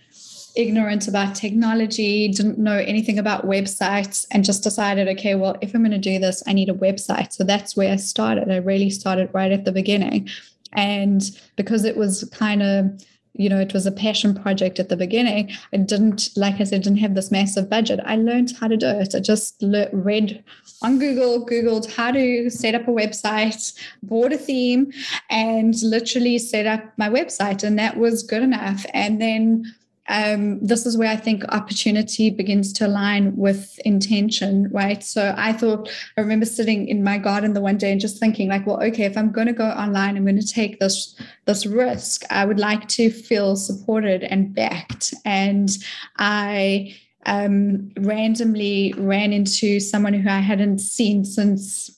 ignorant 0.56 1.08
about 1.08 1.36
technology, 1.36 2.28
didn't 2.28 2.58
know 2.58 2.78
anything 2.78 3.18
about 3.18 3.46
websites, 3.46 4.26
and 4.32 4.44
just 4.44 4.64
decided, 4.64 5.08
okay, 5.08 5.36
well, 5.36 5.56
if 5.62 5.74
I'm 5.74 5.82
going 5.82 5.92
to 5.92 5.98
do 5.98 6.20
this, 6.20 6.44
I 6.46 6.54
need 6.54 6.70
a 6.70 6.74
website. 6.74 7.32
So 7.32 7.44
that's 7.44 7.76
where 7.76 7.92
I 7.92 7.96
started. 7.96 8.52
I 8.52 8.58
really 8.58 8.90
started 8.90 9.30
right 9.34 9.52
at 9.52 9.66
the 9.66 9.72
beginning. 9.72 10.30
And 10.74 11.22
because 11.56 11.86
it 11.86 11.98
was 11.98 12.30
kind 12.34 12.64
of 12.64 13.02
you 13.34 13.50
know 13.50 13.60
it 13.60 13.74
was 13.74 13.86
a 13.86 13.92
passion 13.92 14.34
project 14.34 14.80
at 14.80 14.90
the 14.90 14.98
beginning. 14.98 15.52
I 15.74 15.78
didn't 15.78 16.30
like 16.36 16.60
i 16.60 16.64
said 16.64 16.84
didn't 16.84 17.00
have 17.00 17.16
this 17.16 17.32
massive 17.32 17.70
budget. 17.70 18.00
I 18.06 18.16
learned 18.16 18.54
how 18.60 18.68
to 18.68 18.78
do 18.78 18.88
it. 18.88 19.16
I 19.16 19.20
just 19.20 19.64
read 19.94 20.44
on 20.82 21.00
google 21.00 21.46
googled 21.46 21.94
how 21.96 22.12
to 22.12 22.50
set 22.50 22.76
up 22.76 22.88
a 22.88 22.92
website 22.92 23.74
bought 24.04 24.34
a 24.34 24.38
theme 24.38 24.92
and 25.30 25.76
literally 25.84 26.38
set 26.38 26.66
up 26.66 26.84
my 26.98 27.10
website 27.10 27.64
and 27.64 27.78
that 27.80 27.98
was 27.98 28.24
good 28.24 28.44
enough. 28.44 28.86
And 28.94 29.22
then 29.22 29.66
um, 30.12 30.60
this 30.60 30.86
is 30.86 30.98
where 30.98 31.10
I 31.10 31.16
think 31.16 31.46
opportunity 31.50 32.30
begins 32.30 32.74
to 32.74 32.86
align 32.86 33.34
with 33.38 33.80
intention, 33.86 34.70
right? 34.70 35.02
So 35.02 35.34
I 35.38 35.54
thought, 35.54 35.90
I 36.18 36.22
remember 36.22 36.46
sitting 36.46 36.90
in 36.90 37.02
my 37.02 37.18
garden 37.18 37.54
the 37.54 37.62
one 37.62 37.78
day 37.78 37.94
and 37.94 38.02
just 38.02 38.20
thinking, 38.20 38.50
like, 38.50 38.68
well, 38.68 38.84
okay, 38.84 39.06
if 39.06 39.18
I'm 39.18 39.32
going 39.32 39.48
to 39.48 39.54
go 39.54 39.70
online, 39.70 40.18
I'm 40.18 40.26
going 40.26 40.38
to 40.38 40.46
take 40.46 40.80
this 40.80 41.16
this 41.46 41.66
risk. 41.66 42.24
I 42.30 42.44
would 42.44 42.60
like 42.60 42.90
to 42.90 43.10
feel 43.10 43.56
supported 43.56 44.24
and 44.24 44.54
backed, 44.54 45.14
and 45.24 45.70
I 46.18 46.94
um, 47.26 47.92
randomly 47.98 48.94
ran 48.98 49.32
into 49.32 49.80
someone 49.80 50.14
who 50.14 50.30
I 50.30 50.40
hadn't 50.40 50.80
seen 50.80 51.24
since 51.24 51.90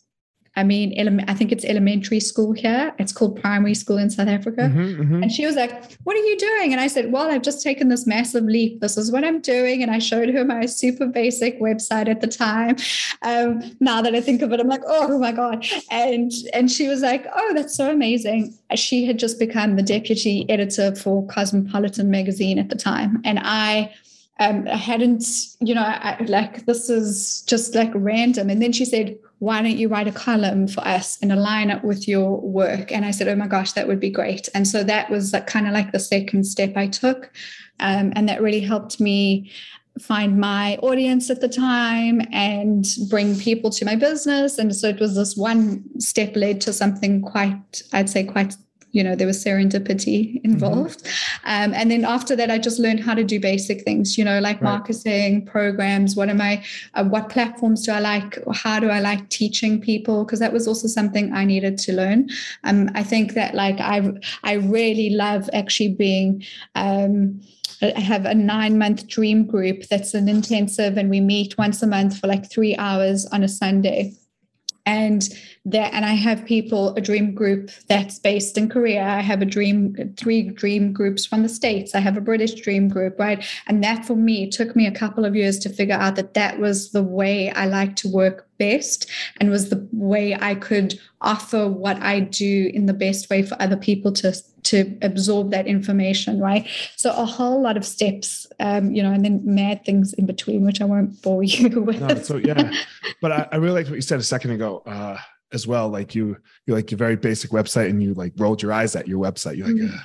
I 0.56 0.64
mean, 0.64 0.94
ele- 0.98 1.26
I 1.28 1.34
think 1.34 1.52
it's 1.52 1.66
elementary 1.66 2.20
school 2.20 2.52
here. 2.52 2.94
It's 3.00 3.12
called 3.12 3.42
primary 3.42 3.74
school 3.74 3.98
in 3.98 4.10
South 4.12 4.28
Africa. 4.28 4.62
Mm-hmm, 4.62 5.02
mm-hmm. 5.02 5.24
And 5.24 5.32
she 5.32 5.46
was 5.46 5.56
like, 5.56 5.94
What 6.04 6.16
are 6.16 6.20
you 6.20 6.38
doing? 6.38 6.72
And 6.72 6.80
I 6.80 6.88
said, 6.88 7.12
Well, 7.12 7.32
I've 7.32 7.42
just 7.42 7.64
taken 7.64 7.90
this 7.90 8.06
massive 8.06 8.44
leap. 8.44 8.80
This 8.80 8.96
is 8.96 9.12
what 9.12 9.24
I'm 9.24 9.42
doing. 9.42 9.82
And 9.82 9.90
I 9.90 9.98
showed 9.98 10.30
her 10.30 10.46
my 10.46 10.68
super 10.68 11.08
basic 11.08 11.60
website 11.60 12.08
at 12.08 12.22
the 12.22 12.28
time. 12.28 12.76
Um, 13.24 13.76
now 13.80 14.02
that 14.04 14.14
I 14.14 14.22
think 14.22 14.42
of 14.44 14.54
it, 14.54 14.60
I'm 14.60 14.68
like, 14.68 14.84
Oh 14.86 15.18
my 15.18 15.32
God. 15.32 15.66
And 15.90 16.32
and 16.54 16.70
she 16.70 16.88
was 16.88 17.02
like, 17.02 17.26
Oh, 17.34 17.54
that's 17.56 17.76
so 17.76 17.92
amazing. 17.92 18.56
She 18.76 19.06
had 19.06 19.18
just 19.18 19.40
become 19.40 19.76
the 19.76 19.84
deputy 19.84 20.46
editor 20.50 20.94
for 20.96 21.26
Cosmopolitan 21.28 22.12
magazine 22.12 22.60
at 22.60 22.70
the 22.70 22.76
time. 22.76 23.22
And 23.26 23.40
I 23.42 23.92
um, 24.40 24.68
I 24.68 24.78
hadn't, 24.78 25.24
you 25.60 25.76
know, 25.76 25.84
I, 25.84 26.18
like 26.28 26.66
this 26.66 26.90
is 26.90 27.44
just 27.44 27.76
like 27.76 27.92
random. 27.94 28.50
And 28.50 28.62
then 28.62 28.72
she 28.72 28.84
said, 28.84 29.18
why 29.44 29.62
don't 29.62 29.78
you 29.78 29.90
write 29.90 30.08
a 30.08 30.12
column 30.12 30.70
for 30.70 30.88
us 30.88 31.20
and 31.22 31.30
align 31.30 31.70
it 31.70 31.84
with 31.84 32.08
your 32.08 32.40
work? 32.40 32.94
And 32.94 33.04
I 33.04 33.12
said, 33.12 33.28
oh 33.28 33.36
my 33.36 33.48
gosh, 33.48 33.74
that 33.74 33.90
would 33.90 34.00
be 34.00 34.10
great. 34.10 34.48
And 34.56 34.66
so 34.66 34.86
that 34.86 35.10
was 35.10 35.34
like 35.34 35.48
kind 35.48 35.68
of 35.68 35.74
like 35.74 35.92
the 35.92 36.00
second 36.00 36.46
step 36.46 36.78
I 36.78 36.88
took. 36.88 37.30
Um, 37.82 38.14
and 38.16 38.30
that 38.30 38.42
really 38.42 38.62
helped 38.62 39.02
me 39.02 39.52
find 40.00 40.40
my 40.40 40.78
audience 40.78 41.30
at 41.30 41.42
the 41.42 41.50
time 41.50 42.22
and 42.32 42.86
bring 43.10 43.38
people 43.38 43.70
to 43.72 43.84
my 43.84 43.98
business. 43.98 44.58
And 44.58 44.74
so 44.74 44.88
it 44.88 45.02
was 45.02 45.16
this 45.16 45.36
one 45.36 45.84
step 46.00 46.38
led 46.38 46.62
to 46.62 46.72
something 46.72 47.22
quite, 47.22 47.84
I'd 47.92 48.10
say, 48.10 48.24
quite 48.24 48.56
you 48.94 49.04
know 49.04 49.16
there 49.16 49.28
was 49.28 49.44
serendipity 49.44 50.40
involved. 50.44 51.04
Mm-hmm. 51.04 51.50
um, 51.52 51.74
and 51.74 51.92
then 51.92 52.06
after 52.06 52.36
that 52.36 52.50
i 52.50 52.58
just 52.58 52.80
learned 52.80 53.02
how 53.02 53.14
to 53.14 53.24
do 53.24 53.40
basic 53.40 53.82
things 53.82 54.18
you 54.18 54.24
know 54.24 54.40
like 54.40 54.62
right. 54.62 54.72
marketing 54.72 55.46
programs. 55.46 56.16
What 56.16 56.30
am 56.30 56.40
i 56.40 56.64
uh, 56.94 57.04
what 57.04 57.30
platforms 57.30 57.86
do 57.86 57.92
i 57.92 58.00
like? 58.00 58.38
How 58.54 58.80
do 58.80 58.90
i 58.90 59.00
like 59.00 59.30
teaching 59.30 59.82
people? 59.82 60.24
Because 60.24 60.40
that 60.40 60.54
was 60.54 60.68
also 60.68 60.88
something 60.88 61.34
i 61.34 61.44
needed 61.44 61.78
to 61.80 61.94
learn. 61.94 62.30
Um, 62.64 62.90
i 62.96 63.04
think 63.04 63.34
that 63.34 63.54
like 63.56 63.80
i 63.80 63.98
i 64.44 64.54
really 64.54 65.10
love 65.10 65.50
actually 65.54 65.94
being 65.94 66.44
um, 66.76 67.42
I 67.82 68.00
have 68.00 68.26
a 68.26 68.34
nine 68.34 68.78
month 68.78 69.08
dream 69.08 69.46
group 69.46 69.88
that's 69.90 70.14
an 70.14 70.30
intensive, 70.30 70.98
and 70.98 71.10
we 71.10 71.20
meet 71.20 71.58
once 71.58 71.84
a 71.84 71.88
month 71.88 72.18
for 72.18 72.28
like 72.28 72.50
three 72.50 72.76
hours 72.78 73.26
on 73.28 73.44
a 73.44 73.50
Sunday. 73.50 74.14
And 74.86 75.28
that 75.66 75.94
and 75.94 76.04
i 76.04 76.14
have 76.14 76.46
people 76.46 76.94
a 76.96 77.02
dream 77.02 77.34
group 77.34 77.70
that's 77.88 78.20
based 78.20 78.58
in 78.58 78.68
korea. 78.68 79.04
I 79.04 79.22
have 79.22 79.42
a 79.42 79.46
dream 79.46 80.14
three 80.18 80.50
dream 80.50 80.92
groups 80.92 81.26
from 81.26 81.44
the 81.44 81.50
states. 81.50 81.96
I 81.96 82.00
have 82.00 82.18
a 82.18 82.22
british 82.22 82.56
dream 82.56 82.90
group 82.90 83.18
right? 83.18 83.44
And 83.68 83.84
that 83.84 84.06
for 84.06 84.16
me 84.16 84.50
took 84.50 84.76
me 84.76 84.88
a 84.88 84.92
couple 84.92 85.24
of 85.24 85.36
years 85.36 85.60
to 85.60 85.70
figure 85.70 85.96
out 85.96 86.16
that 86.18 86.34
that 86.34 86.60
was 86.60 86.92
the 86.92 87.04
way 87.04 87.52
i 87.52 87.66
like 87.66 87.96
to 87.98 88.10
work 88.10 88.48
best 88.58 89.10
and 89.40 89.50
was 89.50 89.70
the 89.70 89.88
way 89.94 90.36
i 90.42 90.54
could 90.54 91.00
offer 91.22 91.68
what 91.68 92.02
i 92.02 92.20
do 92.20 92.70
in 92.74 92.86
the 92.86 92.94
best 92.94 93.30
way 93.30 93.42
for 93.42 93.56
other 93.62 93.78
people 93.78 94.12
to 94.12 94.34
to 94.64 94.98
absorb 95.02 95.52
that 95.52 95.68
information 95.68 96.40
right? 96.40 96.68
So 96.96 97.12
a 97.12 97.26
whole 97.26 97.62
lot 97.62 97.78
of 97.78 97.86
steps 97.86 98.48
um, 98.60 98.92
you 98.92 99.04
know 99.04 99.12
and 99.12 99.24
then 99.24 99.42
mad 99.44 99.86
things 99.86 100.14
in 100.14 100.26
between 100.26 100.66
which 100.66 100.82
i 100.82 100.86
won't 100.86 101.22
bore 101.22 101.44
you 101.44 101.82
with. 101.82 102.02
No, 102.02 102.16
so 102.16 102.38
yeah. 102.38 102.72
But 103.22 103.32
I, 103.32 103.48
I, 103.54 103.56
really 103.58 103.76
liked 103.76 103.90
what 103.90 103.96
you 103.96 104.02
said 104.02 104.20
a 104.20 104.24
second 104.24 104.52
ago 104.52 104.84
uh, 104.86 105.18
as 105.54 105.68
well 105.68 105.90
like 105.90 106.16
you 106.16 106.38
you 106.66 106.74
like 106.74 106.92
your 106.92 106.98
very 106.98 107.16
basic 107.16 107.52
website 107.52 107.90
and 107.90 108.02
you 108.02 108.14
like 108.14 108.34
rolled 108.38 108.62
your 108.62 108.74
eyes 108.74 108.96
at 108.96 109.08
your 109.08 109.20
website 109.20 109.56
you're 109.56 109.68
like 109.68 109.76
mm-hmm. 109.76 109.96
uh, 109.96 110.02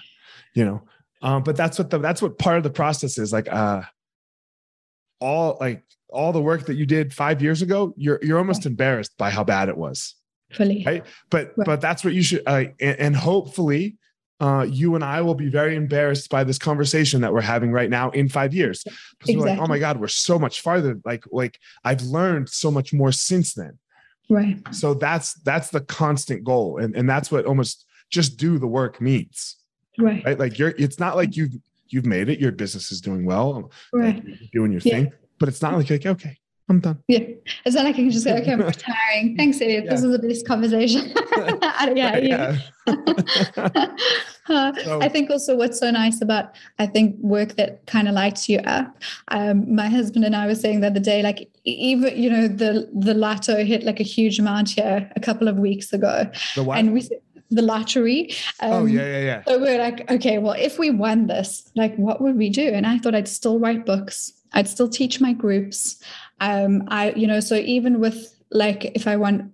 you 0.55 0.65
know 0.65 0.83
um, 1.21 1.43
but 1.43 1.57
that's 1.57 1.79
what 1.79 1.91
the 1.91 1.99
that's 1.99 2.23
what 2.23 2.39
part 2.39 2.59
of 2.59 2.63
the 2.63 2.71
process 2.71 3.19
is 3.19 3.33
like 3.33 3.51
uh 3.53 3.83
all 5.21 5.57
like 5.61 5.83
all 6.11 6.33
the 6.33 6.41
work 6.41 6.67
that 6.67 6.75
you 6.75 6.87
did 6.87 7.13
five 7.13 7.43
years 7.43 7.63
ago 7.63 7.93
you're 7.97 8.19
you're 8.23 8.39
almost 8.39 8.67
embarrassed 8.67 9.17
by 9.19 9.31
how 9.31 9.43
bad 9.43 9.69
it 9.69 9.77
was 9.77 10.15
fully 10.53 10.85
right 10.87 11.05
but 11.31 11.53
right. 11.57 11.67
but 11.67 11.81
that's 11.81 12.05
what 12.05 12.15
you 12.15 12.23
should 12.23 12.43
uh, 12.47 12.65
and, 12.81 12.99
and 12.99 13.17
hopefully 13.17 13.99
uh, 14.41 14.65
you 14.69 14.95
and 14.95 15.03
I 15.03 15.21
will 15.21 15.35
be 15.35 15.49
very 15.49 15.75
embarrassed 15.75 16.31
by 16.31 16.45
this 16.45 16.59
conversation 16.59 17.21
that 17.23 17.33
we're 17.33 17.41
having 17.41 17.73
right 17.73 17.91
now 17.91 18.11
in 18.11 18.29
five 18.29 18.55
years. 18.55 18.85
Because 18.85 18.95
exactly. 19.21 19.37
we're 19.37 19.49
like, 19.49 19.59
oh 19.59 19.67
my 19.67 19.79
God, 19.81 19.99
we're 19.99 20.07
so 20.07 20.39
much 20.39 20.61
farther. 20.61 21.01
Like, 21.05 21.25
like 21.33 21.59
I've 21.83 22.03
learned 22.03 22.49
so 22.49 22.71
much 22.71 22.93
more 22.93 23.11
since 23.11 23.55
then. 23.55 23.79
Right. 24.31 24.59
So 24.73 24.95
that's 24.95 25.35
that's 25.35 25.71
the 25.71 25.81
constant 25.81 26.45
goal. 26.45 26.79
And, 26.79 26.95
and 26.95 27.09
that's 27.09 27.31
what 27.31 27.47
almost 27.47 27.87
just 28.11 28.37
do 28.37 28.59
the 28.59 28.67
work 28.67 29.01
means. 29.01 29.57
Right. 29.99 30.25
Right. 30.25 30.39
Like 30.39 30.59
you're 30.59 30.75
it's 30.79 30.99
not 30.99 31.17
like 31.17 31.37
you've 31.37 31.53
you've 31.89 32.07
made 32.07 32.29
it, 32.29 32.39
your 32.39 32.53
business 32.53 32.93
is 32.93 33.01
doing 33.01 33.25
well, 33.25 33.71
right. 33.93 34.25
Like 34.25 34.51
doing 34.53 34.73
your 34.73 34.83
yeah. 34.85 34.95
thing, 34.95 35.13
but 35.39 35.49
it's 35.49 35.63
not 35.63 35.75
like 35.75 35.91
like, 35.91 36.07
okay, 36.07 36.37
I'm 36.71 36.81
done. 36.81 37.03
Yeah. 37.09 37.21
It's 37.65 37.75
not 37.75 37.85
like 37.85 37.95
I 37.95 37.99
can 37.99 38.11
just 38.11 38.27
go, 38.27 38.35
okay, 38.35 38.53
I'm 38.53 38.61
retiring. 38.75 39.37
Thanks, 39.37 39.61
Elliot. 39.61 39.85
Yeah. 39.85 39.91
This 39.91 40.03
is 40.03 40.13
the 40.13 40.19
best 40.19 40.47
conversation. 40.47 41.13
yeah. 41.97 42.19
yeah. 42.19 42.59
uh, 44.49 44.73
so, 44.85 45.01
I 45.01 45.09
think 45.09 45.31
also 45.31 45.57
what's 45.57 45.79
so 45.79 45.91
nice 45.91 46.21
about, 46.21 46.55
I 46.79 46.87
think, 46.87 47.17
work 47.21 47.57
that 47.57 47.87
kind 47.87 48.07
of 48.07 48.15
lights 48.15 48.49
you 48.49 48.59
up. 48.61 48.99
Um, 49.29 49.75
my 49.75 49.89
husband 49.89 50.27
and 50.27 50.37
I 50.37 50.47
were 50.47 50.55
saying 50.55 50.81
the 50.81 50.89
other 50.89 51.01
day, 51.01 51.23
like, 51.23 51.49
even, 51.65 52.15
you 52.21 52.29
know, 52.29 52.49
the, 52.49 52.91
the 52.93 53.15
lotto 53.15 53.65
hit 53.65 53.83
like 53.85 54.01
a 54.01 54.05
huge 54.05 54.39
amount 54.39 54.71
here 54.71 55.11
a 55.17 55.21
couple 55.21 55.49
of 55.49 55.57
weeks 55.57 55.93
ago. 55.95 56.31
The 56.55 56.65
what? 56.65 56.79
And 56.79 56.93
we 56.93 57.09
the 57.51 57.63
lottery. 57.63 58.31
Um, 58.61 58.73
oh 58.73 58.85
yeah, 58.85 59.07
yeah, 59.07 59.21
yeah. 59.21 59.43
So 59.47 59.59
we're 59.59 59.79
like, 59.79 60.11
okay, 60.11 60.37
well, 60.37 60.53
if 60.53 60.79
we 60.79 60.91
won 60.91 61.29
this, 61.29 61.71
like, 61.75 61.97
what 61.97 62.21
would 62.21 62.37
we 62.37 62.51
do? 62.51 62.69
And 62.69 62.87
I 62.87 62.99
thought 62.99 63.15
I'd 63.15 63.27
still 63.27 63.59
write 63.59 63.87
books. 63.87 64.35
I'd 64.53 64.69
still 64.69 64.89
teach 64.89 65.19
my 65.19 65.33
groups 65.33 66.03
um 66.41 66.85
i 66.89 67.11
you 67.13 67.27
know 67.27 67.41
so 67.41 67.57
even 67.57 68.01
with 68.01 68.35
like 68.51 68.85
if 68.95 69.07
i 69.07 69.17
want 69.17 69.53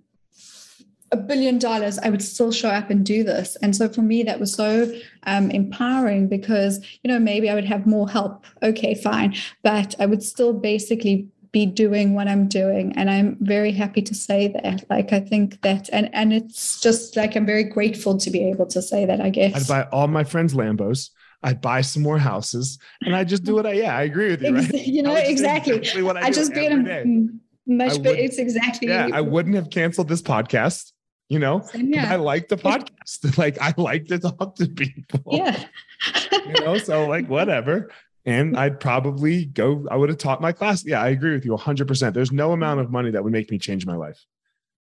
a 1.15 1.17
billion 1.17 1.59
dollars 1.59 1.99
i 2.01 2.11
would 2.11 2.23
still 2.23 2.51
show 2.51 2.69
up 2.69 2.91
and 2.91 3.07
do 3.07 3.23
this. 3.23 3.57
And 3.63 3.75
so 3.75 3.89
for 3.89 4.03
me 4.03 4.23
that 4.25 4.41
was 4.41 4.53
so 4.53 4.93
um, 5.25 5.51
empowering 5.51 6.29
because 6.29 6.85
you 7.03 7.09
know 7.11 7.19
maybe 7.19 7.49
i 7.49 7.55
would 7.55 7.65
have 7.75 7.87
more 7.87 8.09
help. 8.09 8.45
Okay 8.63 8.95
fine. 8.95 9.35
But 9.63 9.95
i 10.01 10.07
would 10.07 10.23
still 10.23 10.53
basically 10.53 11.29
be 11.53 11.67
doing 11.67 12.15
what 12.15 12.27
i'm 12.27 12.49
doing. 12.49 12.93
And 12.97 13.09
i'm 13.09 13.37
very 13.41 13.73
happy 13.73 14.03
to 14.03 14.15
say 14.15 14.49
that. 14.49 14.85
Like 14.91 15.13
i 15.13 15.21
think 15.21 15.63
that 15.63 15.89
and 15.93 16.13
and 16.13 16.33
it's 16.33 16.81
just 16.81 17.17
like 17.17 17.37
i'm 17.37 17.47
very 17.47 17.65
grateful 17.65 18.19
to 18.19 18.31
be 18.31 18.43
able 18.51 18.67
to 18.67 18.83
say 18.83 19.07
that 19.07 19.21
i 19.21 19.31
guess. 19.31 19.55
I'd 19.55 19.69
buy 19.69 19.89
all 19.91 20.09
my 20.09 20.25
friends 20.25 20.53
lambos 20.55 21.11
I'd 21.45 21.61
buy 21.61 21.83
some 21.83 22.03
more 22.03 22.19
houses 22.19 22.79
and 23.03 23.15
I 23.15 23.23
just 23.23 23.45
do 23.45 23.55
what 23.55 23.67
I, 23.67 23.73
yeah, 23.73 23.97
I 23.97 24.03
agree 24.03 24.31
with 24.31 24.43
you, 24.43 24.55
right? 24.55 24.73
You 24.73 25.03
know, 25.03 25.15
exactly. 25.15 25.77
exactly. 25.77 26.03
what 26.03 26.17
I, 26.17 26.23
I 26.23 26.31
just 26.31 26.53
in 26.53 26.89
a 26.89 27.71
much, 27.71 28.03
but 28.03 28.19
it's 28.19 28.39
exactly. 28.39 28.89
Yeah, 28.89 29.09
I 29.13 29.21
wouldn't 29.21 29.55
have 29.55 29.69
canceled 29.71 30.09
this 30.09 30.23
podcast, 30.23 30.93
you 31.29 31.39
know, 31.39 31.63
yeah. 31.75 32.13
I 32.13 32.17
like 32.17 32.49
the 32.49 32.57
podcast. 32.69 33.37
like 33.39 33.61
I 33.61 33.75
like 33.77 34.07
to 34.07 34.19
talk 34.19 34.57
to 34.57 34.67
people. 34.69 35.23
Yeah. 35.31 35.65
you 36.33 36.65
know, 36.65 36.79
so 36.79 37.07
like 37.07 37.29
whatever. 37.29 37.91
And 38.27 38.57
I'd 38.57 38.81
probably 38.81 39.45
go, 39.45 39.87
I 39.91 39.97
would 39.97 40.09
have 40.09 40.17
taught 40.17 40.41
my 40.41 40.53
class. 40.53 40.83
Yeah, 40.83 41.03
I 41.03 41.09
agree 41.09 41.33
with 41.33 41.45
you 41.45 41.53
100%. 41.53 42.15
There's 42.15 42.33
no 42.33 42.53
amount 42.53 42.81
of 42.81 42.91
money 42.91 43.11
that 43.11 43.23
would 43.23 43.35
make 43.35 43.51
me 43.51 43.59
change 43.59 43.85
my 43.85 43.97
life. 43.97 44.19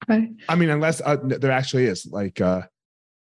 Right. 0.09 0.31
I 0.49 0.55
mean, 0.55 0.71
unless 0.71 1.03
uh, 1.03 1.17
there 1.23 1.51
actually 1.51 1.85
is 1.85 2.07
like, 2.07 2.41
uh, 2.41 2.63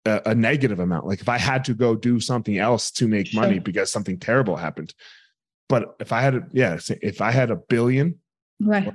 a, 0.06 0.22
a, 0.28 0.36
negative 0.36 0.80
amount. 0.80 1.06
Like 1.06 1.22
if 1.22 1.30
I 1.30 1.38
had 1.38 1.64
to 1.66 1.74
go 1.74 1.96
do 1.96 2.20
something 2.20 2.58
else 2.58 2.92
to 2.92 3.08
make 3.08 3.28
sure. 3.28 3.42
money 3.42 3.60
because 3.60 3.92
something 3.92 4.20
terrible 4.20 4.56
happened. 4.56 4.94
But 5.70 5.96
if 6.00 6.12
I 6.12 6.22
had 6.22 6.36
a, 6.36 6.48
yeah, 6.52 6.80
if 7.02 7.22
I 7.22 7.32
had 7.32 7.52
a 7.52 7.56
billion, 7.56 8.20
right, 8.60 8.94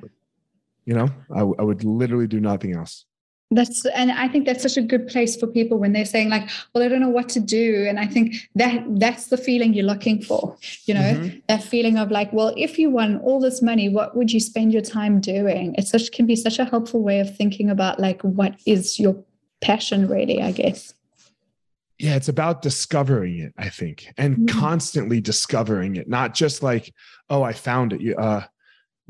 you 0.85 0.95
know, 0.95 1.09
I, 1.35 1.41
I 1.41 1.63
would 1.63 1.85
literally 1.85 2.27
do 2.27 2.41
nothing 2.41 2.75
else 2.75 3.07
that's 3.53 3.87
and 3.87 4.11
i 4.11 4.27
think 4.27 4.45
that's 4.45 4.63
such 4.63 4.77
a 4.77 4.83
good 4.83 5.07
place 5.07 5.37
for 5.37 5.47
people 5.47 5.79
when 5.79 5.93
they're 5.93 6.05
saying 6.05 6.29
like 6.29 6.49
well 6.75 6.83
i 6.83 6.89
don't 6.89 7.01
know 7.01 7.09
what 7.09 7.29
to 7.29 7.39
do 7.39 7.87
and 7.89 7.99
i 7.99 8.07
think 8.07 8.35
that 8.57 8.85
that's 8.99 9.27
the 9.27 9.37
feeling 9.37 9.73
you're 9.73 9.87
looking 9.87 10.21
for 10.21 10.57
you 10.87 10.93
know 10.93 11.01
mm-hmm. 11.01 11.39
that 11.49 11.63
feeling 11.63 11.97
of 11.97 12.11
like 12.11 12.33
well 12.33 12.53
if 12.57 12.77
you 12.77 12.91
won 12.91 13.19
all 13.19 13.39
this 13.39 13.63
money 13.63 13.89
what 13.89 14.17
would 14.17 14.33
you 14.33 14.41
spend 14.41 14.73
your 14.73 14.83
time 14.83 15.21
doing 15.21 15.75
it's 15.79 15.91
such 15.91 16.11
can 16.11 16.27
be 16.27 16.35
such 16.35 16.59
a 16.59 16.65
helpful 16.65 17.03
way 17.03 17.21
of 17.21 17.37
thinking 17.37 17.71
about 17.71 18.01
like 18.01 18.21
what 18.23 18.57
is 18.67 18.99
your 18.99 19.17
passion 19.61 20.09
really 20.09 20.43
i 20.43 20.51
guess 20.51 20.93
yeah 21.99 22.15
it's 22.15 22.29
about 22.29 22.63
discovering 22.63 23.39
it 23.39 23.53
i 23.59 23.69
think 23.69 24.07
and 24.19 24.37
mm-hmm. 24.37 24.59
constantly 24.59 25.21
discovering 25.21 25.97
it 25.97 26.09
not 26.09 26.35
just 26.35 26.63
like 26.63 26.93
oh 27.31 27.43
i 27.43 27.53
found 27.53 27.93
it. 27.93 28.19
Uh 28.19 28.43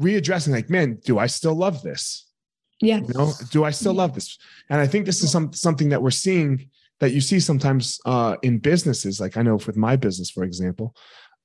readdressing 0.00 0.52
like 0.52 0.68
man 0.70 0.98
do 1.04 1.18
i 1.18 1.26
still 1.26 1.54
love 1.54 1.82
this? 1.82 2.30
Yeah 2.80 2.98
you 2.98 3.14
know 3.14 3.32
do 3.50 3.64
i 3.64 3.70
still 3.70 3.94
love 3.94 4.14
this? 4.14 4.38
And 4.68 4.80
i 4.80 4.86
think 4.86 5.06
this 5.06 5.22
is 5.22 5.30
some 5.30 5.52
something 5.52 5.88
that 5.88 6.02
we're 6.02 6.10
seeing 6.10 6.68
that 7.00 7.12
you 7.12 7.20
see 7.20 7.40
sometimes 7.40 7.98
uh 8.04 8.36
in 8.42 8.58
businesses 8.58 9.20
like 9.20 9.36
i 9.36 9.42
know 9.42 9.56
with 9.56 9.76
my 9.76 9.96
business 9.96 10.30
for 10.30 10.44
example 10.44 10.94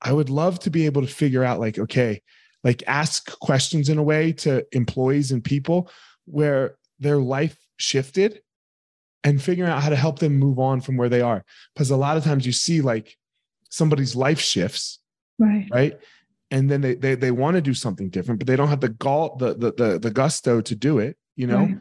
i 0.01 0.11
would 0.11 0.29
love 0.29 0.59
to 0.59 0.69
be 0.69 0.85
able 0.85 1.01
to 1.01 1.07
figure 1.07 1.43
out 1.43 1.59
like 1.59 1.79
okay 1.79 2.21
like 2.63 2.83
ask 2.87 3.39
questions 3.39 3.89
in 3.89 3.97
a 3.97 4.03
way 4.03 4.31
to 4.31 4.65
employees 4.73 5.31
and 5.31 5.43
people 5.43 5.89
where 6.25 6.75
their 6.99 7.17
life 7.17 7.57
shifted 7.77 8.41
and 9.23 9.41
figuring 9.41 9.71
out 9.71 9.83
how 9.83 9.89
to 9.89 9.95
help 9.95 10.19
them 10.19 10.37
move 10.37 10.59
on 10.59 10.81
from 10.81 10.97
where 10.97 11.09
they 11.09 11.21
are. 11.21 11.43
Because 11.73 11.91
a 11.91 11.97
lot 11.97 12.17
of 12.17 12.23
times 12.23 12.45
you 12.45 12.51
see 12.51 12.81
like 12.81 13.17
somebody's 13.69 14.15
life 14.15 14.39
shifts, 14.39 14.99
right? 15.39 15.67
Right. 15.71 15.99
And 16.49 16.69
then 16.69 16.81
they 16.81 16.95
they, 16.95 17.15
they 17.15 17.31
want 17.31 17.55
to 17.55 17.61
do 17.61 17.73
something 17.73 18.09
different, 18.09 18.39
but 18.39 18.47
they 18.47 18.55
don't 18.55 18.67
have 18.67 18.81
the 18.81 18.89
gall, 18.89 19.37
the, 19.37 19.53
the 19.53 19.73
the 19.73 19.99
the 19.99 20.11
gusto 20.11 20.61
to 20.61 20.75
do 20.75 20.99
it, 20.99 21.17
you 21.35 21.47
know. 21.47 21.59
Right. 21.59 21.77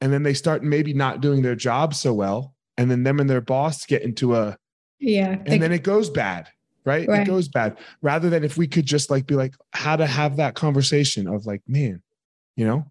And 0.00 0.12
then 0.12 0.22
they 0.22 0.34
start 0.34 0.62
maybe 0.62 0.92
not 0.92 1.20
doing 1.20 1.42
their 1.42 1.54
job 1.54 1.94
so 1.94 2.12
well, 2.12 2.54
and 2.76 2.90
then 2.90 3.02
them 3.02 3.20
and 3.20 3.28
their 3.28 3.40
boss 3.40 3.86
get 3.86 4.02
into 4.02 4.36
a 4.36 4.56
yeah, 5.00 5.30
and 5.30 5.46
they, 5.46 5.58
then 5.58 5.72
it 5.72 5.82
goes 5.82 6.10
bad, 6.10 6.48
right? 6.84 7.08
right? 7.08 7.22
It 7.22 7.26
goes 7.26 7.48
bad. 7.48 7.78
Rather 8.02 8.30
than 8.30 8.44
if 8.44 8.56
we 8.56 8.66
could 8.66 8.86
just 8.86 9.10
like 9.10 9.26
be 9.26 9.34
like 9.34 9.54
how 9.72 9.96
to 9.96 10.06
have 10.06 10.36
that 10.36 10.54
conversation 10.54 11.26
of 11.26 11.46
like, 11.46 11.62
man, 11.66 12.02
you 12.56 12.66
know, 12.66 12.86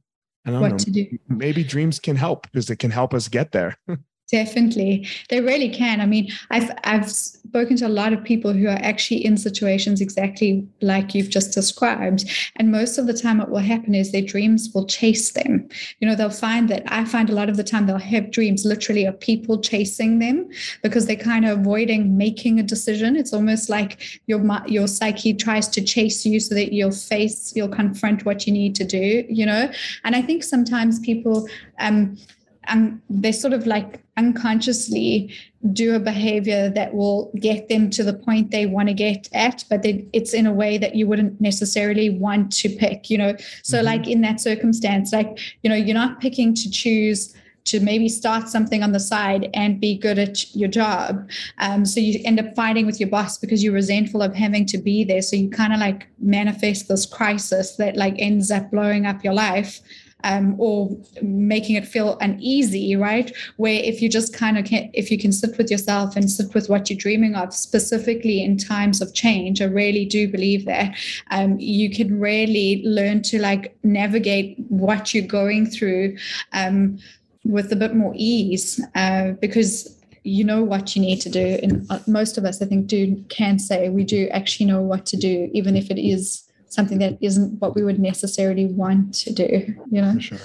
I 0.46 0.52
don't 0.52 0.62
what 0.62 0.72
know. 0.72 0.78
to 0.78 0.92
do. 0.92 1.18
Maybe 1.30 1.64
dreams 1.64 2.00
can 2.00 2.16
help 2.16 2.44
because 2.52 2.70
it 2.70 2.78
can 2.78 2.92
help 2.92 3.14
us 3.14 3.28
get 3.28 3.52
there. 3.52 3.78
Definitely. 4.34 5.08
They 5.30 5.42
really 5.42 5.70
can. 5.70 6.02
I 6.02 6.08
mean, 6.08 6.28
I've 6.50 6.72
I've 6.86 7.08
spoken 7.08 7.78
to 7.78 7.86
a 7.86 7.98
lot 8.02 8.14
of 8.14 8.24
people 8.24 8.52
who 8.52 8.66
are 8.66 8.82
actually 8.82 9.24
in 9.24 9.38
situations 9.38 10.02
exactly 10.02 10.68
like 10.82 11.14
you've 11.14 11.30
just 11.30 11.54
described. 11.54 12.26
And 12.56 12.72
most 12.72 12.98
of 12.98 13.06
the 13.06 13.14
time 13.14 13.38
what 13.38 13.52
will 13.52 13.60
happen 13.60 13.94
is 13.94 14.12
their 14.12 14.24
dreams 14.24 14.72
will 14.74 14.88
chase 14.88 15.34
them. 15.34 15.70
You 16.00 16.08
know, 16.08 16.16
they'll 16.16 16.32
find 16.32 16.68
that 16.70 16.82
I 16.88 17.06
find 17.06 17.30
a 17.30 17.36
lot 17.36 17.48
of 17.48 17.58
the 17.58 17.64
time 17.64 17.86
they'll 17.86 18.00
have 18.00 18.32
dreams 18.32 18.66
literally 18.66 19.06
of 19.06 19.20
people 19.20 19.62
chasing 19.62 20.18
them 20.18 20.50
because 20.82 21.06
they're 21.06 21.16
kind 21.16 21.46
of 21.46 21.60
avoiding 21.60 22.18
making 22.18 22.60
a 22.60 22.64
decision. 22.64 23.16
It's 23.16 23.34
almost 23.34 23.70
like 23.70 24.20
your 24.26 24.42
your 24.66 24.88
psyche 24.88 25.36
tries 25.36 25.68
to 25.68 25.82
chase 25.84 26.26
you 26.26 26.40
so 26.40 26.56
that 26.56 26.74
you'll 26.74 26.90
face, 26.90 27.54
you'll 27.56 27.68
confront 27.68 28.26
what 28.26 28.48
you 28.48 28.54
need 28.54 28.74
to 28.78 28.84
do, 28.84 29.26
you 29.30 29.46
know. 29.46 29.72
And 30.04 30.16
I 30.16 30.24
think 30.24 30.44
sometimes 30.44 31.00
people 31.02 31.48
um 31.78 32.18
and 32.66 33.02
they 33.10 33.32
sort 33.32 33.54
of 33.54 33.66
like 33.68 34.04
unconsciously 34.18 35.34
do 35.72 35.96
a 35.96 36.00
behavior 36.00 36.70
that 36.70 36.94
will 36.94 37.32
get 37.40 37.70
them 37.70 37.90
to 37.90 38.04
the 38.04 38.14
point 38.14 38.52
they 38.52 38.66
want 38.66 38.88
to 38.88 38.94
get 38.94 39.28
at 39.34 39.64
but 39.70 39.82
they, 39.82 40.06
it's 40.14 40.34
in 40.34 40.46
a 40.46 40.54
way 40.54 40.78
that 40.78 40.96
you 40.96 41.08
wouldn't 41.08 41.40
necessarily 41.42 42.10
want 42.10 42.52
to 42.52 42.70
pick 42.70 43.10
you 43.10 43.18
know 43.18 43.36
so 43.64 43.78
mm-hmm. 43.78 43.86
like 43.86 44.08
in 44.08 44.22
that 44.22 44.40
circumstance 44.40 45.12
like 45.12 45.40
you 45.64 45.70
know 45.70 45.76
you're 45.76 45.94
not 45.94 46.20
picking 46.20 46.54
to 46.54 46.70
choose 46.70 47.34
to 47.66 47.80
maybe 47.80 48.10
start 48.10 48.50
something 48.50 48.84
on 48.84 48.92
the 48.92 49.00
side 49.00 49.50
and 49.54 49.80
be 49.80 49.98
good 49.98 50.20
at 50.20 50.54
your 50.54 50.68
job. 50.68 51.30
Um, 51.60 51.86
so 51.86 52.00
you 52.00 52.20
end 52.26 52.40
up 52.40 52.54
fighting 52.56 52.86
with 52.86 53.00
your 53.00 53.10
boss 53.10 53.38
because 53.38 53.64
you're 53.64 53.74
resentful 53.74 54.22
of 54.22 54.36
having 54.36 54.66
to 54.68 54.78
be 54.78 55.04
there. 55.04 55.22
So 55.22 55.36
you 55.36 55.50
kind 55.50 55.74
of 55.74 55.80
like 55.80 56.08
manifest 56.20 56.88
this 56.88 57.06
crisis 57.06 57.76
that 57.78 57.96
like 57.96 58.16
ends 58.18 58.52
up 58.52 58.70
blowing 58.72 59.06
up 59.06 59.24
your 59.24 59.34
life 59.34 59.80
um, 60.24 60.56
or 60.60 60.90
making 61.22 61.76
it 61.76 61.88
feel 61.88 62.18
uneasy, 62.20 62.96
right? 62.96 63.36
Where 63.58 63.82
if 63.84 64.02
you 64.02 64.10
just 64.10 64.34
kind 64.34 64.58
of 64.58 64.66
can, 64.66 64.90
if 64.94 65.12
you 65.12 65.18
can 65.18 65.32
sit 65.32 65.58
with 65.58 65.70
yourself 65.70 66.16
and 66.16 66.30
sit 66.30 66.54
with 66.54 66.70
what 66.70 66.90
you're 66.90 66.98
dreaming 66.98 67.36
of, 67.36 67.54
specifically 67.54 68.44
in 68.44 68.58
times 68.58 69.02
of 69.02 69.14
change, 69.14 69.62
I 69.62 69.66
really 69.66 70.06
do 70.06 70.28
believe 70.28 70.66
that 70.66 70.96
um, 71.32 71.60
you 71.60 71.90
can 71.90 72.20
really 72.20 72.82
learn 72.86 73.22
to 73.24 73.40
like 73.40 73.78
navigate 73.84 74.58
what 74.70 75.14
you're 75.14 75.28
going 75.28 75.66
through 75.66 76.18
um, 76.54 76.98
with 77.44 77.72
a 77.72 77.76
bit 77.76 77.96
more 77.96 78.14
ease 78.16 78.80
uh, 78.96 79.32
because 79.42 80.00
you 80.24 80.44
know 80.44 80.64
what 80.64 80.96
you 80.96 81.02
need 81.02 81.20
to 81.20 81.30
do 81.30 81.60
and 81.62 81.86
uh, 81.90 82.00
most 82.08 82.38
of 82.38 82.46
us 82.46 82.62
i 82.62 82.66
think 82.66 82.88
do 82.88 83.22
can 83.28 83.60
say 83.60 83.90
we 83.90 84.06
do 84.06 84.30
actually 84.30 84.66
know 84.66 84.82
what 84.82 85.06
to 85.06 85.18
do 85.18 85.50
even 85.54 85.76
if 85.76 85.92
it 85.92 86.00
is 86.00 86.50
something 86.74 87.00
that 87.00 87.18
isn't 87.22 87.60
what 87.62 87.76
we 87.76 87.84
would 87.84 88.00
necessarily 88.00 88.66
want 88.66 89.14
to 89.14 89.34
do 89.34 89.76
you 89.92 90.02
know 90.02 90.14
For 90.14 90.20
sure. 90.22 90.40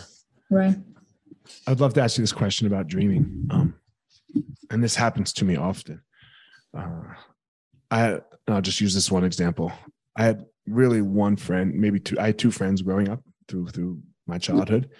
right 0.51 0.76
I'd 1.66 1.81
love 1.81 1.95
to 1.95 2.03
ask 2.03 2.18
you 2.18 2.22
this 2.22 2.33
question 2.33 2.66
about 2.66 2.89
dreaming. 2.89 3.47
Um, 3.51 3.74
and 4.70 4.83
this 4.83 4.95
happens 4.95 5.33
to 5.35 5.45
me 5.45 5.57
often. 5.57 6.03
Uh, 6.76 7.14
I 7.91 8.20
I'll 8.47 8.61
just 8.61 8.81
use 8.81 8.95
this 8.95 9.11
one 9.11 9.24
example. 9.24 9.72
I 10.16 10.24
had 10.24 10.45
really 10.66 11.03
one 11.03 11.37
friend, 11.37 11.74
maybe 11.74 12.01
two. 12.01 12.18
I 12.18 12.26
had 12.26 12.39
two 12.39 12.51
friends 12.51 12.83
growing 12.83 13.09
up 13.09 13.22
through 13.49 13.68
through 13.68 14.01
my 14.26 14.39
childhood, 14.39 14.91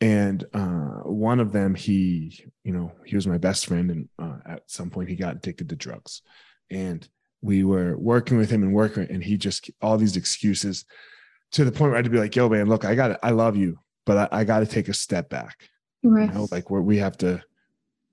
and 0.00 0.44
uh, 0.52 1.00
one 1.04 1.40
of 1.40 1.52
them, 1.52 1.74
he 1.74 2.44
you 2.64 2.72
know 2.72 2.92
he 3.06 3.16
was 3.16 3.26
my 3.26 3.38
best 3.38 3.66
friend, 3.66 3.90
and 3.90 4.08
uh, 4.18 4.38
at 4.46 4.70
some 4.70 4.90
point 4.90 5.08
he 5.08 5.16
got 5.16 5.36
addicted 5.36 5.68
to 5.70 5.76
drugs, 5.76 6.22
and 6.70 7.08
we 7.40 7.64
were 7.64 7.96
working 7.96 8.36
with 8.36 8.50
him 8.50 8.62
and 8.62 8.72
working, 8.72 9.06
and 9.10 9.22
he 9.22 9.36
just 9.36 9.70
all 9.80 9.96
these 9.98 10.16
excuses 10.16 10.84
to 11.52 11.64
the 11.64 11.72
point 11.72 11.90
where 11.90 11.94
I 11.94 11.98
had 11.98 12.04
to 12.04 12.10
be 12.10 12.18
like, 12.18 12.34
"Yo, 12.36 12.48
man, 12.48 12.68
look, 12.68 12.84
I 12.84 12.94
got 12.94 13.18
I 13.22 13.30
love 13.30 13.56
you, 13.56 13.78
but 14.06 14.32
I, 14.32 14.40
I 14.40 14.44
got 14.44 14.60
to 14.60 14.66
take 14.66 14.88
a 14.88 14.94
step 14.94 15.28
back." 15.28 15.68
right 16.04 16.28
you 16.28 16.32
know 16.34 16.46
like 16.52 16.70
where 16.70 16.80
we 16.80 16.96
have 16.98 17.18
to 17.18 17.42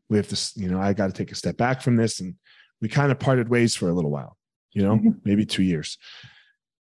we 0.09 0.17
have 0.17 0.27
to 0.27 0.59
you 0.59 0.67
know 0.67 0.81
i 0.81 0.91
got 0.91 1.05
to 1.05 1.13
take 1.13 1.31
a 1.31 1.35
step 1.35 1.55
back 1.55 1.83
from 1.83 1.95
this 1.95 2.19
and 2.19 2.33
we 2.81 2.89
kind 2.89 3.11
of 3.11 3.19
parted 3.19 3.47
ways 3.47 3.75
for 3.75 3.89
a 3.89 3.93
little 3.93 4.09
while 4.09 4.35
you 4.71 4.81
know 4.81 4.97
Mhm. 4.97 5.19
maybe 5.23 5.45
two 5.45 5.61
years 5.61 5.99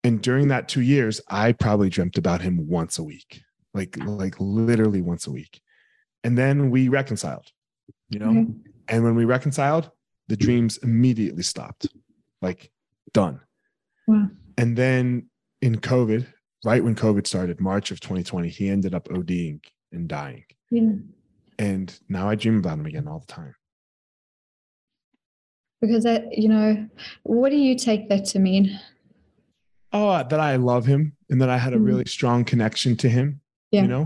and 0.05 0.23
during 0.23 0.49
that 0.49 0.69
two 0.69 0.81
years 0.81 1.21
i 1.29 1.53
probably 1.53 1.91
dreamt 1.91 2.17
about 2.17 2.41
him 2.41 2.67
once 2.67 2.99
a 2.99 3.03
week 3.05 3.43
like 3.75 3.95
like 4.07 4.37
literally 4.41 5.03
once 5.03 5.27
a 5.27 5.31
week 5.31 5.61
and 6.25 6.39
then 6.39 6.71
we 6.71 6.89
reconciled 6.89 7.47
you 8.09 8.19
know 8.19 8.31
Mhm. 8.33 8.61
and 8.89 9.05
when 9.05 9.15
we 9.15 9.27
reconciled 9.27 9.91
the 10.29 10.37
dreams 10.37 10.79
immediately 10.79 11.43
stopped 11.43 11.89
like 12.47 12.71
done 13.13 13.41
Wow. 14.07 14.29
and 14.57 14.77
then 14.83 15.29
in 15.67 15.75
covid 15.91 16.23
right 16.65 16.83
when 16.85 16.95
covid 16.95 17.27
started 17.27 17.61
march 17.61 17.91
of 17.91 17.99
2020 18.01 18.49
he 18.49 18.69
ended 18.69 18.95
up 18.95 19.07
oding 19.09 19.61
and 19.93 20.09
dying 20.09 20.45
yeah 20.71 20.93
and 21.59 21.87
now 22.09 22.29
I 22.29 22.35
dream 22.35 22.59
about 22.59 22.79
him 22.81 22.87
again 22.87 23.09
all 23.09 23.21
the 23.25 23.33
time. 23.41 23.55
because 25.81 26.05
that 26.05 26.37
you 26.37 26.49
know 26.49 26.87
what 27.23 27.51
do 27.51 27.57
you 27.57 27.75
take 27.89 28.09
that 28.11 28.25
to 28.33 28.39
mean 28.39 28.79
Oh, 29.93 30.11
that 30.31 30.41
I 30.41 30.57
love 30.57 30.85
him 30.85 31.17
and 31.31 31.41
that 31.41 31.49
I 31.49 31.57
had 31.57 31.73
a 31.73 31.79
Mhm. 31.79 31.85
really 31.91 32.05
strong 32.17 32.45
connection 32.45 32.97
to 32.99 33.09
him, 33.09 33.41
Yeah. 33.71 33.83
you 33.83 33.89
know, 33.89 34.05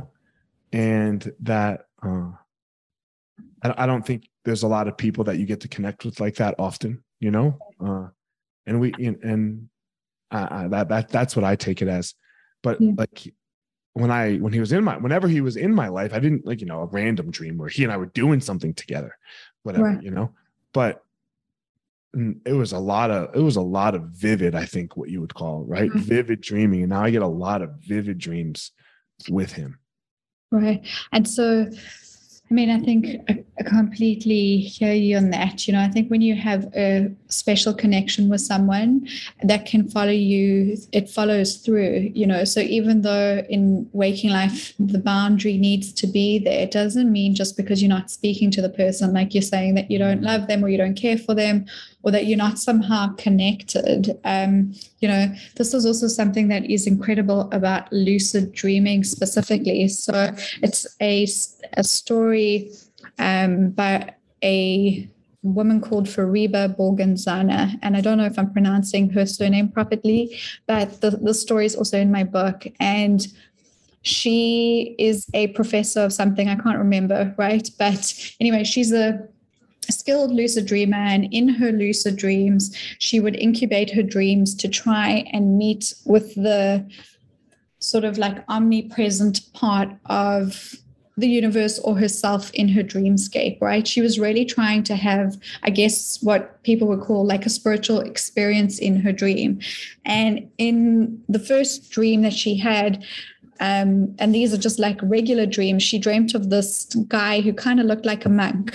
and 0.72 1.20
that 1.40 1.86
uh, 2.02 2.30
I, 3.64 3.68
I 3.82 3.86
don't 3.86 4.06
think 4.06 4.28
there's 4.44 4.62
a 4.62 4.68
lot 4.68 4.86
of 4.88 4.96
people 4.96 5.24
that 5.24 5.38
you 5.38 5.46
get 5.46 5.60
to 5.62 5.68
connect 5.68 6.04
with 6.04 6.20
like 6.20 6.36
that 6.36 6.54
often, 6.58 7.02
you 7.18 7.30
know, 7.32 7.58
uh, 7.84 8.08
and 8.70 8.80
we 8.80 8.94
and, 9.04 9.16
and 9.24 9.68
uh, 10.30 10.68
that 10.68 10.88
that 10.88 11.08
that's 11.08 11.34
what 11.34 11.44
I 11.44 11.56
take 11.56 11.82
it 11.82 11.88
as. 11.88 12.14
But 12.62 12.80
Yeah. 12.80 12.92
like 12.96 13.34
when 13.94 14.10
I 14.10 14.36
when 14.36 14.52
he 14.52 14.60
was 14.60 14.70
in 14.72 14.84
my 14.84 14.96
whenever 14.96 15.26
he 15.28 15.40
was 15.40 15.56
in 15.56 15.74
my 15.74 15.88
life, 15.88 16.14
I 16.14 16.20
didn't 16.20 16.46
like 16.46 16.60
you 16.60 16.66
know 16.66 16.80
a 16.82 16.86
random 16.86 17.30
dream 17.32 17.58
where 17.58 17.68
he 17.68 17.82
and 17.82 17.92
I 17.92 17.96
were 17.96 18.06
doing 18.06 18.40
something 18.40 18.72
together, 18.72 19.16
whatever, 19.64 19.84
Right. 19.84 20.02
you 20.02 20.12
know. 20.12 20.30
But 20.72 21.02
it 22.46 22.52
was 22.52 22.72
a 22.72 22.78
lot 22.78 23.10
of 23.10 23.34
it 23.34 23.40
was 23.40 23.54
a 23.54 23.60
lot 23.60 23.94
of 23.94 24.02
vivid 24.02 24.52
i 24.56 24.64
think 24.64 24.96
what 24.96 25.08
you 25.08 25.20
would 25.20 25.32
call 25.32 25.64
right 25.68 25.92
Mhm. 25.92 26.00
vivid 26.00 26.40
dreaming 26.40 26.80
and 26.82 26.90
now 26.90 27.04
i 27.04 27.10
get 27.10 27.22
a 27.22 27.26
lot 27.46 27.62
of 27.62 27.70
vivid 27.86 28.18
dreams 28.18 28.72
with 29.28 29.52
him 29.52 29.78
Right. 30.50 30.84
And 31.12 31.28
so, 31.28 31.70
I 32.50 32.54
mean, 32.54 32.70
I 32.70 32.80
think 32.80 33.06
I, 33.28 33.44
I 33.60 33.62
completely 33.62 34.58
hear 34.58 34.92
you 34.92 35.16
on 35.16 35.30
that. 35.30 35.68
You 35.68 35.74
know, 35.74 35.80
I 35.80 35.86
think 35.86 36.10
when 36.10 36.20
you 36.20 36.34
have 36.34 36.64
a 36.74 37.14
special 37.30 37.72
connection 37.72 38.28
with 38.28 38.40
someone 38.40 39.06
that 39.42 39.66
can 39.66 39.88
follow 39.88 40.10
you, 40.10 40.76
it 40.92 41.08
follows 41.08 41.56
through, 41.56 42.10
you 42.14 42.26
know. 42.26 42.44
So 42.44 42.60
even 42.60 43.02
though 43.02 43.44
in 43.48 43.88
waking 43.92 44.30
life, 44.30 44.74
the 44.78 44.98
boundary 44.98 45.56
needs 45.56 45.92
to 45.94 46.06
be 46.06 46.38
there, 46.38 46.62
it 46.62 46.70
doesn't 46.70 47.10
mean 47.10 47.34
just 47.34 47.56
because 47.56 47.82
you're 47.82 47.88
not 47.88 48.10
speaking 48.10 48.50
to 48.52 48.62
the 48.62 48.68
person, 48.68 49.12
like 49.12 49.34
you're 49.34 49.42
saying 49.42 49.74
that 49.74 49.90
you 49.90 49.98
don't 49.98 50.22
love 50.22 50.46
them 50.46 50.64
or 50.64 50.68
you 50.68 50.78
don't 50.78 50.94
care 50.94 51.18
for 51.18 51.34
them 51.34 51.66
or 52.02 52.10
that 52.10 52.26
you're 52.26 52.38
not 52.38 52.58
somehow 52.58 53.14
connected. 53.16 54.18
Um, 54.24 54.74
you 55.00 55.08
know, 55.08 55.32
this 55.56 55.74
is 55.74 55.84
also 55.84 56.08
something 56.08 56.48
that 56.48 56.64
is 56.64 56.86
incredible 56.86 57.48
about 57.52 57.92
lucid 57.92 58.52
dreaming 58.52 59.04
specifically. 59.04 59.88
So 59.88 60.34
it's 60.62 60.86
a, 61.00 61.26
a 61.74 61.84
story 61.84 62.72
um, 63.18 63.70
by 63.70 64.14
a 64.42 65.08
woman 65.42 65.80
called 65.80 66.06
Fariba 66.06 66.76
Borgenzana. 66.76 67.78
And 67.82 67.96
I 67.96 68.00
don't 68.00 68.18
know 68.18 68.26
if 68.26 68.38
I'm 68.38 68.52
pronouncing 68.52 69.10
her 69.10 69.26
surname 69.26 69.68
properly, 69.68 70.38
but 70.66 71.00
the, 71.00 71.10
the 71.10 71.34
story 71.34 71.66
is 71.66 71.74
also 71.74 71.98
in 71.98 72.10
my 72.10 72.24
book. 72.24 72.66
And 72.78 73.26
she 74.02 74.94
is 74.98 75.28
a 75.34 75.48
professor 75.48 76.00
of 76.00 76.12
something 76.12 76.48
I 76.48 76.56
can't 76.56 76.78
remember, 76.78 77.34
right? 77.38 77.68
But 77.78 78.14
anyway, 78.40 78.64
she's 78.64 78.92
a 78.92 79.28
skilled 79.88 80.32
lucid 80.32 80.66
dreamer 80.66 80.96
and 80.96 81.26
in 81.32 81.48
her 81.48 81.72
lucid 81.72 82.16
dreams 82.16 82.76
she 82.98 83.18
would 83.18 83.34
incubate 83.34 83.90
her 83.92 84.02
dreams 84.02 84.54
to 84.54 84.68
try 84.68 85.24
and 85.32 85.58
meet 85.58 85.94
with 86.04 86.34
the 86.36 86.86
sort 87.80 88.04
of 88.04 88.18
like 88.18 88.44
omnipresent 88.48 89.52
part 89.52 89.88
of 90.06 90.76
the 91.20 91.28
universe 91.28 91.78
or 91.80 91.98
herself 91.98 92.50
in 92.52 92.68
her 92.68 92.82
dreamscape 92.82 93.60
right 93.60 93.86
she 93.86 94.00
was 94.00 94.18
really 94.18 94.44
trying 94.44 94.82
to 94.82 94.96
have 94.96 95.36
i 95.62 95.70
guess 95.70 96.22
what 96.22 96.62
people 96.62 96.88
would 96.88 97.00
call 97.00 97.24
like 97.24 97.46
a 97.46 97.50
spiritual 97.50 98.00
experience 98.00 98.78
in 98.78 98.96
her 98.96 99.12
dream 99.12 99.60
and 100.04 100.50
in 100.58 101.22
the 101.28 101.38
first 101.38 101.90
dream 101.90 102.22
that 102.22 102.32
she 102.32 102.56
had 102.56 103.04
um, 103.60 104.14
and 104.18 104.34
these 104.34 104.54
are 104.54 104.58
just 104.58 104.78
like 104.78 104.98
regular 105.02 105.44
dreams. 105.44 105.82
She 105.82 105.98
dreamt 105.98 106.34
of 106.34 106.48
this 106.48 106.86
guy 107.08 107.42
who 107.42 107.52
kind 107.52 107.78
of 107.78 107.86
looked 107.86 108.06
like 108.06 108.24
a 108.24 108.30
monk, 108.30 108.74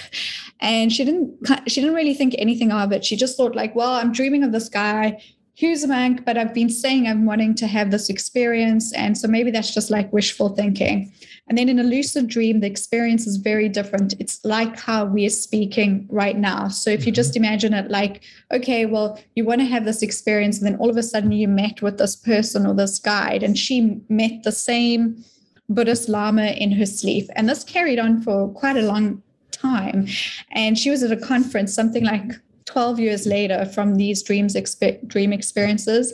and 0.60 0.94
she 0.94 1.04
didn't 1.04 1.36
she 1.68 1.82
didn't 1.82 1.96
really 1.96 2.14
think 2.14 2.36
anything 2.38 2.72
of 2.72 2.92
it. 2.92 3.04
She 3.04 3.16
just 3.16 3.36
thought 3.36 3.56
like, 3.56 3.76
well, 3.76 3.94
I'm 3.94 4.14
dreaming 4.14 4.44
of 4.44 4.52
this 4.52 4.70
guy. 4.70 5.22
Who's 5.60 5.84
a 5.84 5.88
monk, 5.88 6.26
but 6.26 6.38
I've 6.38 6.54
been 6.54 6.70
saying 6.70 7.08
I'm 7.08 7.26
wanting 7.26 7.56
to 7.56 7.68
have 7.68 7.90
this 7.90 8.10
experience, 8.10 8.94
and 8.94 9.18
so 9.18 9.28
maybe 9.28 9.52
that's 9.52 9.74
just 9.74 9.90
like 9.90 10.14
wishful 10.14 10.50
thinking. 10.50 11.12
And 11.48 11.58
then 11.58 11.70
in 11.70 11.78
a 11.78 11.84
lucid 11.84 12.28
dream, 12.28 12.60
the 12.60 12.68
experience 12.68 13.28
is 13.28 13.38
very 13.38 13.70
different. 13.70 14.16
It's 14.20 14.44
like 14.44 14.80
how 14.80 15.06
we 15.06 15.28
are 15.28 15.30
speaking 15.30 16.08
right 16.10 16.36
now. 16.36 16.70
So 16.70 16.90
if 16.90 17.06
you 17.06 17.12
mm-hmm. 17.12 17.16
just 17.16 17.38
imagine 17.38 17.74
it 17.74 17.92
like, 17.92 18.24
okay, 18.52 18.88
well, 18.88 19.20
you 19.36 19.46
want 19.46 19.62
to 19.62 19.68
have 19.68 19.86
this 19.86 20.02
experience, 20.02 20.58
and 20.58 20.66
then 20.66 20.80
all 20.80 20.90
of 20.90 20.98
a 20.98 21.04
sudden 21.04 21.32
you 21.32 21.48
met 21.48 21.84
with 21.84 22.00
this 22.00 22.16
person 22.16 22.66
or 22.66 22.74
this 22.74 22.98
guide, 22.98 23.44
and 23.44 23.58
she 23.58 24.02
met 24.10 24.44
the 24.44 24.52
same 24.52 25.24
Buddhist 25.70 26.10
Lama 26.10 26.48
in 26.48 26.72
her 26.72 26.86
sleep. 26.86 27.30
And 27.36 27.48
this 27.48 27.64
carried 27.64 28.00
on 28.00 28.22
for 28.22 28.50
quite 28.50 28.78
a 28.78 28.82
long 28.82 29.22
time. 29.52 30.08
And 30.52 30.78
she 30.78 30.90
was 30.90 31.04
at 31.04 31.12
a 31.12 31.18
conference, 31.18 31.74
something 31.74 32.04
like 32.04 32.32
12 32.66 33.00
years 33.00 33.28
later 33.28 33.66
from 33.66 33.96
these 33.96 34.24
dreams 34.24 34.56
expe- 34.56 35.08
dream 35.08 35.32
experiences, 35.32 36.14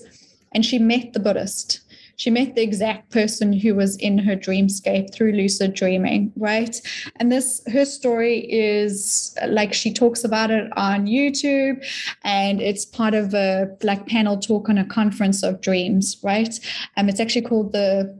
and 0.54 0.66
she 0.66 0.78
met 0.78 1.14
the 1.14 1.20
Buddhist 1.20 1.82
she 2.22 2.30
met 2.30 2.54
the 2.54 2.62
exact 2.62 3.10
person 3.10 3.52
who 3.52 3.74
was 3.74 3.98
in 3.98 4.16
her 4.20 4.36
dreamscape 4.36 5.12
through 5.12 5.32
lucid 5.32 5.74
dreaming 5.74 6.32
right 6.36 6.80
and 7.16 7.32
this 7.32 7.64
her 7.74 7.84
story 7.84 8.40
is 8.52 9.36
like 9.48 9.74
she 9.74 9.92
talks 9.92 10.24
about 10.24 10.52
it 10.52 10.72
on 10.78 11.08
youtube 11.08 11.84
and 12.24 12.62
it's 12.62 12.86
part 12.86 13.16
of 13.16 13.34
a 13.34 13.68
like 13.82 14.06
panel 14.06 14.38
talk 14.38 14.70
on 14.70 14.78
a 14.78 14.86
conference 14.86 15.42
of 15.42 15.60
dreams 15.62 16.18
right 16.22 16.60
um 16.98 17.10
it's 17.10 17.20
actually 17.20 17.42
called 17.42 17.72
the 17.72 18.16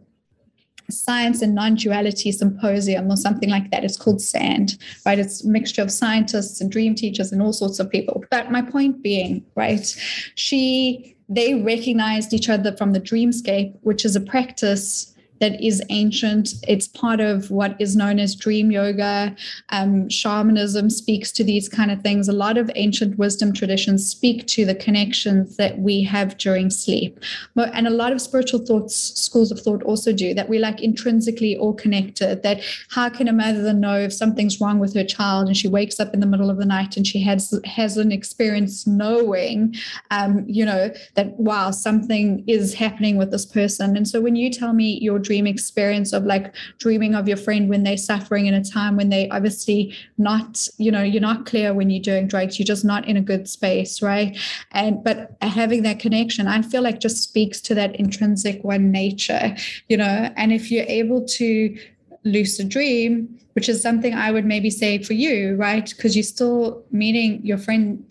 Science 0.90 1.42
and 1.42 1.56
Non-Duality 1.56 2.34
Symposium 2.34 3.10
or 3.10 3.16
something 3.16 3.50
like 3.50 3.72
that. 3.72 3.86
It's 3.86 3.96
called 3.96 4.22
SAND, 4.22 4.78
right? 5.06 5.18
It's 5.18 5.42
a 5.42 5.48
mixture 5.48 5.82
of 5.82 5.90
scientists 5.90 6.60
and 6.60 6.70
dream 6.70 6.96
teachers 6.96 7.32
and 7.32 7.42
all 7.42 7.54
sorts 7.54 7.80
of 7.80 7.90
people. 7.90 8.26
But 8.30 8.52
my 8.52 8.62
point 8.62 9.02
being, 9.02 9.46
right, 9.56 9.86
she 10.36 11.16
they 11.32 11.54
recognized 11.54 12.34
each 12.34 12.50
other 12.50 12.76
from 12.76 12.92
the 12.92 13.00
dreamscape, 13.00 13.74
which 13.82 14.04
is 14.04 14.18
a 14.18 14.22
practice 14.22 15.11
that 15.42 15.60
is 15.60 15.82
ancient. 15.90 16.54
It's 16.68 16.88
part 16.88 17.20
of 17.20 17.50
what 17.50 17.76
is 17.80 17.96
known 17.96 18.20
as 18.20 18.36
dream 18.36 18.72
yoga. 18.72 19.36
Um, 19.70 20.08
shamanism 20.08 20.92
speaks 20.92 21.32
to 21.34 21.44
these 21.44 21.68
kind 21.68 21.90
of 21.92 22.02
things. 22.02 22.30
A 22.30 22.34
lot 22.34 22.60
of 22.60 22.70
ancient 22.76 23.18
wisdom 23.18 23.52
traditions 23.52 24.08
speak 24.08 24.46
to 24.48 24.66
the 24.66 24.76
connections 24.76 25.58
that 25.58 25.80
we 25.80 26.04
have 26.04 26.38
during 26.38 26.70
sleep. 26.70 27.20
And 27.58 27.88
a 27.88 27.90
lot 27.90 28.14
of 28.14 28.22
spiritual 28.22 28.64
thoughts, 28.64 28.96
schools 28.96 29.52
of 29.52 29.60
thought 29.60 29.82
also 29.82 30.14
do 30.14 30.36
that 30.36 30.48
we're 30.48 30.62
like 30.62 30.82
intrinsically 30.82 31.58
all 31.58 31.74
connected. 31.74 32.44
That 32.44 32.62
how 32.90 33.10
can 33.10 33.28
a 33.28 33.34
mother 33.34 33.74
know 33.74 33.98
if 33.98 34.14
something's 34.14 34.62
wrong 34.62 34.78
with 34.78 34.94
her 34.94 35.04
child 35.04 35.48
and 35.48 35.58
she 35.58 35.68
wakes 35.68 36.00
up 36.00 36.14
in 36.14 36.20
the 36.20 36.28
middle 36.28 36.52
of 36.52 36.58
the 36.58 36.66
night 36.66 36.98
and 36.98 37.08
she 37.08 37.20
has 37.24 37.60
has 37.66 37.98
an 37.98 38.12
experience 38.12 38.86
knowing, 38.86 39.74
um, 40.12 40.46
you 40.48 40.66
know, 40.66 40.92
that 41.16 41.32
wow, 41.40 41.72
something 41.72 42.44
is 42.46 42.76
happening 42.76 43.18
with 43.18 43.32
this 43.32 43.46
person. 43.46 43.98
And 43.98 44.08
so 44.08 44.22
when 44.22 44.36
you 44.36 44.52
tell 44.52 44.74
me 44.74 45.00
your 45.00 45.18
dream 45.18 45.31
experience 45.40 46.14
of 46.14 46.26
like 46.26 46.54
dreaming 46.78 47.16
of 47.16 47.28
your 47.28 47.38
friend 47.38 47.70
when 47.70 47.84
they're 47.84 47.98
suffering 47.98 48.48
in 48.48 48.54
a 48.54 48.64
time 48.64 48.98
when 48.98 49.10
they 49.10 49.30
obviously 49.30 49.96
not, 50.18 50.68
you 50.78 50.92
know, 50.92 51.02
you're 51.02 51.22
not 51.22 51.46
clear 51.46 51.74
when 51.74 51.90
you're 51.90 52.02
doing 52.02 52.28
drugs, 52.28 52.60
you're 52.60 52.66
just 52.66 52.86
not 52.86 53.08
in 53.08 53.18
a 53.18 53.22
good 53.22 53.48
space, 53.48 54.02
right? 54.02 54.38
And 54.72 55.04
but 55.04 55.36
having 55.42 55.84
that 55.84 56.00
connection, 56.00 56.48
I 56.48 56.62
feel 56.62 56.82
like 56.82 57.00
just 57.00 57.24
speaks 57.24 57.62
to 57.62 57.76
that 57.76 57.96
intrinsic 57.96 58.64
one 58.64 58.92
nature, 58.92 59.56
you 59.88 59.98
know, 59.98 60.32
and 60.36 60.52
if 60.52 60.72
you're 60.72 60.86
able 60.88 61.26
to 61.26 61.78
lucid 62.24 62.70
dream, 62.70 63.40
which 63.54 63.68
is 63.68 63.82
something 63.82 64.14
I 64.14 64.32
would 64.32 64.46
maybe 64.46 64.70
say 64.70 65.02
for 65.02 65.14
you, 65.14 65.56
right? 65.56 65.90
Because 65.90 66.16
you're 66.16 66.24
still 66.24 66.84
meeting 66.92 67.46
your 67.46 67.58
friend 67.58 68.06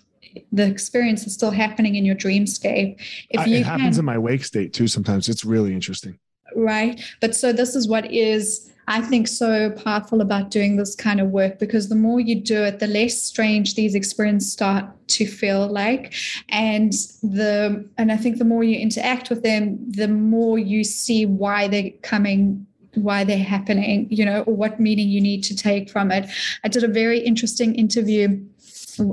the 0.52 0.66
experience 0.66 1.26
is 1.26 1.34
still 1.34 1.50
happening 1.50 1.94
in 1.96 2.04
your 2.04 2.14
dreamscape. 2.14 3.00
If 3.30 3.46
you 3.46 3.56
it 3.56 3.64
happens 3.64 3.96
can, 3.96 4.00
in 4.00 4.04
my 4.04 4.18
wake 4.18 4.44
state 4.44 4.72
too. 4.72 4.86
Sometimes 4.86 5.28
it's 5.28 5.44
really 5.44 5.74
interesting. 5.74 6.18
Right. 6.54 7.00
But 7.20 7.34
so 7.34 7.52
this 7.52 7.74
is 7.74 7.88
what 7.88 8.10
is, 8.10 8.70
I 8.88 9.00
think, 9.00 9.28
so 9.28 9.70
powerful 9.70 10.20
about 10.20 10.50
doing 10.50 10.76
this 10.76 10.94
kind 10.94 11.20
of 11.20 11.28
work 11.28 11.58
because 11.58 11.88
the 11.88 11.94
more 11.94 12.20
you 12.20 12.40
do 12.40 12.62
it, 12.62 12.78
the 12.78 12.86
less 12.86 13.20
strange 13.20 13.74
these 13.74 13.94
experiences 13.94 14.52
start 14.52 14.84
to 15.08 15.26
feel 15.26 15.68
like. 15.68 16.14
And 16.48 16.92
the 17.22 17.88
and 17.98 18.10
I 18.10 18.16
think 18.16 18.38
the 18.38 18.44
more 18.44 18.64
you 18.64 18.78
interact 18.78 19.30
with 19.30 19.42
them, 19.42 19.78
the 19.90 20.08
more 20.08 20.58
you 20.58 20.84
see 20.84 21.26
why 21.26 21.68
they're 21.68 21.90
coming 22.02 22.66
why 22.94 23.24
they're 23.24 23.38
happening, 23.38 24.08
you 24.10 24.24
know, 24.24 24.42
or 24.42 24.54
what 24.54 24.80
meaning 24.80 25.08
you 25.08 25.20
need 25.20 25.44
to 25.44 25.54
take 25.54 25.88
from 25.88 26.10
it. 26.10 26.28
I 26.64 26.68
did 26.68 26.82
a 26.82 26.88
very 26.88 27.20
interesting 27.20 27.74
interview 27.74 28.40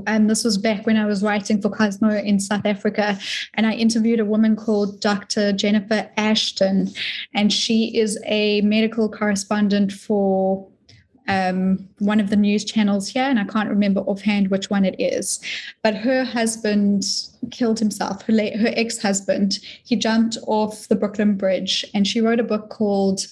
and 0.06 0.30
this 0.30 0.44
was 0.44 0.58
back 0.58 0.86
when 0.86 0.98
I 0.98 1.06
was 1.06 1.24
writing 1.24 1.62
for 1.62 1.70
Cosmo 1.70 2.10
in 2.10 2.40
South 2.40 2.66
Africa. 2.66 3.18
And 3.54 3.66
I 3.66 3.74
interviewed 3.74 4.20
a 4.20 4.26
woman 4.26 4.56
called 4.56 5.00
Dr. 5.02 5.54
Jennifer 5.54 6.10
Ashton, 6.18 6.90
and 7.34 7.52
she 7.52 7.98
is 7.98 8.20
a 8.26 8.62
medical 8.62 9.10
correspondent 9.10 9.92
for 9.92 10.68
um, 11.28 11.88
one 12.00 12.20
of 12.20 12.30
the 12.30 12.36
news 12.36 12.64
channels 12.64 13.10
here, 13.10 13.24
and 13.24 13.40
I 13.40 13.44
can't 13.44 13.70
remember 13.70 14.02
offhand 14.02 14.50
which 14.50 14.70
one 14.70 14.86
it 14.86 14.96
is. 15.00 15.40
But 15.84 15.96
her 15.96 16.24
husband 16.24 17.04
killed 17.52 17.80
himself, 17.80 18.22
her, 18.24 18.34
her 18.34 18.74
ex 18.76 19.02
husband. 19.02 19.60
He 19.84 19.96
jumped 19.96 20.38
off 20.48 20.88
the 20.88 20.96
Brooklyn 20.96 21.36
Bridge, 21.36 21.86
and 21.94 22.08
she 22.08 22.22
wrote 22.22 22.40
a 22.40 22.44
book 22.44 22.70
called 22.70 23.26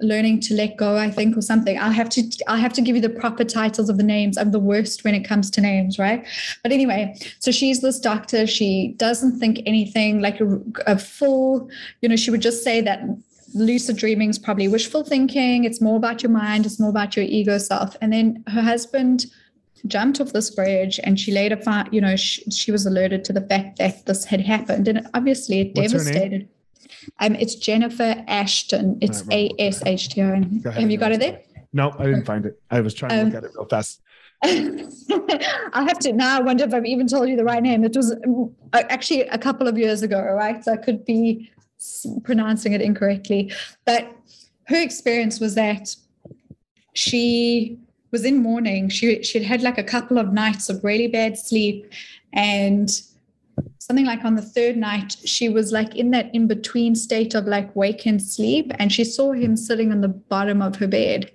learning 0.00 0.40
to 0.40 0.54
let 0.54 0.76
go 0.76 0.96
i 0.96 1.10
think 1.10 1.36
or 1.36 1.42
something. 1.42 1.78
I'll 1.78 1.92
have 1.92 2.08
to 2.10 2.22
i'll 2.48 2.56
have 2.56 2.72
to 2.74 2.82
give 2.82 2.96
you 2.96 3.02
the 3.02 3.08
proper 3.08 3.44
titles 3.44 3.88
of 3.88 3.96
the 3.96 4.02
names. 4.02 4.38
I'm 4.38 4.50
the 4.50 4.58
worst 4.58 5.04
when 5.04 5.14
it 5.14 5.24
comes 5.24 5.50
to 5.52 5.60
names 5.60 5.98
right? 5.98 6.26
But 6.62 6.72
anyway 6.72 7.16
so 7.38 7.50
she's 7.50 7.80
this 7.80 7.98
doctor. 7.98 8.46
She 8.46 8.94
doesn't 8.96 9.38
think 9.38 9.60
anything 9.66 10.20
like 10.20 10.40
a, 10.40 10.60
a 10.86 10.98
full 10.98 11.68
you 12.00 12.08
know 12.08 12.16
she 12.16 12.30
would 12.30 12.42
just 12.42 12.62
say 12.62 12.80
that 12.80 13.02
lucid 13.54 13.96
dreaming 13.96 14.30
is 14.30 14.38
probably 14.38 14.68
wishful 14.68 15.02
thinking. 15.02 15.64
It's 15.64 15.80
more 15.80 15.96
about 15.96 16.22
your 16.22 16.30
mind. 16.30 16.66
It's 16.66 16.78
more 16.78 16.90
about 16.90 17.16
your 17.16 17.24
ego 17.24 17.58
self. 17.58 17.96
And 18.00 18.12
then 18.12 18.44
her 18.46 18.62
husband 18.62 19.26
jumped 19.86 20.20
off 20.20 20.32
this 20.32 20.50
bridge 20.50 21.00
and 21.04 21.18
she 21.18 21.32
later 21.32 21.56
found 21.56 21.88
you 21.90 22.02
know 22.02 22.14
she, 22.14 22.42
she 22.50 22.70
was 22.70 22.84
alerted 22.84 23.24
to 23.24 23.32
the 23.32 23.40
fact 23.40 23.78
that 23.78 24.06
this 24.06 24.24
had 24.24 24.40
happened. 24.40 24.88
And 24.88 25.06
obviously 25.14 25.60
it 25.60 25.74
What's 25.74 25.92
devastated 25.92 26.48
um, 27.20 27.34
it's 27.36 27.54
Jennifer 27.54 28.24
Ashton. 28.26 28.98
It's 29.00 29.24
A 29.30 29.50
S 29.58 29.82
H 29.84 30.10
T 30.10 30.22
O 30.22 30.32
N. 30.32 30.62
Have 30.64 30.90
you 30.90 30.98
got 30.98 31.12
it 31.12 31.20
there? 31.20 31.40
No, 31.72 31.94
I 31.98 32.04
didn't 32.04 32.24
find 32.24 32.46
it. 32.46 32.60
I 32.70 32.80
was 32.80 32.94
trying 32.94 33.10
to 33.10 33.24
look 33.24 33.34
um, 33.34 33.36
at 33.36 33.44
it 33.44 33.50
real 33.54 33.66
fast. 33.66 34.00
I 34.42 35.84
have 35.86 35.98
to 36.00 36.12
now. 36.12 36.38
I 36.38 36.42
wonder 36.42 36.64
if 36.64 36.72
I've 36.72 36.86
even 36.86 37.06
told 37.06 37.28
you 37.28 37.36
the 37.36 37.44
right 37.44 37.62
name. 37.62 37.84
It 37.84 37.94
was 37.94 38.12
um, 38.12 38.54
actually 38.72 39.22
a 39.22 39.38
couple 39.38 39.68
of 39.68 39.76
years 39.78 40.02
ago, 40.02 40.20
right? 40.20 40.64
So 40.64 40.72
I 40.72 40.76
could 40.76 41.04
be 41.04 41.50
pronouncing 42.24 42.72
it 42.72 42.80
incorrectly. 42.80 43.52
But 43.84 44.10
her 44.64 44.80
experience 44.82 45.40
was 45.40 45.54
that 45.56 45.94
she 46.94 47.78
was 48.10 48.24
in 48.24 48.42
mourning. 48.42 48.88
She 48.88 49.22
she'd 49.22 49.42
had 49.42 49.62
like 49.62 49.78
a 49.78 49.84
couple 49.84 50.18
of 50.18 50.32
nights 50.32 50.68
of 50.68 50.82
really 50.82 51.06
bad 51.06 51.38
sleep, 51.38 51.92
and 52.32 52.90
something 53.78 54.06
like 54.06 54.24
on 54.24 54.36
the 54.36 54.42
third 54.42 54.76
night, 54.76 55.16
she 55.24 55.48
was 55.48 55.72
like 55.72 55.96
in 55.96 56.12
that 56.12 56.32
in 56.34 56.46
between 56.46 56.94
state 56.94 57.34
of 57.34 57.46
like 57.46 57.74
wake 57.74 58.06
and 58.06 58.22
sleep. 58.22 58.70
And 58.78 58.92
she 58.92 59.04
saw 59.04 59.32
him 59.32 59.56
sitting 59.56 59.90
on 59.90 60.00
the 60.00 60.08
bottom 60.08 60.62
of 60.62 60.76
her 60.76 60.86
bed. 60.86 61.32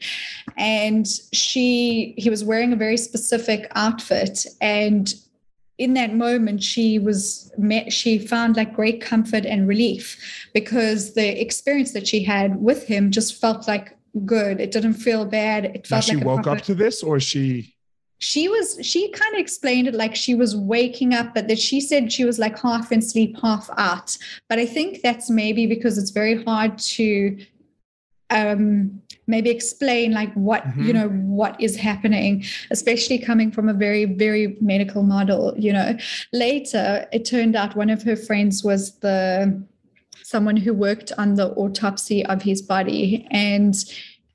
And 0.58 1.06
she, 1.34 2.14
he 2.18 2.30
was 2.30 2.44
wearing 2.46 2.72
a 2.72 2.78
very 2.78 2.98
specific 2.98 3.70
outfit. 3.76 4.46
And 4.62 5.14
in 5.78 5.94
that 5.94 6.14
moment 6.14 6.64
she 6.64 6.98
was 6.98 7.52
met 7.58 7.92
she 7.92 8.18
found 8.18 8.56
like 8.56 8.74
great 8.74 9.02
comfort 9.02 9.46
and 9.46 9.68
relief 9.68 10.48
because 10.54 11.16
the 11.16 11.42
experience 11.42 11.92
that 11.92 12.08
she 12.08 12.24
had 12.24 12.62
with 12.62 12.88
him 12.88 13.12
just 13.12 13.40
felt 13.42 13.68
like 13.68 13.98
good 14.26 14.62
it 14.62 14.72
didn't 14.72 14.94
feel 14.94 15.26
bad 15.26 15.66
it 15.66 15.86
felt 15.86 16.08
now 16.08 16.14
she 16.14 16.16
like 16.16 16.26
woke 16.26 16.48
up 16.48 16.62
to 16.62 16.74
this 16.74 17.04
or 17.04 17.20
she 17.20 17.75
she 18.20 18.47
was 18.47 18.78
she 18.82 19.09
kind 19.11 19.36
of 19.36 19.39
explained 19.39 19.88
it 19.88 19.93
like 19.93 20.16
she 20.16 20.36
was 20.36 20.55
waking 20.55 21.13
up 21.13 21.34
but 21.34 21.47
that 21.47 21.59
she 21.59 21.82
said 21.82 22.11
she 22.11 22.24
was 22.24 22.39
like 22.39 22.57
half 22.59 22.91
in 22.91 23.01
sleep 23.01 23.36
half 23.41 23.70
out 23.78 24.18
but 24.47 24.57
i 24.57 24.66
think 24.66 25.01
that's 25.01 25.30
maybe 25.30 25.68
because 25.68 25.97
it's 25.97 26.11
very 26.11 26.43
hard 26.43 26.78
to 26.78 27.38
um 28.30 29.01
maybe 29.28 29.49
explain 29.49 30.11
like 30.11 30.34
what 30.34 30.63
mm-hmm. 30.63 30.84
you 30.84 30.93
know 30.93 31.09
what 31.09 31.59
is 31.59 31.76
happening 31.76 32.43
especially 32.72 33.20
coming 33.20 33.51
from 33.51 33.68
a 33.68 33.74
very 33.74 34.05
very 34.05 34.57
medical 34.61 35.03
model 35.03 35.53
you 35.57 35.74
know 35.74 35.97
later 36.32 37.05
it 37.11 37.26
turned 37.26 37.55
out 37.55 37.76
one 37.76 37.89
of 37.89 38.01
her 38.03 38.16
friends 38.16 38.63
was 38.63 38.97
the 38.99 39.61
someone 40.24 40.57
who 40.57 40.74
worked 40.74 41.11
on 41.18 41.36
the 41.36 41.49
autopsy 41.51 42.26
of 42.26 42.41
his 42.41 42.61
body 42.61 43.28
and 43.30 43.86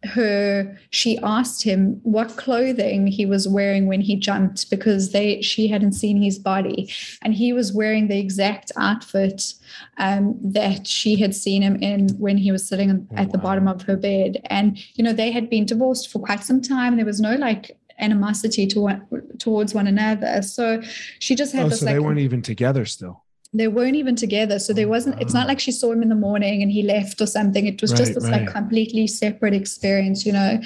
her 0.05 0.79
she 0.89 1.19
asked 1.19 1.63
him 1.63 2.01
what 2.05 2.37
clothing 2.37 3.07
he 3.07 3.27
was 3.27 3.47
wearing 3.47 3.87
when 3.87 4.01
he 4.01 4.17
jumped 4.17 4.71
because 4.71 5.13
they 5.13 5.43
she 5.43 5.69
hadn't 5.69 5.93
seen 5.93 6.23
his 6.23 6.39
body. 6.39 6.91
And 7.23 7.35
he 7.35 7.53
was 7.53 7.73
wearing 7.73 8.09
the 8.09 8.19
exact 8.19 8.73
outfit 8.77 9.55
um, 9.99 10.39
that 10.43 10.87
she 10.87 11.17
had 11.17 11.35
seen 11.35 11.63
him 11.63 11.77
in 11.77 12.09
when 12.19 12.39
he 12.39 12.51
was 12.51 12.67
sitting 12.67 12.91
oh, 12.91 13.17
at 13.17 13.27
wow. 13.27 13.33
the 13.33 13.39
bottom 13.39 13.69
of 13.69 13.83
her 13.83 13.97
bed. 13.97 14.41
And 14.47 14.79
you 14.95 15.05
know 15.05 15.13
they 15.13 15.31
had 15.31 15.51
been 15.51 15.67
divorced 15.67 16.11
for 16.11 16.19
quite 16.19 16.45
some 16.45 16.63
time. 16.63 16.97
There 16.97 17.07
was 17.07 17.21
no 17.21 17.35
like 17.35 17.77
animosity 17.99 18.67
to 18.69 18.81
one, 18.81 19.07
towards 19.39 19.75
one 19.75 19.87
another. 19.87 20.41
So 20.41 20.81
she 21.19 21.35
just 21.35 21.53
had 21.53 21.67
oh, 21.67 21.69
this 21.69 21.81
so 21.81 21.87
like, 21.87 21.95
they 21.95 22.01
weren't 22.01 22.21
even 22.21 22.41
together 22.41 22.87
still 22.87 23.23
they 23.53 23.67
weren't 23.67 23.97
even 23.97 24.15
together 24.15 24.59
so 24.59 24.73
there 24.73 24.87
oh, 24.87 24.91
wasn't 24.91 25.21
it's 25.21 25.35
not 25.35 25.49
like 25.49 25.59
she 25.59 25.73
saw 25.73 25.91
him 25.91 26.03
in 26.03 26.09
the 26.09 26.15
morning 26.15 26.63
and 26.63 26.71
he 26.71 26.83
left 26.83 27.21
or 27.21 27.27
something. 27.27 27.67
It 27.67 27.81
was 27.83 27.91
right, 27.93 27.99
just 27.99 28.15
this 28.15 28.25
right. 28.25 28.43
like 28.43 28.53
completely 28.53 29.07
separate 29.07 29.55
experience 29.55 30.25
you 30.25 30.33
know? 30.33 30.61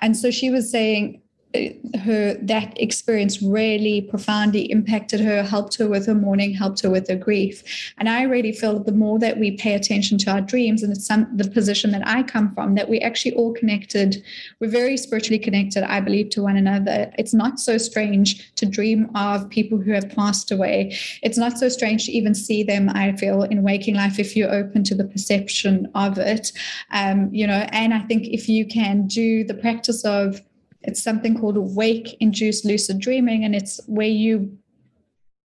And 0.00 0.16
so 0.16 0.30
she 0.30 0.50
was 0.50 0.70
saying 0.70 1.20
her 1.54 2.34
that 2.42 2.78
experience 2.78 3.40
really 3.40 4.02
profoundly 4.02 4.70
impacted 4.70 5.18
her 5.18 5.42
helped 5.42 5.76
her 5.76 5.88
with 5.88 6.06
her 6.06 6.14
mourning 6.14 6.52
helped 6.52 6.82
her 6.82 6.90
with 6.90 7.08
her 7.08 7.16
grief. 7.16 7.64
And 7.96 8.06
i 8.06 8.22
really 8.22 8.52
feel 8.52 8.74
that 8.74 8.84
the 8.84 8.92
more 8.92 9.18
that 9.18 9.38
we 9.38 9.52
pay 9.52 9.72
attention 9.74 10.18
to 10.18 10.30
our 10.30 10.42
dreams 10.42 10.82
and 10.82 10.92
it's 10.92 11.06
some 11.06 11.26
the 11.34 11.48
position 11.48 11.90
that 11.92 12.06
i 12.06 12.22
come 12.22 12.52
from 12.54 12.74
that 12.74 12.90
we're 12.90 13.04
actually 13.04 13.34
all 13.34 13.54
connected 13.54 14.22
we're 14.60 14.68
very 14.68 14.98
spiritually 14.98 15.38
connected 15.38 15.84
i 15.84 16.00
believe 16.00 16.28
to 16.30 16.42
one 16.42 16.56
another. 16.56 17.10
It's 17.18 17.32
not 17.32 17.58
so 17.58 17.78
strange 17.78 18.54
to 18.56 18.66
dream 18.66 19.10
of 19.14 19.48
people 19.48 19.78
who 19.78 19.92
have 19.92 20.10
passed 20.10 20.50
away. 20.50 20.96
It's 21.22 21.38
not 21.38 21.56
so 21.56 21.70
strange 21.70 22.04
to 22.06 22.12
even 22.12 22.34
see 22.34 22.62
them 22.62 22.90
i 22.90 23.12
feel 23.16 23.44
in 23.44 23.62
waking 23.62 23.94
life 23.94 24.18
if 24.18 24.36
you're 24.36 24.52
open 24.52 24.84
to 24.84 24.94
the 24.94 25.04
perception 25.04 25.90
of 25.94 26.18
it. 26.18 26.52
Um, 26.90 27.30
you 27.32 27.46
know 27.46 27.66
and 27.72 27.94
i 27.94 28.00
think 28.00 28.26
if 28.26 28.50
you 28.50 28.66
can 28.66 29.06
do 29.06 29.44
the 29.44 29.54
practice 29.54 30.04
of 30.04 30.42
it's 30.82 31.02
something 31.02 31.38
called 31.38 31.56
wake 31.76 32.16
induced 32.20 32.64
lucid 32.64 32.98
dreaming 32.98 33.44
and 33.44 33.54
it's 33.54 33.80
where 33.86 34.06
you 34.06 34.56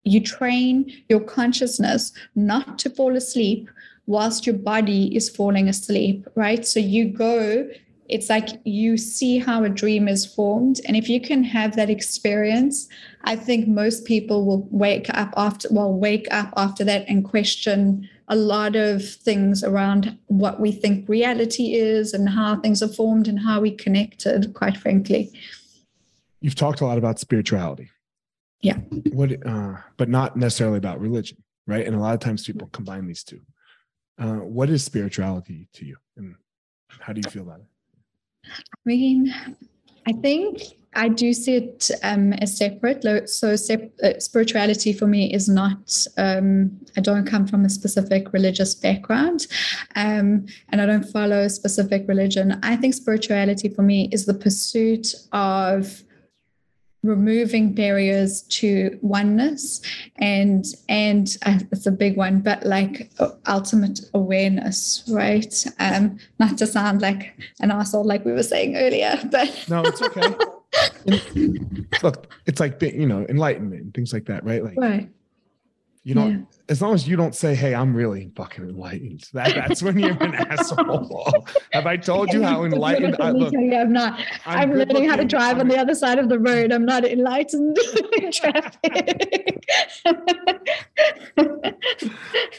you 0.04 0.20
train 0.20 0.92
your 1.10 1.20
consciousness 1.20 2.12
not 2.36 2.78
to 2.78 2.90
fall 2.90 3.16
asleep 3.16 3.70
whilst 4.06 4.46
your 4.46 4.56
body 4.56 5.16
is 5.16 5.30
falling 5.30 5.70
asleep 5.70 6.28
right? 6.36 6.66
So 6.66 6.80
you 6.80 7.06
go 7.06 7.70
it's 8.10 8.30
like 8.30 8.50
you 8.66 8.98
see 8.98 9.40
how 9.40 9.64
a 9.64 9.70
dream 9.70 10.10
is 10.10 10.26
formed. 10.26 10.82
And 10.86 10.98
if 10.98 11.08
you 11.08 11.22
can 11.22 11.44
have 11.46 11.76
that 11.76 11.90
experience 11.90 12.90
i 13.24 13.36
think 13.36 13.68
most 13.68 14.06
people 14.06 14.46
will 14.46 14.68
wake 14.70 15.10
up 15.14 15.34
after 15.38 15.68
well 15.72 15.94
wake 15.94 16.28
up 16.32 16.54
after 16.58 16.84
that 16.84 17.06
and 17.08 17.24
question 17.24 18.08
a 18.34 18.36
lot 18.36 18.76
of 18.76 19.08
things 19.08 19.64
around 19.64 20.18
what 20.26 20.60
we 20.60 20.72
think 20.72 21.08
reality 21.08 21.76
is 21.76 22.16
and 22.16 22.28
how 22.28 22.56
things 22.56 22.82
are 22.82 22.88
formed 22.88 23.28
and 23.28 23.40
how 23.40 23.62
we 23.62 23.70
connected, 23.70 24.56
quite 24.56 24.76
frankly. 24.76 25.32
You've 26.42 26.56
talked 26.56 26.82
a 26.82 26.86
lot 26.86 26.98
about 26.98 27.20
spirituality. 27.20 27.92
Yeah. 28.60 28.78
What, 29.12 29.46
uh, 29.46 29.76
but 29.98 30.10
not 30.10 30.36
necessarily 30.36 30.80
about 30.80 31.00
religion, 31.00 31.38
right? 31.68 31.86
And 31.86 31.96
a 31.96 32.00
lot 32.00 32.16
of 32.16 32.22
times 32.22 32.44
people 32.44 32.70
combine 32.70 33.06
these 33.06 33.24
two. 33.24 33.42
Uh, 34.18 34.38
what 34.38 34.72
is 34.72 34.84
spirituality 34.84 35.68
to 35.74 35.86
you, 35.86 35.98
and 36.18 36.36
how 36.90 37.14
do 37.14 37.22
you 37.24 37.30
feel 37.30 37.44
about 37.44 37.60
it? 37.60 37.68
I 38.46 38.80
mean, 38.84 39.34
I 40.08 40.14
think 40.14 40.62
I 40.96 41.10
do 41.10 41.34
see 41.34 41.56
it 41.56 41.90
um, 42.04 42.34
as 42.34 42.58
separate. 42.58 43.30
So, 43.30 43.56
sep- 43.56 43.94
uh, 44.04 44.20
spirituality 44.20 44.94
for 44.94 45.08
me 45.08 45.34
is 45.34 45.50
not, 45.50 46.06
um, 46.18 46.72
I 46.96 47.02
don't 47.02 47.26
come 47.26 47.48
from 47.48 47.66
a 47.66 47.70
specific 47.70 48.32
religious 48.34 48.76
background 48.76 49.48
um, 49.96 50.46
and 50.70 50.82
I 50.82 50.86
don't 50.86 51.04
follow 51.04 51.42
a 51.42 51.50
specific 51.50 52.08
religion. 52.08 52.60
I 52.64 52.76
think 52.76 52.94
spirituality 52.94 53.70
for 53.70 53.82
me 53.82 54.10
is 54.12 54.26
the 54.26 54.34
pursuit 54.34 55.16
of 55.32 56.04
removing 57.04 57.74
barriers 57.74 58.44
to 58.44 58.98
oneness 59.02 59.82
and 60.18 60.66
and 60.90 61.38
uh, 61.46 61.60
it's 61.72 61.86
a 61.86 61.92
big 61.92 62.18
one 62.18 62.40
but 62.40 62.66
like 62.66 63.12
uh, 63.20 63.30
ultimate 63.48 64.00
awareness 64.14 65.04
right? 65.10 65.66
Um 65.80 66.18
not 66.40 66.58
to 66.60 66.68
sound 66.68 67.02
like 67.02 67.34
an 67.60 67.72
asshole 67.72 68.06
like 68.06 68.26
we 68.26 68.32
were 68.32 68.44
saying 68.44 68.76
earlier 68.78 69.20
but 69.32 69.66
no 69.70 69.84
it's 69.86 70.02
okay. 70.02 70.36
Look 72.04 72.34
it's 72.46 72.60
like 72.60 72.82
you 72.82 73.06
know 73.06 73.26
enlightenment 73.30 73.82
and 73.82 73.94
things 73.94 74.14
like 74.14 74.26
that 74.26 74.44
right? 74.44 74.64
Like 74.64 74.78
right 74.78 75.10
you 76.06 76.14
don't, 76.16 76.32
yeah. 76.32 76.46
as 76.68 76.82
long 76.82 76.94
as 76.94 77.08
you 77.08 77.16
don't 77.16 77.34
say, 77.34 77.56
"Hey, 77.56 77.74
I'm 77.74 77.96
really 77.96 78.30
fucking 78.36 78.66
enlightened," 78.66 79.24
that, 79.32 79.56
that's 79.56 79.82
when 79.82 79.98
you're 79.98 80.22
an 80.22 80.36
asshole. 80.52 81.48
Have 81.72 81.86
I 81.86 81.96
told 81.96 82.34
you 82.34 82.44
how 82.44 82.64
enlightened 82.66 83.16
I 83.22 83.32
look? 83.32 83.54
You, 83.54 83.74
I'm 83.74 83.94
not. 83.94 84.20
I'm, 84.46 84.72
I'm 84.72 84.78
learning 84.78 85.08
how 85.08 85.16
to 85.16 85.24
drive 85.24 85.60
on 85.60 85.70
the 85.70 85.78
other 85.78 85.96
side 85.96 86.20
of 86.20 86.28
the 86.28 86.40
road. 86.40 86.74
I'm 86.74 86.86
not 86.86 87.06
enlightened 87.06 87.78
in 88.22 88.34
traffic. 88.34 89.66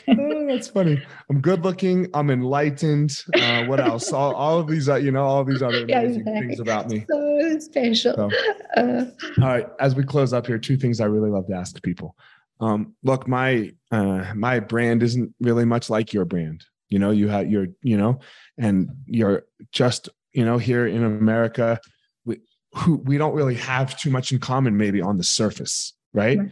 oh, 0.08 0.46
that's 0.48 0.68
funny. 0.68 1.02
I'm 1.28 1.42
good 1.42 1.64
looking. 1.64 2.08
I'm 2.14 2.30
enlightened. 2.30 3.24
Uh, 3.34 3.64
what 3.64 3.78
else? 3.78 4.10
All, 4.10 4.34
all 4.34 4.58
of 4.58 4.68
these, 4.68 4.88
uh, 4.88 4.94
you 4.94 5.10
know, 5.10 5.24
all 5.24 5.44
these 5.44 5.60
other 5.60 5.84
amazing 5.84 6.26
yeah, 6.26 6.40
things 6.40 6.60
about 6.60 6.88
me. 6.88 7.04
So 7.10 7.58
special. 7.58 8.14
So, 8.14 8.30
uh, 8.78 9.04
all 9.42 9.48
right. 9.48 9.66
As 9.80 9.94
we 9.94 10.02
close 10.02 10.32
up 10.32 10.46
here, 10.46 10.56
two 10.56 10.78
things 10.78 10.98
I 10.98 11.04
really 11.04 11.28
love 11.28 11.46
to 11.48 11.54
ask 11.54 11.82
people. 11.82 12.16
Um, 12.60 12.94
look, 13.02 13.26
my 13.26 13.72
uh, 13.90 14.32
my 14.34 14.60
brand 14.60 15.02
isn't 15.02 15.34
really 15.40 15.64
much 15.64 15.90
like 15.90 16.12
your 16.12 16.24
brand. 16.24 16.64
You 16.88 16.98
know, 16.98 17.10
you 17.10 17.28
have 17.28 17.50
your, 17.50 17.66
you 17.82 17.96
know, 17.96 18.20
and 18.58 18.90
you're 19.06 19.44
just, 19.72 20.08
you 20.32 20.44
know, 20.44 20.58
here 20.58 20.86
in 20.86 21.02
America, 21.02 21.80
we 22.24 22.40
who 22.74 22.96
we 22.96 23.18
don't 23.18 23.34
really 23.34 23.56
have 23.56 23.98
too 23.98 24.10
much 24.10 24.32
in 24.32 24.38
common, 24.38 24.76
maybe 24.76 25.00
on 25.00 25.16
the 25.16 25.24
surface, 25.24 25.94
right? 26.12 26.38
right. 26.38 26.50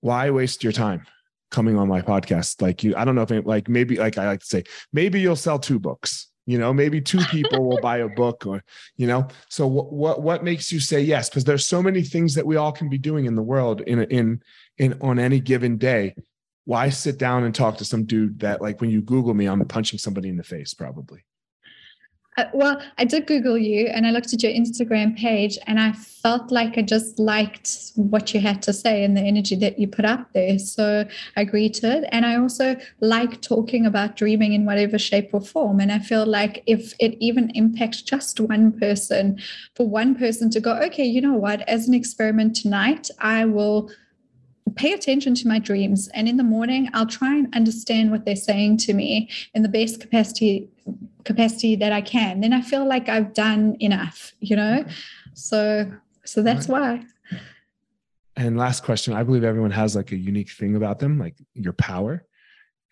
Why 0.00 0.30
waste 0.30 0.62
your 0.62 0.72
time 0.72 1.06
coming 1.50 1.76
on 1.78 1.88
my 1.88 2.02
podcast? 2.02 2.62
Like 2.62 2.84
you, 2.84 2.94
I 2.96 3.04
don't 3.04 3.14
know 3.14 3.22
if 3.22 3.30
it, 3.30 3.46
like 3.46 3.68
maybe 3.68 3.96
like 3.96 4.18
I 4.18 4.26
like 4.26 4.40
to 4.40 4.46
say, 4.46 4.64
maybe 4.92 5.20
you'll 5.20 5.36
sell 5.36 5.58
two 5.58 5.78
books 5.78 6.28
you 6.46 6.58
know 6.58 6.72
maybe 6.72 7.00
two 7.00 7.18
people 7.26 7.68
will 7.68 7.80
buy 7.80 7.98
a 7.98 8.08
book 8.08 8.46
or 8.46 8.62
you 8.96 9.06
know 9.06 9.26
so 9.48 9.66
what 9.66 9.92
what, 9.92 10.22
what 10.22 10.44
makes 10.44 10.72
you 10.72 10.80
say 10.80 11.00
yes 11.00 11.28
because 11.28 11.44
there's 11.44 11.66
so 11.66 11.82
many 11.82 12.02
things 12.02 12.34
that 12.34 12.46
we 12.46 12.56
all 12.56 12.72
can 12.72 12.88
be 12.88 12.98
doing 12.98 13.26
in 13.26 13.34
the 13.34 13.42
world 13.42 13.80
in 13.82 14.02
in 14.04 14.40
in 14.78 14.98
on 15.00 15.18
any 15.18 15.40
given 15.40 15.76
day 15.76 16.14
why 16.64 16.88
sit 16.88 17.18
down 17.18 17.44
and 17.44 17.54
talk 17.54 17.76
to 17.78 17.84
some 17.84 18.04
dude 18.04 18.40
that 18.40 18.60
like 18.60 18.80
when 18.80 18.90
you 18.90 19.00
google 19.00 19.34
me 19.34 19.46
i'm 19.46 19.64
punching 19.66 19.98
somebody 19.98 20.28
in 20.28 20.36
the 20.36 20.44
face 20.44 20.74
probably 20.74 21.24
uh, 22.38 22.44
well, 22.52 22.82
I 22.98 23.04
did 23.04 23.26
Google 23.26 23.56
you 23.56 23.86
and 23.86 24.06
I 24.06 24.10
looked 24.10 24.34
at 24.34 24.42
your 24.42 24.52
Instagram 24.52 25.16
page 25.16 25.58
and 25.66 25.80
I 25.80 25.92
felt 25.92 26.52
like 26.52 26.76
I 26.76 26.82
just 26.82 27.18
liked 27.18 27.92
what 27.94 28.34
you 28.34 28.40
had 28.40 28.60
to 28.64 28.74
say 28.74 29.04
and 29.04 29.16
the 29.16 29.22
energy 29.22 29.56
that 29.56 29.78
you 29.78 29.88
put 29.88 30.04
up 30.04 30.30
there. 30.34 30.58
So 30.58 31.06
I 31.36 31.40
agreed 31.40 31.72
to 31.74 31.96
it. 31.96 32.04
And 32.12 32.26
I 32.26 32.36
also 32.36 32.76
like 33.00 33.40
talking 33.40 33.86
about 33.86 34.16
dreaming 34.16 34.52
in 34.52 34.66
whatever 34.66 34.98
shape 34.98 35.30
or 35.32 35.40
form. 35.40 35.80
And 35.80 35.90
I 35.90 35.98
feel 35.98 36.26
like 36.26 36.62
if 36.66 36.92
it 37.00 37.16
even 37.20 37.50
impacts 37.54 38.02
just 38.02 38.38
one 38.38 38.78
person, 38.78 39.40
for 39.74 39.88
one 39.88 40.14
person 40.14 40.50
to 40.50 40.60
go, 40.60 40.74
okay, 40.82 41.04
you 41.04 41.22
know 41.22 41.34
what, 41.34 41.66
as 41.66 41.88
an 41.88 41.94
experiment 41.94 42.54
tonight, 42.54 43.08
I 43.18 43.46
will 43.46 43.90
pay 44.74 44.92
attention 44.92 45.34
to 45.34 45.46
my 45.46 45.58
dreams 45.58 46.08
and 46.08 46.28
in 46.28 46.36
the 46.36 46.42
morning 46.42 46.88
i'll 46.92 47.06
try 47.06 47.34
and 47.34 47.54
understand 47.54 48.10
what 48.10 48.24
they're 48.24 48.34
saying 48.34 48.76
to 48.76 48.92
me 48.92 49.28
in 49.54 49.62
the 49.62 49.68
best 49.68 50.00
capacity 50.00 50.68
capacity 51.24 51.76
that 51.76 51.92
i 51.92 52.00
can. 52.00 52.40
Then 52.40 52.52
i 52.52 52.60
feel 52.60 52.86
like 52.86 53.08
i've 53.08 53.32
done 53.32 53.76
enough 53.80 54.32
you 54.40 54.56
know? 54.56 54.84
So 55.34 55.90
so 56.24 56.42
that's 56.42 56.66
why. 56.66 57.04
And 58.36 58.56
last 58.56 58.82
question 58.82 59.14
i 59.14 59.22
believe 59.22 59.44
everyone 59.44 59.70
has 59.70 59.94
like 59.94 60.12
a 60.12 60.16
unique 60.16 60.50
thing 60.50 60.76
about 60.76 60.98
them 60.98 61.18
like 61.18 61.36
your 61.54 61.72
power. 61.72 62.24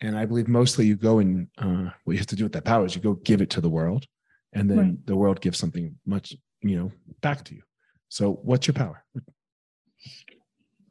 And 0.01 0.17
i 0.17 0.25
believe 0.25 0.47
mostly 0.47 0.85
you 0.85 0.95
go 0.95 1.19
and 1.19 1.47
uh, 1.57 1.89
what 2.03 2.13
you 2.13 2.19
have 2.19 2.27
to 2.27 2.35
do 2.35 2.43
with 2.43 2.53
that 2.53 2.65
power 2.65 2.85
is 2.85 2.95
you 2.95 3.01
go 3.01 3.13
give 3.13 3.41
it 3.41 3.49
to 3.51 3.61
the 3.61 3.69
world 3.69 4.05
and 4.53 4.69
then 4.69 4.77
right. 4.77 5.05
the 5.05 5.15
world 5.15 5.41
gives 5.41 5.59
something 5.59 5.95
much 6.05 6.35
you 6.61 6.77
know 6.77 6.91
back 7.21 7.43
to 7.45 7.55
you. 7.55 7.61
So 8.09 8.39
what's 8.43 8.67
your 8.67 8.75
power 8.75 9.03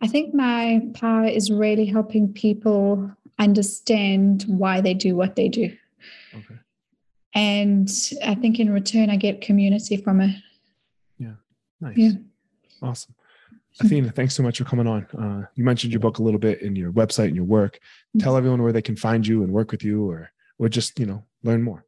I 0.04 0.06
think 0.06 0.34
my 0.34 0.82
power 0.92 1.24
is 1.24 1.50
really 1.50 1.86
helping 1.86 2.30
people 2.30 3.10
understand 3.38 4.44
why 4.46 4.82
they 4.82 4.92
do 4.92 5.16
what 5.16 5.34
they 5.34 5.48
do. 5.48 5.74
Okay. 6.34 6.56
And 7.34 7.88
I 8.22 8.34
think 8.34 8.60
in 8.60 8.70
return, 8.70 9.08
I 9.08 9.16
get 9.16 9.40
community 9.40 9.96
from 9.96 10.20
it. 10.20 10.36
Yeah. 11.16 11.36
Nice. 11.80 11.96
Yeah. 11.96 12.10
Awesome. 12.82 13.14
Athena, 13.80 14.10
thanks 14.10 14.34
so 14.34 14.42
much 14.42 14.58
for 14.58 14.64
coming 14.64 14.86
on. 14.86 15.06
Uh, 15.18 15.46
you 15.54 15.64
mentioned 15.64 15.90
your 15.90 16.00
book 16.00 16.18
a 16.18 16.22
little 16.22 16.38
bit 16.38 16.60
in 16.60 16.76
your 16.76 16.92
website 16.92 17.28
and 17.28 17.36
your 17.36 17.46
work. 17.46 17.78
Tell 18.18 18.36
everyone 18.36 18.62
where 18.62 18.74
they 18.74 18.82
can 18.82 18.96
find 18.96 19.26
you 19.26 19.42
and 19.42 19.54
work 19.54 19.72
with 19.72 19.82
you 19.82 20.06
or 20.10 20.30
or 20.58 20.68
just, 20.68 21.00
you 21.00 21.06
know, 21.06 21.24
learn 21.42 21.62
more. 21.62 21.86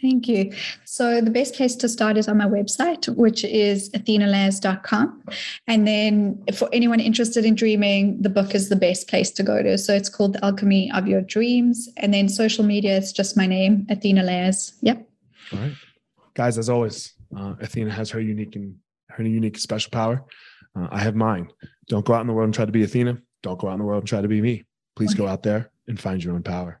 Thank 0.00 0.28
you. 0.28 0.52
So 0.84 1.20
the 1.20 1.30
best 1.30 1.54
place 1.54 1.76
to 1.76 1.88
start 1.88 2.18
is 2.18 2.28
on 2.28 2.36
my 2.36 2.46
website, 2.46 3.08
which 3.16 3.42
is 3.44 3.90
athenalaz.com. 3.90 5.22
And 5.66 5.86
then 5.86 6.44
for 6.52 6.68
anyone 6.72 7.00
interested 7.00 7.44
in 7.44 7.54
dreaming, 7.54 8.20
the 8.20 8.28
book 8.28 8.54
is 8.54 8.68
the 8.68 8.76
best 8.76 9.08
place 9.08 9.30
to 9.30 9.42
go 9.42 9.62
to. 9.62 9.78
So 9.78 9.94
it's 9.94 10.08
called 10.08 10.34
The 10.34 10.44
Alchemy 10.44 10.90
of 10.92 11.06
Your 11.06 11.22
Dreams. 11.22 11.88
And 11.96 12.12
then 12.12 12.28
social 12.28 12.64
media, 12.64 12.96
it's 12.96 13.12
just 13.12 13.36
my 13.36 13.46
name, 13.46 13.86
Athena 13.88 14.24
Laz. 14.24 14.74
Yep. 14.82 15.08
All 15.52 15.58
right. 15.60 15.72
Guys, 16.34 16.58
as 16.58 16.68
always, 16.68 17.14
uh, 17.36 17.54
Athena 17.60 17.90
has 17.90 18.10
her 18.10 18.20
unique 18.20 18.56
and 18.56 18.74
her 19.10 19.22
unique 19.22 19.58
special 19.58 19.90
power. 19.90 20.24
Uh, 20.76 20.88
I 20.90 21.00
have 21.00 21.14
mine. 21.14 21.50
Don't 21.88 22.04
go 22.04 22.14
out 22.14 22.20
in 22.20 22.26
the 22.26 22.32
world 22.32 22.48
and 22.48 22.54
try 22.54 22.64
to 22.64 22.72
be 22.72 22.82
Athena. 22.82 23.18
Don't 23.42 23.58
go 23.58 23.68
out 23.68 23.74
in 23.74 23.78
the 23.78 23.84
world 23.84 24.02
and 24.02 24.08
try 24.08 24.20
to 24.20 24.28
be 24.28 24.40
me. 24.40 24.64
Please 24.96 25.14
go 25.14 25.26
out 25.26 25.42
there 25.42 25.70
and 25.88 26.00
find 26.00 26.22
your 26.22 26.34
own 26.34 26.42
power. 26.42 26.80